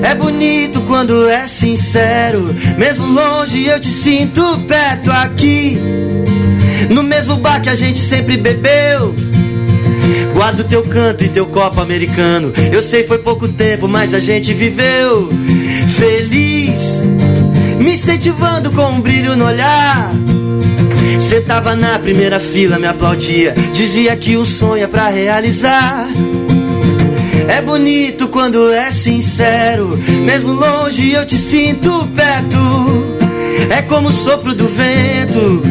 [0.03, 2.55] é bonito quando é sincero.
[2.77, 5.79] Mesmo longe eu te sinto perto aqui.
[6.91, 9.15] No mesmo bar que a gente sempre bebeu.
[10.35, 12.53] Guardo teu canto e teu copo americano.
[12.73, 15.29] Eu sei foi pouco tempo, mas a gente viveu
[15.97, 17.03] feliz.
[17.79, 20.13] Me incentivando com um brilho no olhar.
[21.21, 23.55] Cê tava na primeira fila, me aplaudia.
[23.73, 26.09] Dizia que o sonho é pra realizar.
[27.49, 29.99] É bonito quando é sincero.
[30.25, 32.59] Mesmo longe eu te sinto perto.
[33.71, 35.63] É como o sopro do vento,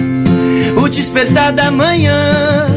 [0.82, 2.68] o despertar da manhã.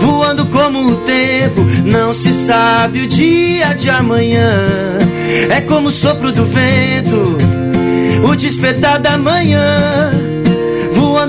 [0.00, 4.52] Voando como o tempo, não se sabe o dia de amanhã.
[5.50, 7.36] É como o sopro do vento,
[8.24, 10.37] o despertar da manhã.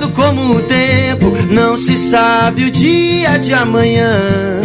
[0.07, 4.61] Como o tempo, não se sabe o dia de amanhã.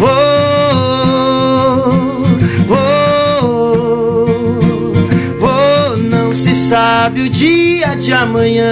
[0.00, 0.06] Oh,
[2.70, 2.74] oh,
[3.42, 4.26] oh,
[5.42, 8.64] oh, não se sabe o dia de amanhã.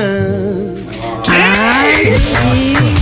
[1.26, 2.97] É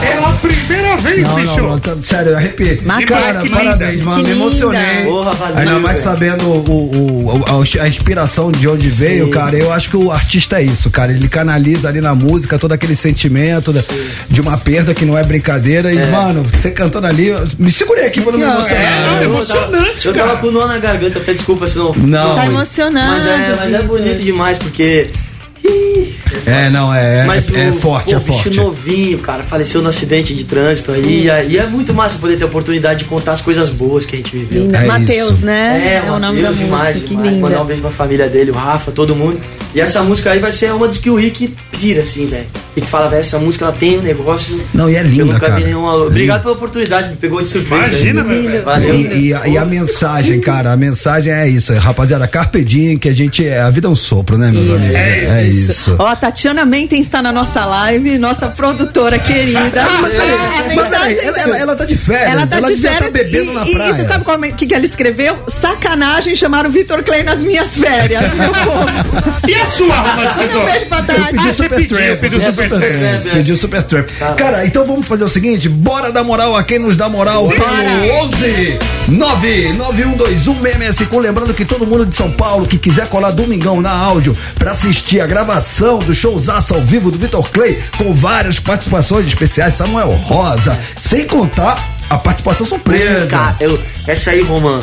[0.00, 1.56] a primeira vez, Não, bicho.
[1.60, 2.76] não, não, tá- sério, eu arrepiei.
[3.06, 5.04] Cara, parabéns, mano, me emocionei.
[5.04, 9.56] Porra, valeu, Ainda mais sabendo o, o- a, a inspiração de onde veio, cara.
[9.56, 11.12] Eu acho que o artista é isso, cara.
[11.12, 13.82] Ele canaliza ali na música todo aquele sentimento da-
[14.28, 15.92] de uma perda que não é brincadeira.
[15.92, 18.82] E, mano, você cantando ali, eu me segurei aqui pra não me emocionar.
[18.82, 20.38] é, não, Eu- emocionante, Eu tava cara.
[20.38, 21.92] com o nó na garganta, até desculpa se não.
[21.94, 23.10] Não, Tá emocionado.
[23.12, 25.08] Mas é, mas é bonito demais, porque.
[26.46, 28.56] É, não, é, mas é, é o- forte, pô, é o bicho forte.
[28.60, 31.28] novinho, cara, faleceu no acidente de trânsito aí.
[31.48, 34.18] E é muito massa poder ter a oportunidade de contar as coisas boas que a
[34.18, 34.62] gente viveu.
[34.62, 34.78] Linda.
[34.78, 36.02] É Matheus, né?
[36.08, 37.08] o nome da Mateus, demais, música.
[37.08, 37.36] Que demais.
[37.38, 39.40] Mandar um beijo pra família dele, o Rafa, todo mundo.
[39.74, 42.46] E essa música aí vai ser uma das que o Rick pira, assim, velho.
[42.76, 44.60] E que fala, velho, essa música ela tem um negócio.
[44.74, 45.54] Não, e é que eu linda, nunca cara.
[45.56, 45.94] vi nenhuma.
[45.94, 47.86] Obrigado pela oportunidade, me pegou de surpresa.
[47.86, 48.46] Imagina, aí.
[48.48, 48.64] velho.
[48.64, 48.94] Valeu.
[48.94, 53.08] E, e a, e a mensagem, cara, a mensagem é isso, rapaziada, carpe diem, que
[53.08, 54.94] a gente, a vida é um sopro, né, meus amigos?
[54.94, 55.96] É, isso.
[55.98, 59.82] Ó, a Tatiana Menten está na nossa live, nossa produtora querida.
[59.82, 61.18] a Mas peraí, mensagem.
[61.18, 63.66] ela, ela, ela tá de férias, Ela tá de devia férias tá bebendo e, na
[63.66, 63.90] praia.
[63.90, 65.36] e você sabe o que, que ela escreveu?
[65.60, 68.86] Sacanagem chamar o Vitor Clay nas minhas férias, meu povo.
[69.48, 70.58] E a sua, Romancito?
[70.90, 72.82] Ah, você super pediu, pediu super tramp.
[73.32, 74.08] Pediu super tramp.
[74.36, 77.64] Cara, então vamos fazer o seguinte: bora dar moral a quem nos dá moral pelo
[78.24, 78.78] 11
[79.10, 81.20] 9912165.
[81.20, 85.20] Lembrando que todo mundo de São Paulo que quiser colar domingão na áudio pra assistir
[85.20, 90.78] a gravação do showzaço ao vivo do Vitor Clay com várias participações especiais, Samuel Rosa,
[90.96, 93.26] sem contar a participação surpresa.
[93.26, 94.80] Cara, eu, essa aí, Roman,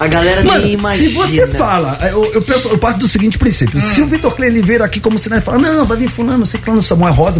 [0.00, 1.08] a galera Mano, nem imagina.
[1.10, 4.48] se você fala, eu, eu, penso, eu parto do seguinte princípio: se o Vitor Clay
[4.62, 7.38] veio aqui como se ele fala, não, vai vir fulano, sei que Samuel Rosa,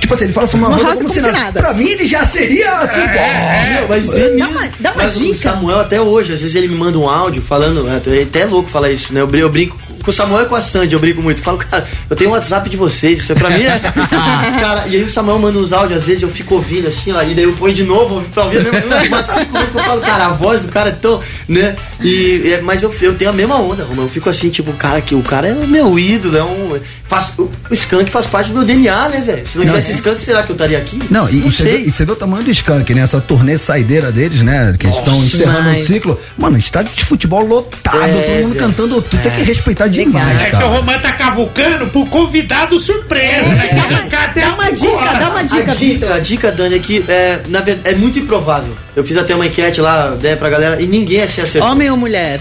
[0.00, 1.60] tipo assim, ele fala Samuel Samuel Rosa como, se nada.
[1.60, 3.80] Pra mim ele já seria assim, pô.
[3.80, 4.50] Não, mas é Dá mesmo.
[4.50, 5.36] uma- dá uma Mas O dica.
[5.36, 8.90] Samuel até hoje, às vezes ele me manda um áudio falando, é até louco falar
[8.90, 9.20] isso, né?
[9.20, 11.38] Eu eu brinco com o Samuel e com a Sandy, eu brigo muito.
[11.40, 13.78] Eu falo, cara, eu tenho um WhatsApp de vocês, isso é pra mim é.
[14.60, 17.22] cara, e aí o Samuel manda uns áudios, às vezes eu fico ouvindo assim, ó,
[17.22, 18.78] e daí eu ponho de novo pra ouvir mesmo,
[19.08, 21.20] umas cinco vezes que eu falo, cara, a voz do cara é tão.
[21.48, 21.74] né?
[22.02, 23.86] E, é, mas eu, eu tenho a mesma onda.
[23.96, 26.78] Eu fico assim, tipo, cara, que o cara é o meu ídolo, é um.
[27.06, 29.46] Faz, o, Skank faz parte do meu DNA, né, velho?
[29.46, 31.00] Se não, tivesse Skank, será que eu estaria aqui?
[31.10, 31.84] Não, e, não e você vê, sei.
[31.86, 33.02] e você vê o tamanho do Skank, né?
[33.02, 34.74] Essa turnê saideira deles, né?
[34.78, 36.20] Que eles estão encerrando um ciclo.
[36.36, 38.66] Mano, estádio de futebol lotado, É, todo mundo velho.
[38.66, 39.02] cantando.
[39.02, 40.68] Tu tem que respeitar demais, É que o.
[40.68, 43.68] Romã tá cavucando pro convidado surpresa, né?
[43.68, 46.12] Que vai ficar até Dá uma dica, dá uma A dica, dica, Vitor.
[46.12, 48.76] a dica, Dani, é que é, na verdade, é muito improvável.
[48.94, 51.70] Eu fiz até uma enquete lá né, pra galera e ninguém se acertou.
[51.70, 52.40] Homem ou mulher?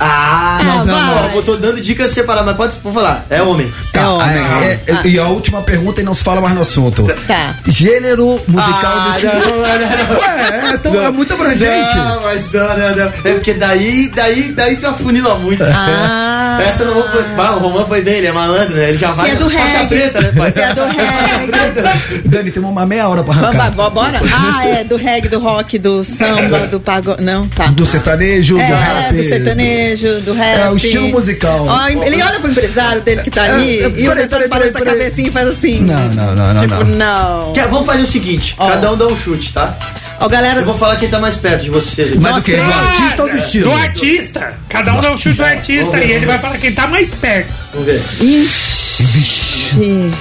[0.00, 1.34] Ah, Ah, não, não, não.
[1.34, 3.24] Eu tô dando dicas separadas, mas pode, pode falar.
[3.30, 3.72] É homem.
[3.92, 4.28] Tá, É homem.
[4.62, 7.06] é, é, é, E a última pergunta e não se fala mais no assunto.
[7.26, 7.56] Tá.
[7.66, 10.20] Gênero musical Ah, desse não, não, não.
[10.20, 11.96] Ué, é, então é muito abrangente.
[11.96, 13.12] Não, mas não, não, não.
[13.24, 15.62] É porque daí, daí, daí tu afunila muito.
[15.62, 16.58] Ah.
[16.66, 17.04] Essa não vou.
[17.36, 18.88] Bah, o Romão foi bem, ele é malandro, né?
[18.90, 19.30] Ele já vai.
[19.30, 19.86] é do faixa reggae.
[19.88, 20.52] preta, né, pai?
[20.52, 22.22] Você é do reggae.
[22.28, 23.70] Dani, temos uma meia hora pra arrancar.
[23.70, 24.20] vai, bora?
[24.32, 27.22] Ah, é do reggae, do rock, do samba, do pagode.
[27.22, 27.66] Não, tá.
[27.66, 29.14] Do sertanejo, do É, rap.
[29.16, 29.83] do sertanejo,
[30.24, 30.58] do rap.
[30.60, 31.66] É, o estilo musical.
[31.66, 34.78] Ó, ele olha pro empresário dele que tá ali É, é, e o empresário balança
[34.78, 35.80] a cabecinha e faz assim.
[35.80, 37.44] Não, não, não, não, Tipo, não.
[37.46, 37.52] não.
[37.52, 38.68] Quer- Vamos fazer o seguinte: Ó.
[38.68, 39.74] cada um dá um chute, tá?
[40.20, 42.18] Ó, galera, Eu vou falar quem tá mais perto de vocês aqui.
[42.20, 42.56] Mas do que?
[42.56, 43.70] Do artista ou do estilo?
[43.70, 44.54] Do artista.
[44.68, 47.52] Cada um dá um chute do artista e ele vai falar quem tá mais perto.
[47.72, 48.02] Vamos ver.
[48.20, 50.12] Ixi.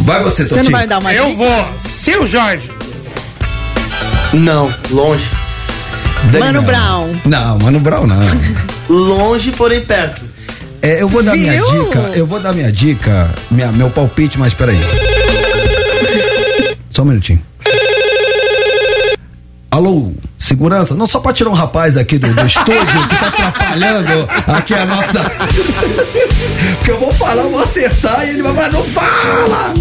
[0.00, 0.64] Vai você, Você Totinho.
[0.64, 1.36] não vai dar uma Eu dica?
[1.38, 1.66] vou.
[1.78, 2.70] Seu Jorge.
[4.32, 5.24] Não, longe.
[6.30, 6.62] Dani, Mano não.
[6.62, 7.16] Brown.
[7.26, 8.16] Não, Mano Brown não.
[8.90, 10.24] Longe, porém perto.
[10.82, 11.84] É, eu vou dar minha Viu?
[11.84, 14.78] dica, eu vou dar minha dica, minha, meu palpite, mas peraí.
[16.90, 17.40] Só um minutinho.
[19.70, 20.94] Alô, segurança?
[20.96, 24.84] Não, só pra tirar um rapaz aqui do, do estúdio que tá atrapalhando aqui a
[24.84, 25.20] nossa.
[26.78, 29.72] Porque eu vou falar, eu vou acertar e ele vai falar, não fala!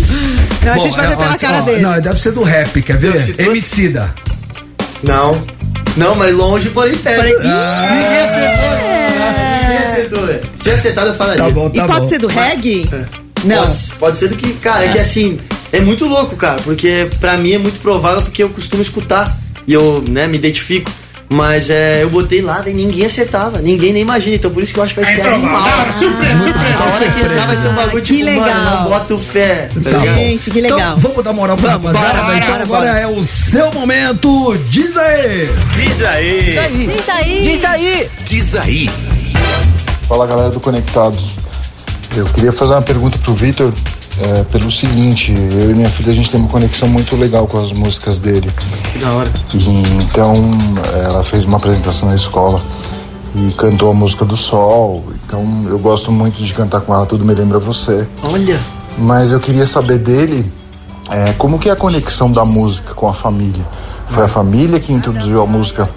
[0.62, 1.82] Então a gente vai ver é, pela ó, cara ó, dele.
[1.82, 3.36] Não, deve ser do rap, quer ver?
[3.36, 4.14] tu- Emicida.
[5.08, 5.42] Não.
[5.98, 7.18] Não, mas longe, porém perto.
[7.18, 8.89] Porém- Ninguém acertou.
[10.34, 10.44] Velho.
[10.58, 11.44] Se tivesse acertado, eu falaria.
[11.44, 12.10] Tá bom, E tá pode bom.
[12.10, 12.90] ser do reggae?
[13.44, 13.62] Não.
[13.64, 15.40] Pode, pode ser do que, cara, é que assim,
[15.72, 19.34] é muito louco, cara, porque pra mim é muito provável porque eu costumo escutar
[19.68, 20.90] e eu, né, me identifico.
[21.32, 24.80] Mas é, eu botei lá e ninguém acertava, ninguém nem imagina, então por isso que
[24.80, 25.48] eu acho que vai É ser improvável.
[25.48, 25.86] animal.
[25.86, 26.84] Não, surpresa, A surpresa.
[26.84, 28.48] hora que entrar vai ser um bagulho Que tipo, legal.
[28.50, 29.70] mano, não bota o fé.
[29.84, 30.00] Tá Tá.
[30.00, 30.80] Gente, que legal.
[30.80, 32.24] Então, vamos dar moral pra Vamos, rapaziada.
[32.24, 33.00] bora, então bora, agora bora.
[33.00, 34.58] é o seu momento.
[34.72, 35.50] Diz aí.
[35.76, 36.40] Diz aí.
[36.42, 36.88] Diz aí.
[36.88, 37.42] Diz aí.
[37.44, 38.10] Diz aí.
[38.26, 38.90] Diz aí.
[40.10, 41.24] Fala galera do Conectados.
[42.18, 43.72] Eu queria fazer uma pergunta pro Vitor
[44.20, 47.60] é, pelo seguinte, eu e minha filha a gente tem uma conexão muito legal com
[47.60, 48.52] as músicas dele.
[48.92, 49.32] Que da hora.
[49.54, 50.34] E, então
[51.04, 52.60] ela fez uma apresentação na escola
[53.36, 55.06] e cantou a música do Sol.
[55.28, 58.08] Então eu gosto muito de cantar com ela, tudo me lembra você.
[58.24, 58.60] Olha,
[58.98, 60.52] Mas eu queria saber dele
[61.12, 63.64] é, como que é a conexão da música com a família.
[64.10, 65.88] Foi a família que introduziu a música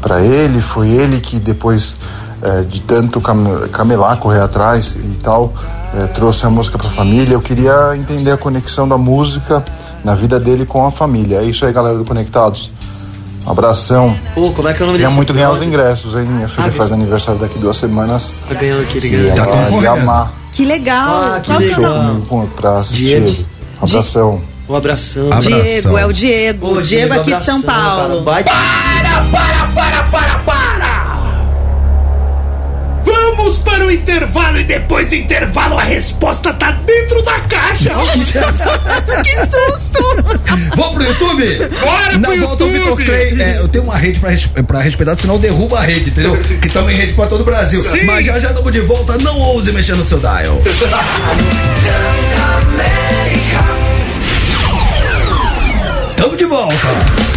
[0.00, 1.96] para ele, foi ele que depois
[2.42, 5.52] é, de tanto cam- camelar, correr atrás e tal,
[5.94, 7.34] é, trouxe a música para a família.
[7.34, 9.64] Eu queria entender a conexão da música
[10.04, 11.38] na vida dele com a família.
[11.38, 12.70] É isso aí, galera do Conectados.
[13.46, 14.14] Um abração.
[14.34, 16.22] pô, como é que é o nome Queria muito ganhar os ingressos, hein?
[16.26, 18.44] Minha filha Ah, faz aniversário daqui duas semanas.
[18.46, 19.36] Tá ganhando aqui, E ligado?
[19.36, 21.08] Tá ela vai amar Que legal.
[21.34, 21.80] Ah, que Qual o legal.
[21.82, 22.08] nome?
[22.08, 23.44] comigo com- pra assistir Diego.
[23.80, 24.40] Um abração.
[24.68, 25.26] Um abração.
[25.32, 25.62] Abração.
[25.62, 26.74] Diego, é o Diego.
[26.74, 27.96] Pô, Diego aqui de São abração, cara.
[28.08, 28.22] Paulo.
[28.22, 29.97] Para, para, para, para!
[33.88, 37.90] O intervalo e depois do intervalo a resposta tá dentro da caixa.
[39.24, 39.98] Que susto!
[40.76, 41.68] Vamos pro YouTube?
[41.80, 43.04] Bora Não, pro volta o Vitor YouTube.
[43.04, 43.40] Clay.
[43.42, 46.36] É, eu tenho uma rede pra, res- pra respeitar, senão derruba a rede, entendeu?
[46.60, 47.80] Que também rede pra todo o Brasil.
[47.80, 48.04] Sim.
[48.04, 49.16] Mas já já estamos de volta.
[49.18, 50.60] Não ouse mexer no seu dial.
[56.16, 57.27] Tamo de volta.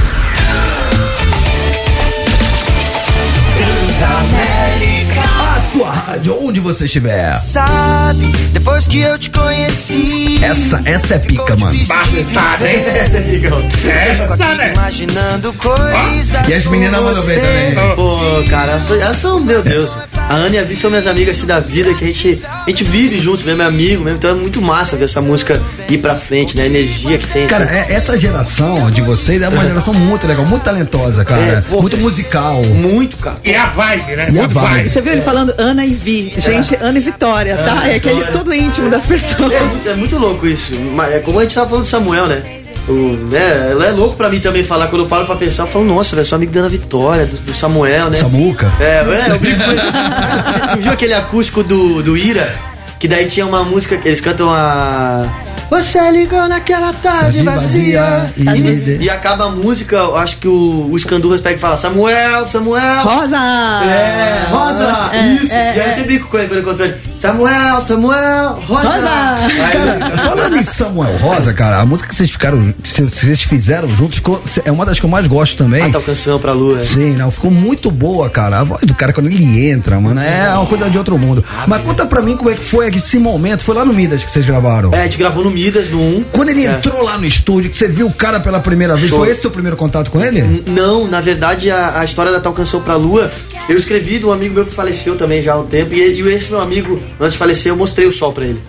[5.71, 7.35] Sua rádio, onde você estiver.
[7.37, 10.39] Sabe, depois que eu te conheci.
[10.43, 11.77] Essa, essa é pica, mano.
[11.87, 12.83] Passada, hein?
[12.87, 14.11] Essa é.
[14.11, 14.73] Essa, né?
[14.73, 16.47] Imaginando coisas.
[16.47, 17.95] E as meninas mandam bem também.
[17.95, 18.19] Pô,
[18.49, 19.91] cara, elas são, elas são, meu Deus.
[20.17, 22.69] A Ana e a Vi são minhas amigas assim da vida, que a gente, a
[22.69, 24.17] gente vive junto, mesmo é amigo mesmo.
[24.17, 26.63] Então é muito massa ver essa música ir pra frente, né?
[26.63, 27.47] A energia que tem.
[27.47, 27.75] Cara, assim.
[27.75, 31.41] é- essa geração de vocês é uma geração muito legal, muito talentosa, cara.
[31.41, 31.81] É, pô.
[31.81, 32.61] muito musical.
[32.63, 33.37] muito, cara.
[33.43, 34.25] E a vibe, né?
[34.25, 34.89] E a Muito vibe.
[34.89, 36.33] Você viu ele falando Ana e Vi?
[36.37, 37.87] Gente, Ana e Vitória, tá?
[37.87, 39.53] É aquele todo íntimo das pessoas.
[39.53, 40.73] É muito, é muito louco isso.
[40.93, 42.43] Mas é como a gente tava falando do Samuel, né?
[42.87, 42.93] O,
[43.29, 44.87] né, ela é louco pra mim também falar.
[44.87, 47.37] Quando eu paro pra pensar, eu falo, nossa, velho, sou amigo da Ana Vitória, do,
[47.37, 48.17] do Samuel, né?
[48.17, 48.71] Samuca.
[48.79, 49.81] É, é, eu brinco com ele.
[49.81, 52.53] Você viu aquele acústico do, do Ira?
[52.99, 55.27] Que daí tinha uma música que eles cantam a.
[55.71, 58.01] Você ligou naquela tarde vazia.
[58.01, 61.77] Tá E, e acaba a música, eu acho que o, o Scandurras pega e fala:
[61.77, 63.03] Samuel, Samuel.
[63.03, 63.37] Rosa!
[63.85, 65.09] É, Rosa!
[65.13, 65.53] É, isso!
[65.53, 68.89] é, e aí você brinca com ele quando ele: Samuel, Samuel, Rosa!
[68.89, 69.09] Rosa!
[69.39, 73.87] Aí Cara, falando em Samuel Rosa, cara, a música que vocês ficaram, que vocês fizeram
[73.95, 75.83] juntos, ficou, é uma das que eu mais gosto também.
[75.83, 76.79] Ah, tal canção pra lua.
[76.79, 76.81] é.
[76.81, 78.59] Sim, não, ficou muito boa, cara.
[78.59, 81.45] A voz do cara quando ele entra, mano, é uma coisa de outro mundo.
[81.65, 83.63] Mas conta pra mim como é que foi esse momento.
[83.63, 84.93] Foi lá no Midas que vocês gravaram.
[84.93, 86.23] É, a gente gravou no Midas, no 1.
[86.31, 86.71] Quando ele É.
[86.71, 89.19] entrou lá no estúdio, que você viu o cara pela primeira vez, Show.
[89.19, 90.63] foi esse teu primeiro contato com ele?
[90.67, 93.31] Não, na verdade, a, a história da tal canção pra lua,
[93.69, 96.27] eu escrevi de um amigo meu que faleceu também já há um tempo, e, e
[96.33, 98.59] esse meu amigo, antes de falecer, eu mostrei o sol pra ele.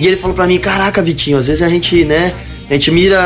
[0.00, 2.32] E ele falou pra mim, caraca, Vitinho, às vezes a gente, né,
[2.68, 3.20] a gente mira,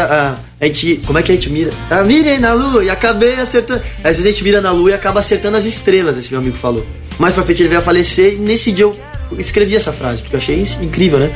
[0.61, 1.71] a, a gente, como é que a gente mira?
[1.91, 3.81] Ah, mirem na lua, e acabei acertando.
[3.99, 6.57] Às vezes a gente mira na lua e acaba acertando as estrelas, esse meu amigo
[6.57, 6.85] falou.
[7.19, 8.95] Mais pra frente ele veio a falecer, e nesse dia eu
[9.39, 11.31] escrevi essa frase, porque eu achei incrível, né?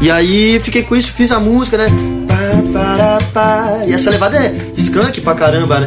[0.00, 1.86] E aí fiquei com isso, fiz a música, né?
[3.86, 5.86] E essa levada é skunk pra caramba, né?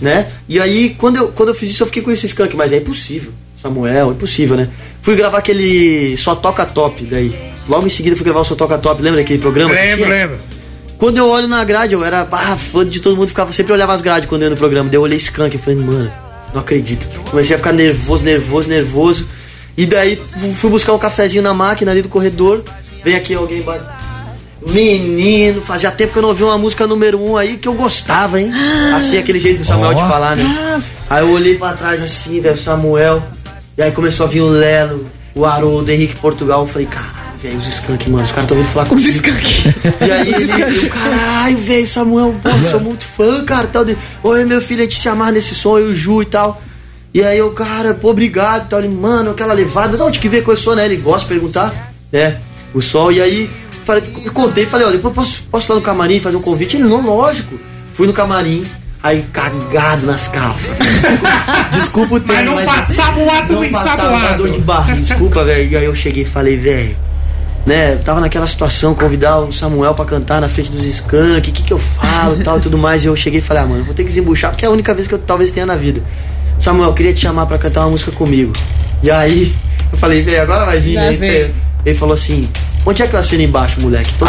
[0.00, 0.26] Né?
[0.48, 2.78] E aí, quando eu, quando eu fiz isso, eu fiquei com esse skunk, mas é
[2.78, 3.32] impossível.
[3.60, 4.68] Samuel, impossível, né?
[5.02, 7.32] Fui gravar aquele Só Toca Top daí.
[7.68, 9.72] Logo em seguida fui gravar o Só Toca Top, lembra daquele programa?
[9.72, 10.38] Lembro, lembro.
[10.98, 13.92] Quando eu olho na grade, eu era ah, fã de todo mundo, ficava sempre olhava
[13.92, 14.88] as grades quando eu ia no programa.
[14.88, 16.10] Daí eu olhei Skunk e falei, mano,
[16.54, 17.06] não acredito.
[17.30, 19.28] Comecei a ficar nervoso, nervoso, nervoso.
[19.76, 20.16] E daí
[20.56, 22.62] fui buscar um cafezinho na máquina ali do corredor.
[23.02, 23.84] Vem aqui alguém embaixo.
[24.66, 28.40] Menino, fazia tempo que eu não ouvi uma música número um aí que eu gostava,
[28.40, 28.52] hein?
[28.94, 30.02] Assim, aquele jeito do Samuel Ó.
[30.02, 30.82] de falar, né?
[31.10, 33.22] Aí eu olhei pra trás assim, velho, o Samuel.
[33.76, 36.60] E aí começou a vir o Lelo, o Haroldo, o Henrique Portugal.
[36.62, 39.08] Eu falei, caralho, velho, os skunk, mano, os caras estão vindo falar comigo.
[39.08, 39.74] Os skunk.
[40.00, 43.84] E aí ele, eu, caralho, velho, Samuel, pô, sou muito fã, cara, tal.
[43.84, 46.26] De, Oi, meu filho, a gente se amarra nesse som, eu e o Ju e
[46.26, 46.62] tal.
[47.14, 48.80] E aí eu, cara, pô, obrigado tal.
[48.80, 50.84] Ele, mano, aquela levada, de onde que veio com som, né?
[50.86, 52.38] Ele gosta de perguntar, né?
[52.72, 53.12] O sol.
[53.12, 53.50] E aí,
[53.84, 56.76] falei, eu contei, falei, ó, depois posso, posso ir lá no camarim fazer um convite?
[56.76, 57.58] Ele, não, lógico.
[57.94, 58.64] Fui no camarim,
[59.02, 60.70] aí cagado nas calças.
[61.74, 65.00] Desculpa o termo, Mas não passava o ato não passava dor de barriga.
[65.00, 65.70] Desculpa, velho.
[65.70, 66.96] E aí eu cheguei e falei, velho,
[67.66, 71.62] né, tava naquela situação, convidar o Samuel pra cantar na frente dos skunk, o que
[71.62, 73.04] que eu falo e tal e tudo mais.
[73.04, 74.94] E eu cheguei e falei, ah, mano, vou ter que desembuchar, porque é a única
[74.94, 76.02] vez que eu talvez tenha na vida.
[76.62, 78.52] Samuel, eu queria te chamar pra cantar uma música comigo.
[79.02, 79.52] E aí,
[79.90, 81.08] eu falei, velho, agora vai vir, Já né?
[81.84, 82.48] Ele- falou assim,
[82.86, 84.12] onde é que eu assino embaixo, moleque?
[84.18, 84.24] Tô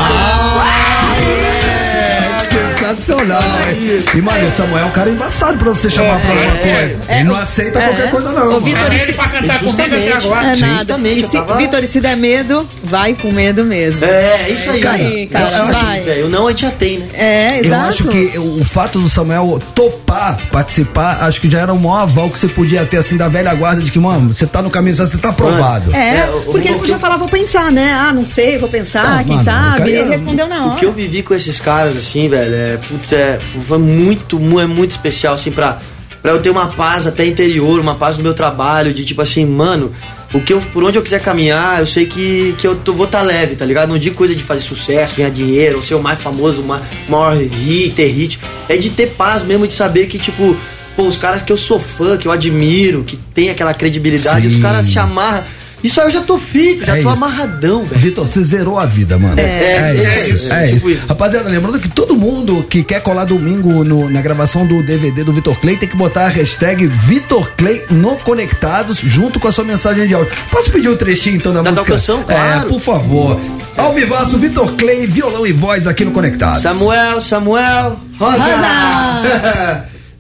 [2.96, 4.04] Sensacional, hein?
[4.16, 7.00] E, mano, o Samuel é um cara embaçado pra você chamar pra alguma coisa.
[7.10, 8.46] Ele não aceita qualquer coisa, não.
[8.54, 8.62] Mano.
[8.62, 10.42] Vitor, ele pra cantar comigo até agora.
[10.48, 10.76] É nada.
[10.78, 14.04] justamente, E eu se- tava- Vitor, e se der medo, vai com medo mesmo.
[14.06, 14.84] É, isso aí.
[14.86, 16.02] Aí, cara, eu acho, vai.
[16.02, 17.08] velho, não a gente já tem, né?
[17.14, 17.90] É, Eu exato.
[17.90, 22.30] acho que o fato do Samuel topar participar, acho que já era o maior aval
[22.30, 24.96] que você podia ter, assim, da velha guarda de que, mano, você tá no caminho,
[24.96, 25.94] você tá aprovado.
[25.96, 27.94] É, É, o- porque o- ele podia falar, vou pensar, né?
[27.94, 29.78] Ah, não sei, vou pensar, Ah, quem mano, o sabe?
[29.78, 30.76] cara E ele respondeu na O hora.
[30.80, 34.66] que eu vivi com esses caras, assim, velho, é, putz, é, foi muito, mu- é
[34.68, 35.80] muito especial, assim, pra,
[36.22, 39.46] pra eu ter uma paz até interior, uma paz no meu trabalho, de tipo assim,
[39.46, 39.92] mano,
[40.34, 43.06] o que eu, por onde eu quiser caminhar, eu sei que, que eu tô, vou
[43.06, 43.90] estar tá leve, tá ligado?
[43.90, 46.82] Não digo coisa de fazer sucesso, ganhar dinheiro, ou ser o mais famoso, o ma-
[47.08, 48.40] maior hit, ter hit.
[48.68, 50.56] É de ter paz mesmo, de saber que, tipo,
[50.96, 54.56] pô, os caras que eu sou fã, que eu admiro, que tem aquela credibilidade, Sim.
[54.56, 55.44] os caras se amarram.
[55.84, 57.24] Isso aí eu já tô feito, já É tô isso.
[57.24, 58.00] amarradão, velho.
[58.02, 59.40] Vitor, você zerou a vida, mano.
[59.40, 60.36] É, é é isso.
[60.36, 60.90] isso, É tipo isso.
[61.00, 61.08] isso.
[61.08, 65.34] Rapaziada, lembrando que todo mundo que quer colar domingo no- na gravação do DVD do
[65.34, 69.66] Vitor Clay tem que botar a hashtag Vitor Clay no Conectados junto com a sua
[69.66, 70.32] mensagem de áudio.
[70.50, 71.86] Posso pedir um trechinho então da, Da música?
[71.86, 72.24] tua canção?
[72.24, 72.68] Claro.
[72.68, 73.40] É, por favor.
[73.76, 76.62] Ao vivaço, Vitor Clay, violão e voz aqui no Conectados.
[76.62, 78.44] Samuel, Samuel, Rosa.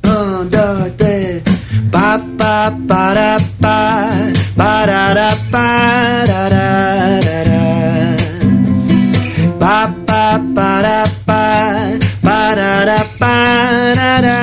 [0.06, 1.41] Um, dois, três.
[1.91, 4.10] Pa, pa, para, pa,
[4.55, 6.53] parará, parará.
[9.59, 11.89] Pa, pa, para, pa,
[12.21, 14.34] parará, parará.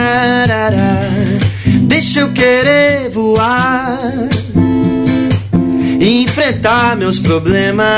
[1.83, 4.31] Deixa eu querer voar
[6.01, 7.93] enfrentar meus problemas.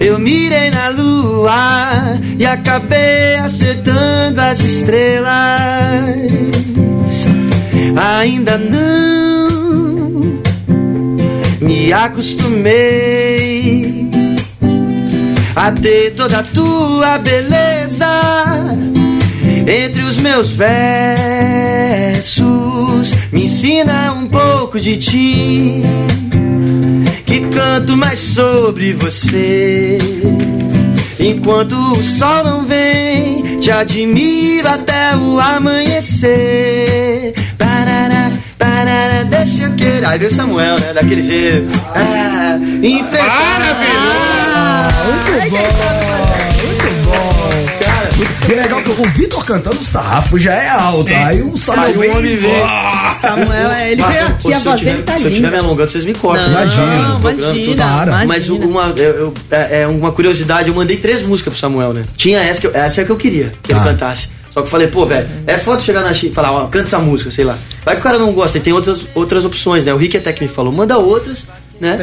[0.00, 5.28] Eu mirei na lua e acabei acertando as estrelas.
[8.20, 9.53] Ainda não
[11.64, 14.08] me acostumei
[15.56, 18.06] a ter toda a tua beleza
[19.66, 20.74] entre os meus versos.
[23.32, 25.82] Me ensina um pouco de ti
[27.24, 29.96] que canto mais sobre você.
[31.18, 37.32] Enquanto o sol não vem, te admiro até o amanhecer.
[37.56, 38.23] Parará,
[39.28, 40.04] deixa eu querer.
[40.06, 40.92] Aí veio o Samuel, né?
[40.92, 41.68] Daquele jeito.
[41.94, 43.60] Ah, enfrentar.
[45.06, 45.58] Muito bom,
[46.66, 47.34] muito bom.
[47.84, 48.08] Cara,
[48.48, 51.08] E é legal que o Vitor cantando o sarrafo já é alto.
[51.14, 52.10] Aí o Samuel Aí o vem.
[52.10, 52.62] homem vem.
[52.62, 55.28] Ah, Samuel, é, ele veio Ah, aqui, a se eu voz dele tá Se eu
[55.30, 56.48] estiver me alongando, vocês me cortam.
[56.48, 57.18] Não, Imagina.
[57.20, 58.24] imagina, imagina.
[58.26, 62.02] Mas uma, eu, eu- é, é uma curiosidade, eu mandei três músicas pro Samuel, né?
[62.16, 63.86] Tinha essa que eu, essa é que eu queria que ele Tá.
[63.86, 64.28] cantasse.
[64.54, 66.86] Só que eu falei, pô, velho, é foda chegar na China e falar, ó, canta
[66.86, 67.58] essa música, sei lá.
[67.84, 69.92] Vai que o cara não gosta, e tem outras, outras opções, né?
[69.92, 71.44] O Rick até que me falou, manda outras,
[71.80, 71.96] né?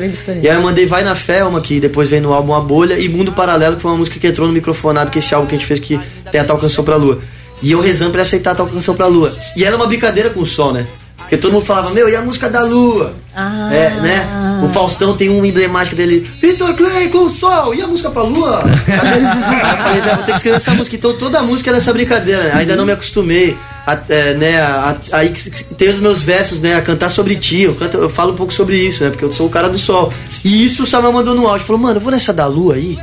[0.43, 2.99] E aí eu mandei Vai na Fé, uma que depois vem no álbum A Bolha,
[2.99, 5.47] e Mundo Paralelo, que foi uma música que entrou no microfonado, que é esse álbum
[5.47, 5.97] que a gente fez que
[6.29, 7.19] tem a tal canção pra lua.
[7.61, 9.31] E eu rezando pra aceitar a tal canção pra lua.
[9.55, 10.85] E ela é uma brincadeira com o sol, né?
[11.31, 13.13] Porque todo mundo falava, meu, e a música da lua?
[13.33, 13.73] Ah.
[13.73, 14.59] É, né?
[14.65, 18.23] O Faustão tem um emblemático dele, Vitor Clay com o sol, e a música pra
[18.23, 18.59] lua?
[18.85, 20.93] Aí eu falei, "Velho, vou ter que escrever essa música.
[20.97, 22.51] Então toda a música é nessa brincadeira, né?
[22.55, 23.57] Ainda não me acostumei.
[23.87, 25.29] A, é, né, a- a- aí
[25.77, 27.61] tem os meus versos, né, a cantar sobre ti.
[27.61, 29.09] Eu, canto, eu falo um pouco sobre isso, né?
[29.09, 30.11] Porque eu sou o cara do sol.
[30.43, 31.65] E isso o Samuel mandou no áudio.
[31.65, 32.99] Falou, mano, eu vou nessa da lua aí.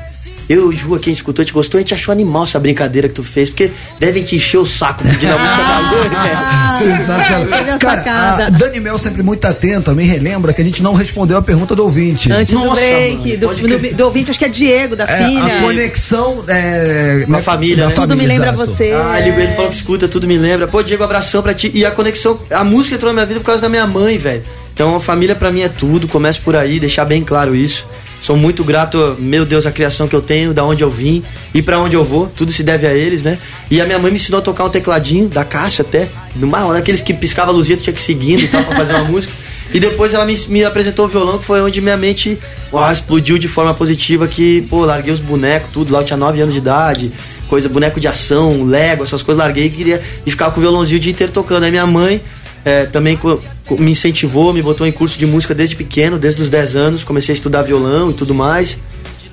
[0.49, 3.07] Eu e o Ju, quem escutou, a gente gostou, a gente achou animal essa brincadeira
[3.09, 3.70] que tu fez, porque
[4.01, 6.79] devem te encher o saco pedindo a música da lua, né?
[6.79, 7.79] Sensacional.
[7.79, 11.43] Cara, a Dani Mel sempre muito atenta, me relembra que a gente não respondeu a
[11.43, 12.33] pergunta do ouvinte.
[12.33, 13.95] Antes do Nossa, break, mano, do, pode do, crer.
[13.95, 15.59] do ouvinte, acho que é Diego, da É, filha.
[15.59, 17.95] a conexão é, Com a família, da né?
[17.95, 18.66] Tudo me lembra exato.
[18.66, 18.93] você.
[18.93, 20.66] Ah, ele, ele falou que escuta, tudo me lembra.
[20.66, 21.70] Pô, Diego, abração pra ti.
[21.75, 24.43] E a conexão, a música entrou na minha vida por causa da minha mãe, velho.
[24.73, 27.85] Então a família pra mim é tudo, começo por aí, deixar bem claro isso.
[28.20, 31.23] Sou muito grato, meu Deus, à criação que eu tenho, da onde eu vim
[31.55, 33.39] e pra onde eu vou, tudo se deve a eles, né?
[33.70, 37.01] E a minha mãe me ensinou a tocar um tecladinho, da caixa até, numa, daqueles
[37.01, 39.32] que piscava a luzinha, tu tinha que seguindo e tal pra fazer uma música.
[39.73, 42.39] E depois ela me, me apresentou o violão, que foi onde minha mente
[42.73, 46.40] uau, explodiu de forma positiva, que, pô, larguei os bonecos, tudo, lá eu tinha 9
[46.40, 47.12] anos de idade,
[47.49, 50.99] coisa, boneco de ação, Lego, essas coisas, larguei e queria e ficava com o violãozinho
[50.99, 51.65] o dia inteiro tocando.
[51.65, 52.20] Aí minha mãe
[52.64, 53.18] é, também
[53.78, 57.32] me incentivou, me botou em curso de música desde pequeno, desde os 10 anos, comecei
[57.32, 58.78] a estudar violão e tudo mais.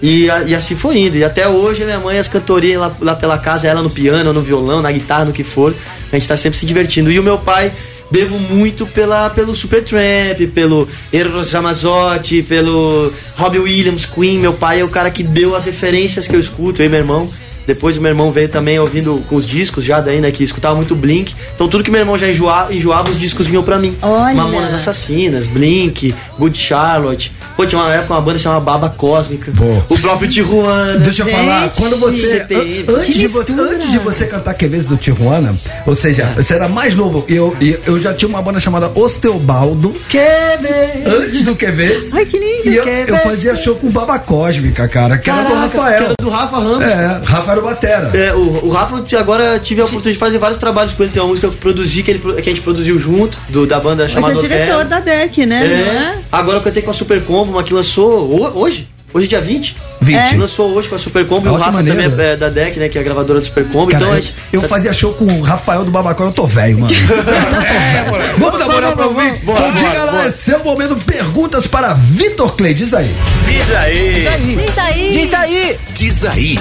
[0.02, 1.18] E, e assim foi indo.
[1.18, 4.42] E até hoje minha mãe, as cantorias lá, lá pela casa, ela no piano, no
[4.42, 5.74] violão, na guitarra, no que for.
[6.12, 7.12] A gente tá sempre se divertindo.
[7.12, 7.72] E o meu pai,
[8.12, 14.40] devo muito pela, pelo Supertramp, pelo Eros Ramazzotti, pelo Robbie Williams, Queen.
[14.40, 17.00] Meu pai é o cara que deu as referências que eu escuto, eu e meu
[17.00, 17.30] irmão.
[17.68, 20.32] Depois o meu irmão veio também ouvindo com os discos já daí, né?
[20.32, 21.34] Que escutava muito Blink.
[21.56, 23.96] Então tudo que meu irmão já enjoava, enjoava os discos vinham pra mim.
[24.02, 24.34] Olha.
[24.36, 27.32] Mamonas Assassinas, Blink, Good Charlotte.
[27.58, 29.52] Pô, tinha uma época uma banda chamada Baba Cósmica.
[29.56, 29.94] Pô.
[29.94, 30.98] O próprio Tijuana.
[31.00, 32.28] Deixa eu falar, quando você.
[32.40, 32.86] CPM.
[32.90, 35.56] an- Antes de você, antes de você cantar Quevedo do Tijuana,
[35.86, 39.96] ou seja, você era mais novo, eu, eu, eu já tinha uma banda chamada Osteobaldo,
[40.10, 41.04] Quer ver?
[41.10, 42.10] antes do Quevedo.
[42.14, 42.70] Ai, que lindo.
[42.70, 45.98] E eu, eu fazia show com Baba Cósmica, cara, que era do Caraca, Rafael.
[45.98, 46.84] que era do Rafa Ramos.
[46.84, 47.22] É,
[47.56, 48.12] Rafael Batera.
[48.18, 51.12] É, o, o Rafa, agora tive a oportunidade de fazer vários trabalhos com ele.
[51.12, 53.80] Tem uma música que eu produzi, que, ele, que a gente produziu junto, do, da
[53.80, 55.66] banda Hoje chamada é diretor da DEC, né?
[55.66, 55.70] É.
[55.70, 56.18] É?
[56.32, 58.88] Agora eu cantei com a Super Combo, uma que lançou ho- hoje.
[59.14, 59.78] Hoje, dia 20.
[60.02, 60.18] 20.
[60.18, 60.38] É.
[60.38, 61.48] Lançou hoje com a Super Combo.
[61.48, 61.98] e o Rafa maneiro.
[62.02, 62.90] também é, é da DEC, né?
[62.90, 63.90] Que é a gravadora do Super Combo.
[63.90, 64.36] Cara, então a eu, gente.
[64.52, 66.94] eu fazia show com o Rafael do Babacó, eu tô velho, mano.
[68.38, 69.36] Vamos dar moral pra ouvir?
[69.46, 70.28] Bora, Então diga bora, lá, bora.
[70.28, 73.10] é seu momento, perguntas para Vitor Clay, diz aí.
[73.48, 74.14] Diz aí.
[74.14, 75.12] Diz aí.
[75.14, 75.80] Diz aí.
[75.94, 76.60] Diz aí.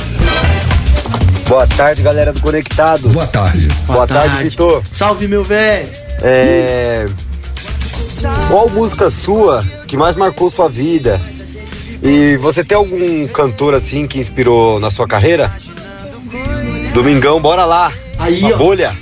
[1.48, 3.08] Boa tarde, galera do Conectado.
[3.10, 3.68] Boa tarde.
[3.86, 4.82] Boa, tarde, Vitor.
[4.90, 5.88] Salve, meu velho.
[6.22, 7.06] É...
[8.48, 11.20] Qual música sua que mais marcou sua vida?
[12.02, 15.52] E você tem algum cantor assim que inspirou na sua carreira?
[16.94, 17.92] Domingão, bora lá.
[18.18, 18.58] Aí, A ó.
[18.58, 18.92] bolha.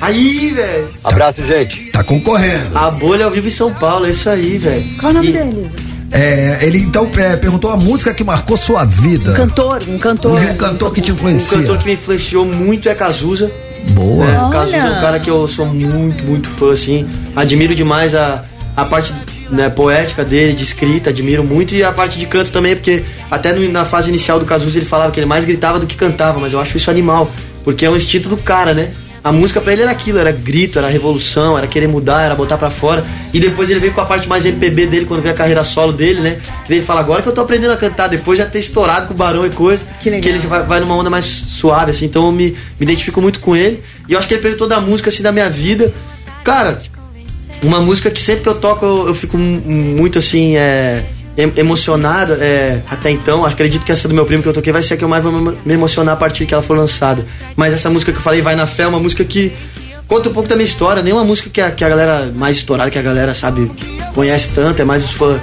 [0.00, 0.88] Aí, velho.
[1.04, 1.90] Abraço, gente.
[1.92, 2.76] Tá concorrendo.
[2.76, 4.84] A bolha ao vivo em São Paulo, é isso aí, velho.
[4.98, 5.70] Qual o nome E- dele?
[6.12, 9.30] É, ele então é, perguntou a música que marcou sua vida.
[9.30, 10.40] Um cantor, um cantor.
[10.40, 11.58] Um cantor que te Um influencia.
[11.58, 13.50] cantor que me influenciou muito é Cazuza.
[13.90, 14.26] Boa.
[14.26, 14.50] É, o.
[14.50, 17.06] Cazuza é um cara que eu sou muito, muito fã, assim.
[17.36, 18.44] Admiro demais a,
[18.76, 19.14] a parte
[19.50, 21.74] né, poética dele, de escrita, admiro muito.
[21.74, 24.86] E a parte de canto também, porque até no- na fase inicial do Cazuza ele
[24.86, 27.30] falava que ele mais gritava do que cantava, mas eu acho isso animal,
[27.64, 28.90] porque é um instinto do cara, né?
[29.22, 32.56] A música pra ele era aquilo, era grito, era revolução, era querer mudar, era botar
[32.56, 33.04] pra fora.
[33.34, 35.92] E depois ele veio com a parte mais MPB dele, quando veio a carreira solo
[35.92, 36.38] dele, né?
[36.66, 39.12] Que ele fala, agora que eu tô aprendendo a cantar, depois já ter estourado com
[39.12, 39.84] o Barão e coisa.
[40.00, 40.30] Que legal.
[40.30, 42.06] ele vai, vai numa onda mais suave, assim.
[42.06, 43.82] Então eu me, me identifico muito com ele.
[44.08, 45.92] E eu acho que ele perguntou da música, assim, da minha vida.
[46.42, 46.78] Cara,
[47.62, 51.04] uma música que sempre que eu toco eu, eu fico mu- muito assim é,
[51.56, 54.94] emocionado é, até então acredito que essa do meu primo que eu toquei vai ser
[54.94, 57.24] a que eu mais vou me emocionar a partir que ela for lançada.
[57.56, 59.52] Mas essa música que eu falei vai na fé é uma música que
[60.06, 61.02] conta um pouco da minha história.
[61.02, 63.70] Nem uma música que a, que a galera mais estourada que a galera sabe
[64.14, 65.40] conhece tanto é mais os fãs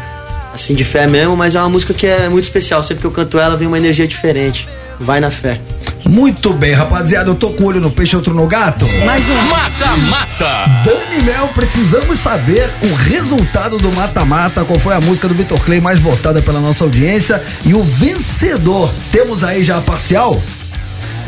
[0.58, 2.84] assim, de fé mesmo, mas é uma música que é muito especial.
[2.84, 4.68] Sempre que eu canto ela, vem uma energia diferente.
[5.00, 5.60] Vai na fé.
[6.06, 7.30] Muito bem, rapaziada.
[7.30, 8.88] Eu tô com o olho no peixe, outro no gato.
[9.06, 9.42] Mais um.
[9.44, 10.66] Mata, mata.
[10.84, 14.64] Dani Mel, precisamos saber o resultado do mata-mata.
[14.66, 17.42] Qual foi a música do Vitor Clay mais votada pela nossa audiência?
[17.66, 18.92] E o vencedor.
[19.12, 20.42] Temos aí já a parcial?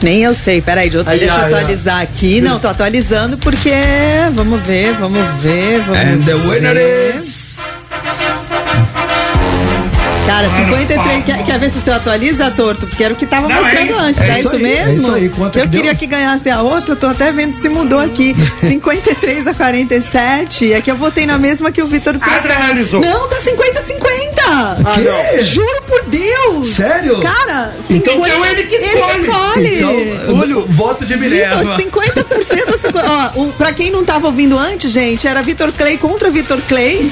[0.02, 2.40] Nem eu sei, peraí, deixa, Aí, deixa eu atualizar aqui.
[2.42, 3.74] Não, tô atualizando porque.
[4.34, 7.16] Vamos ver, vamos ver, vamos And the winner ver.
[7.16, 7.60] is.
[10.30, 11.24] Cara, 53.
[11.26, 12.86] Quer, quer ver se o seu atualiza, torto?
[12.86, 14.00] Porque era o que tava Não, é mostrando isso.
[14.00, 14.22] antes.
[14.22, 14.92] É É, isso isso aí, mesmo?
[14.92, 15.30] é isso aí.
[15.30, 15.96] Quanto eu que queria deu?
[16.00, 18.36] que ganhasse a outra, eu tô até vendo se mudou aqui.
[18.62, 20.74] 53 a 47.
[20.74, 22.54] É que eu votei na mesma que o Vitor prefere.
[22.54, 23.02] analisou.
[23.02, 24.94] Não, tá 50-50.
[24.94, 25.44] Que?
[25.44, 26.68] Juro por Deus.
[26.68, 27.20] Sério?
[27.22, 29.18] Cara, Então 50 é ele que Ele escolhe.
[29.28, 29.76] escolhe.
[29.76, 31.76] Então, olho, voto de Minerva.
[31.76, 33.32] Vitor, 50% ou 50%.
[33.36, 37.12] Ó, o, pra quem não tava ouvindo antes, gente, era Vitor Clay contra Vitor Clay.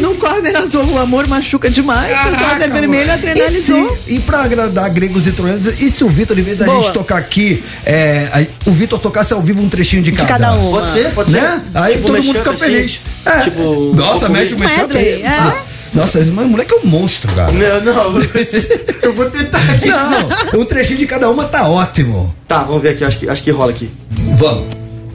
[0.00, 2.10] No corner azul, o amor machuca demais.
[2.30, 3.98] no Corner vermelho, E, se, adrenalizou.
[4.06, 6.80] e pra agradar gregos e troianos, e se o Vitor, em vez da Boa.
[6.82, 10.28] gente tocar aqui, é, aí o Vitor tocasse ao vivo um trechinho de De cada?
[10.28, 10.70] cada um.
[10.70, 11.40] Pode ser, pode ser.
[11.40, 11.62] Né?
[11.74, 12.58] Aí Tipo, todo mundo fica assim.
[12.58, 13.00] feliz.
[13.24, 13.40] É.
[13.42, 15.22] Tipo, Nossa, um mete o mashup é.
[15.26, 15.56] Ah,
[15.94, 17.50] Nossa, esse moleque é um monstro, cara.
[17.52, 18.20] Não, não,
[19.02, 19.88] eu vou tentar aqui.
[19.88, 22.34] Não, um trechinho de cada uma tá ótimo.
[22.46, 23.90] Tá, vamos ver aqui, acho que, acho que rola aqui.
[24.36, 24.66] Vamos.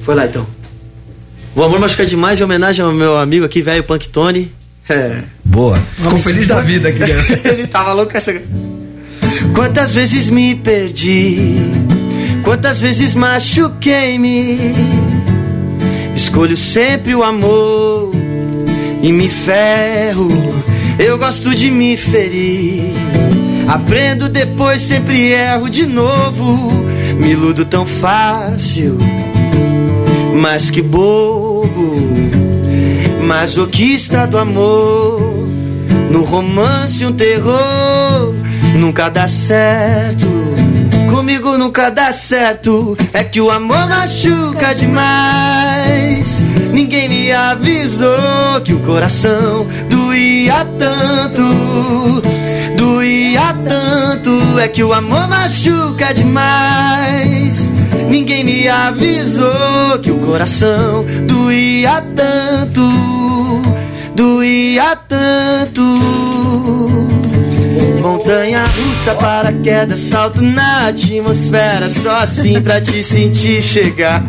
[0.02, 0.46] Foi lá então.
[1.56, 4.52] O amor machuca demais em homenagem ao meu amigo aqui, velho Punk Tony.
[4.90, 5.22] É.
[5.54, 5.78] Boa.
[5.98, 7.00] Ficou feliz da vida aqui.
[7.00, 7.42] né?
[7.46, 8.34] Ele tava louco essa.
[9.54, 11.56] Quantas vezes me perdi,
[12.44, 14.74] quantas vezes machuquei-me.
[16.16, 18.12] Escolho sempre o amor
[19.04, 20.28] e me ferro.
[20.98, 22.92] Eu gosto de me ferir.
[23.68, 26.74] Aprendo depois, sempre erro de novo.
[27.20, 28.98] Me iludo tão fácil,
[30.36, 31.96] mas que bobo.
[33.22, 35.43] Masoquista do amor.
[36.10, 38.34] No romance, um terror.
[38.76, 40.28] Nunca dá certo.
[41.10, 42.98] Comigo nunca dá certo.
[43.14, 46.42] É que o amor machuca demais.
[46.72, 52.22] Ninguém me avisou que o coração doía tanto.
[52.76, 54.60] Doía tanto.
[54.60, 57.70] É que o amor machuca demais.
[58.10, 62.82] Ninguém me avisou que o coração doía tanto.
[64.16, 65.82] Doía tanto.
[68.02, 74.22] Montanha russa, paraquedas, salto na atmosfera, só assim pra te sentir chegar.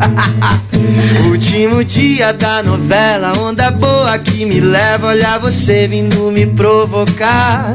[1.28, 7.74] Último dia da novela, onda boa que me leva, olhar você vindo me provocar.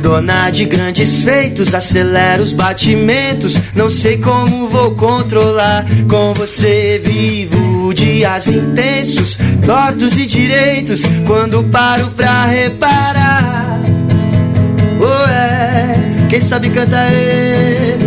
[0.00, 3.56] Dona de grandes feitos, acelera os batimentos.
[3.74, 5.84] Não sei como vou controlar.
[6.08, 11.02] Com você vivo dias intensos, tortos e direitos.
[11.26, 13.80] Quando paro pra reparar,
[15.00, 15.96] oh é,
[16.28, 18.04] quem sabe canta ele.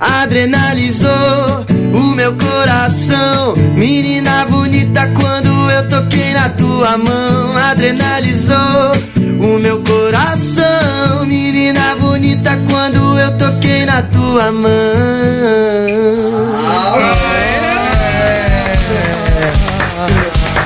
[0.00, 3.54] Ah, adrenalizou o meu coração.
[3.76, 8.92] Menina bonita, quando eu toquei na tua mão, adrenalizou
[9.40, 11.24] o meu coração.
[11.26, 14.72] Menina bonita, quando eu toquei na tua mão.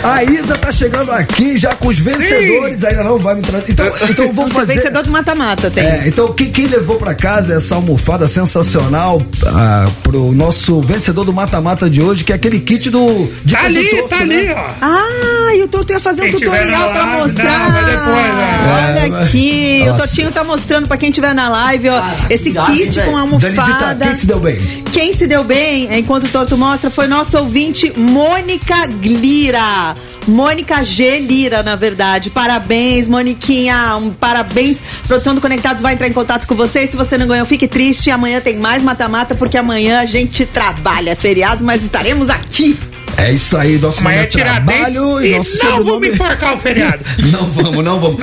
[0.06, 2.84] A Isa tá chegando aqui já com os vencedores.
[2.84, 3.64] Ainda não vai me trazer.
[3.68, 4.74] Então, então vamos fazer.
[4.76, 5.82] vencedor de mata-mata, tem.
[5.84, 11.32] É, então quem, quem levou pra casa essa almofada sensacional ah, pro nosso vencedor do
[11.32, 13.26] mata-mata de hoje, que é aquele kit do.
[13.44, 14.36] De Tá ali, Torto, tá né?
[14.36, 14.70] ali, ó.
[14.80, 17.58] Ah, e o Torto ia fazer um Quem tiver tutorial live, mostrar.
[17.70, 18.56] não, depois, né?
[18.74, 20.06] Olha É, aqui, o Nossa.
[20.06, 23.20] Totinho tá mostrando pra quem tiver na live, ó, esse irado, hein, kit com a
[23.22, 24.06] almofada.
[24.06, 24.56] quem se deu bem?
[24.92, 29.95] Quem se deu bem, enquanto o Torto mostra, foi nosso ouvinte Mônica Glira.
[30.26, 31.20] Mônica G.
[31.20, 32.30] Lira, na verdade.
[32.30, 33.96] Parabéns, Moniquinha.
[33.96, 34.78] Um parabéns.
[35.06, 36.86] Produção do Conectados vai entrar em contato com você.
[36.86, 38.10] Se você não ganhou, fique triste.
[38.10, 41.10] Amanhã tem mais mata-mata, porque amanhã a gente trabalha.
[41.10, 42.78] É feriado, mas estaremos aqui.
[43.16, 47.02] É isso aí, nosso Amanhã é trabalho e e nosso não vamos enforcar o feriado.
[47.32, 48.20] Não vamos, não vamos.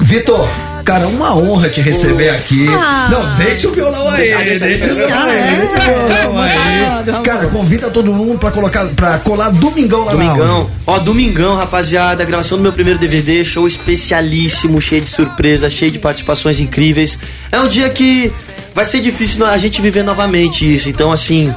[0.00, 0.48] Vitor,
[0.84, 2.66] cara, uma honra te receber aqui.
[2.68, 3.08] Ah.
[3.10, 4.16] Não, deixa o violão aí.
[4.44, 5.38] Deixa, o violão Ah, aí.
[5.38, 5.56] é?
[5.56, 5.94] Deixa o
[6.30, 7.22] violão aí.
[7.24, 10.36] Cara, convida todo mundo pra, colocar, pra colar domingão lá na aula.
[10.44, 10.70] Domingão.
[10.86, 12.24] Ó, domingão, rapaziada.
[12.24, 13.44] Gravação do meu primeiro DVD.
[13.44, 17.18] Show especialíssimo, cheio de surpresas, cheio de participações incríveis.
[17.52, 18.32] É um dia que
[18.80, 20.88] vai ser difícil a gente viver novamente isso.
[20.88, 21.52] Então, assim,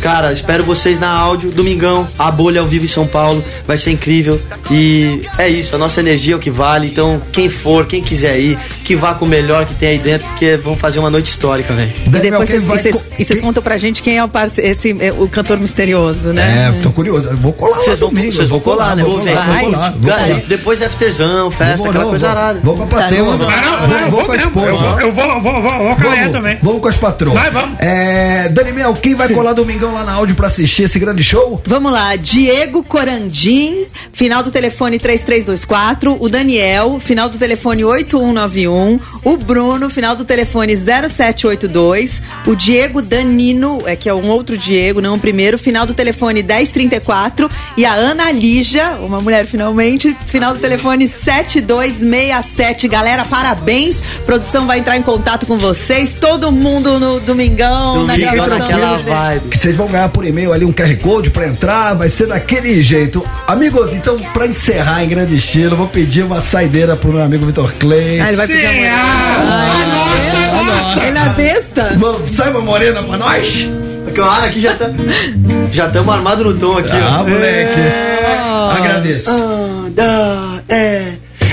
[0.00, 3.90] Cara, espero vocês na áudio, domingão, a bolha ao vivo em São Paulo, vai ser
[3.90, 4.40] incrível.
[4.70, 6.86] E é isso, a nossa energia é o que vale.
[6.86, 10.28] Então, quem for, quem quiser ir, que vá com o melhor que tem aí dentro,
[10.28, 11.92] porque vamos fazer uma noite histórica, velho.
[12.06, 15.12] E depois vocês, e e vocês contam pra gente quem é o, parce, esse, é,
[15.12, 16.72] o cantor misterioso, né?
[16.78, 17.28] É, tô curioso.
[17.28, 18.32] Eu vou colar Vocês lá vão, domingo.
[18.32, 19.02] vocês vão colar, né?
[19.02, 20.40] Vou Vou colar, vou colar, vou.
[20.46, 22.60] Depois afterzão, festa, Vou, aquela coisa vou- arada.
[22.62, 23.36] Vou com a patroa.
[23.36, 24.84] Não, não, Vou, vou com esposa.
[25.00, 26.58] Eu vou, eu vou, vou, vou, vou com também.
[26.68, 27.34] Vamos com as patroas.
[27.34, 27.78] Vai, vamos.
[27.80, 31.60] É, Dani Mel, quem vai colar domingão lá na áudio pra assistir esse grande show?
[31.64, 39.36] Vamos lá, Diego Corandim, final do telefone 3324, o Daniel, final do telefone 8191, o
[39.36, 45.14] Bruno, final do telefone 0782, o Diego Danino, é que é um outro Diego, não
[45.14, 50.60] o primeiro, final do telefone 1034 e a Ana Lígia, uma mulher finalmente, final do
[50.60, 52.88] telefone 7267.
[52.88, 53.96] Galera, parabéns.
[54.26, 59.48] Produção vai entrar em contato com vocês, todo mundo no domingão, na gravação naquela vibe.
[59.48, 62.82] Que vocês vão ganhar por e-mail ali um QR Code pra entrar, vai ser daquele
[62.82, 63.24] jeito.
[63.46, 67.46] Amigos, então, pra encerrar em grande estilo, eu vou pedir uma saideira pro meu amigo
[67.46, 68.20] Vitor Clay.
[68.20, 68.88] Ah, ele vai pedir a morena.
[71.06, 71.94] Ele é besta?
[71.96, 73.68] Vamos, Sai uma morena pra nós?
[74.14, 74.90] Claro, aqui já tá.
[75.70, 77.28] Já estamos armados no tom aqui, Ah, ó.
[77.28, 77.80] moleque.
[77.80, 78.76] É.
[78.76, 79.30] Agradeço.
[79.30, 81.02] Ah, dá, é.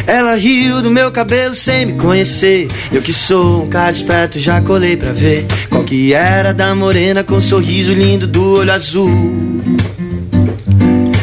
[0.07, 2.68] Ela riu do meu cabelo sem me conhecer.
[2.91, 7.23] Eu que sou um cara esperto, já colei pra ver qual que era da morena
[7.23, 9.10] com um sorriso lindo do olho azul.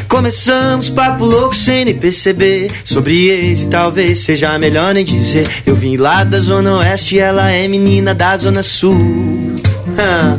[0.08, 5.96] Começamos papo louco sem nem perceber Sobre ex talvez seja melhor nem dizer Eu vim
[5.96, 8.94] lá da zona oeste e ela é menina da zona sul
[9.98, 10.38] Ah.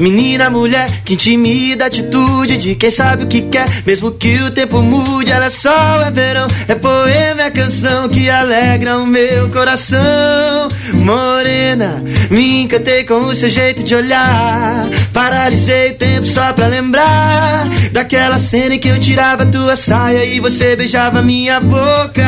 [0.00, 4.50] Menina, mulher, que intimida a atitude de quem sabe o que quer, mesmo que o
[4.50, 5.30] tempo mude.
[5.30, 10.00] Ela é sol, é verão, é poema, é canção que alegra o meu coração.
[10.94, 14.86] Morena, me encantei com o seu jeito de olhar.
[15.12, 20.40] Paralisei o tempo só pra lembrar daquela cena em que eu tirava tua saia e
[20.40, 22.24] você beijava minha boca.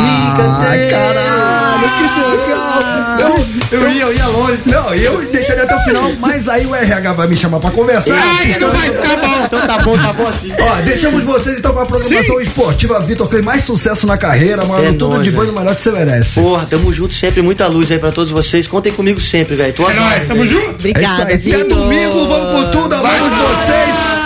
[0.00, 0.90] me encantei.
[0.90, 2.96] caralho, que legal!
[3.18, 3.46] Eu,
[3.78, 4.58] Eu ia, eu ia longe.
[4.66, 8.14] Não, eu deixaria até o final, mas aí o RH vai me chamar pra conversar.
[8.14, 9.44] Ai, não vai ficar bom.
[9.44, 10.52] Então tá bom, tá bom assim.
[10.60, 14.84] Ó, deixamos vocês então com a programação esportiva Vitor Clay, mais sucesso na carreira, mano.
[14.84, 16.40] É tudo nóis, de bom e melhor que você merece.
[16.40, 18.66] Porra, tamo junto sempre, muita luz aí pra todos vocês.
[18.66, 19.74] Contem comigo sempre, velho.
[19.78, 20.62] É nóis, tamo junto.
[20.62, 21.34] É isso Obrigada, aí.
[21.34, 21.68] Até Vitor.
[21.68, 24.16] domingo, vamos com tudo, amamos vocês.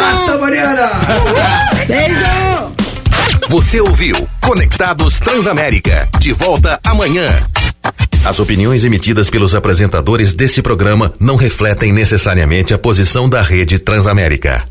[0.00, 0.90] Hasta Mariana!
[1.86, 2.78] Beijo!
[3.48, 6.08] Você ouviu Conectados Transamérica.
[6.18, 7.26] De volta amanhã.
[8.24, 14.64] As opiniões emitidas pelos apresentadores desse programa não refletem necessariamente a posição da Rede Transamérica.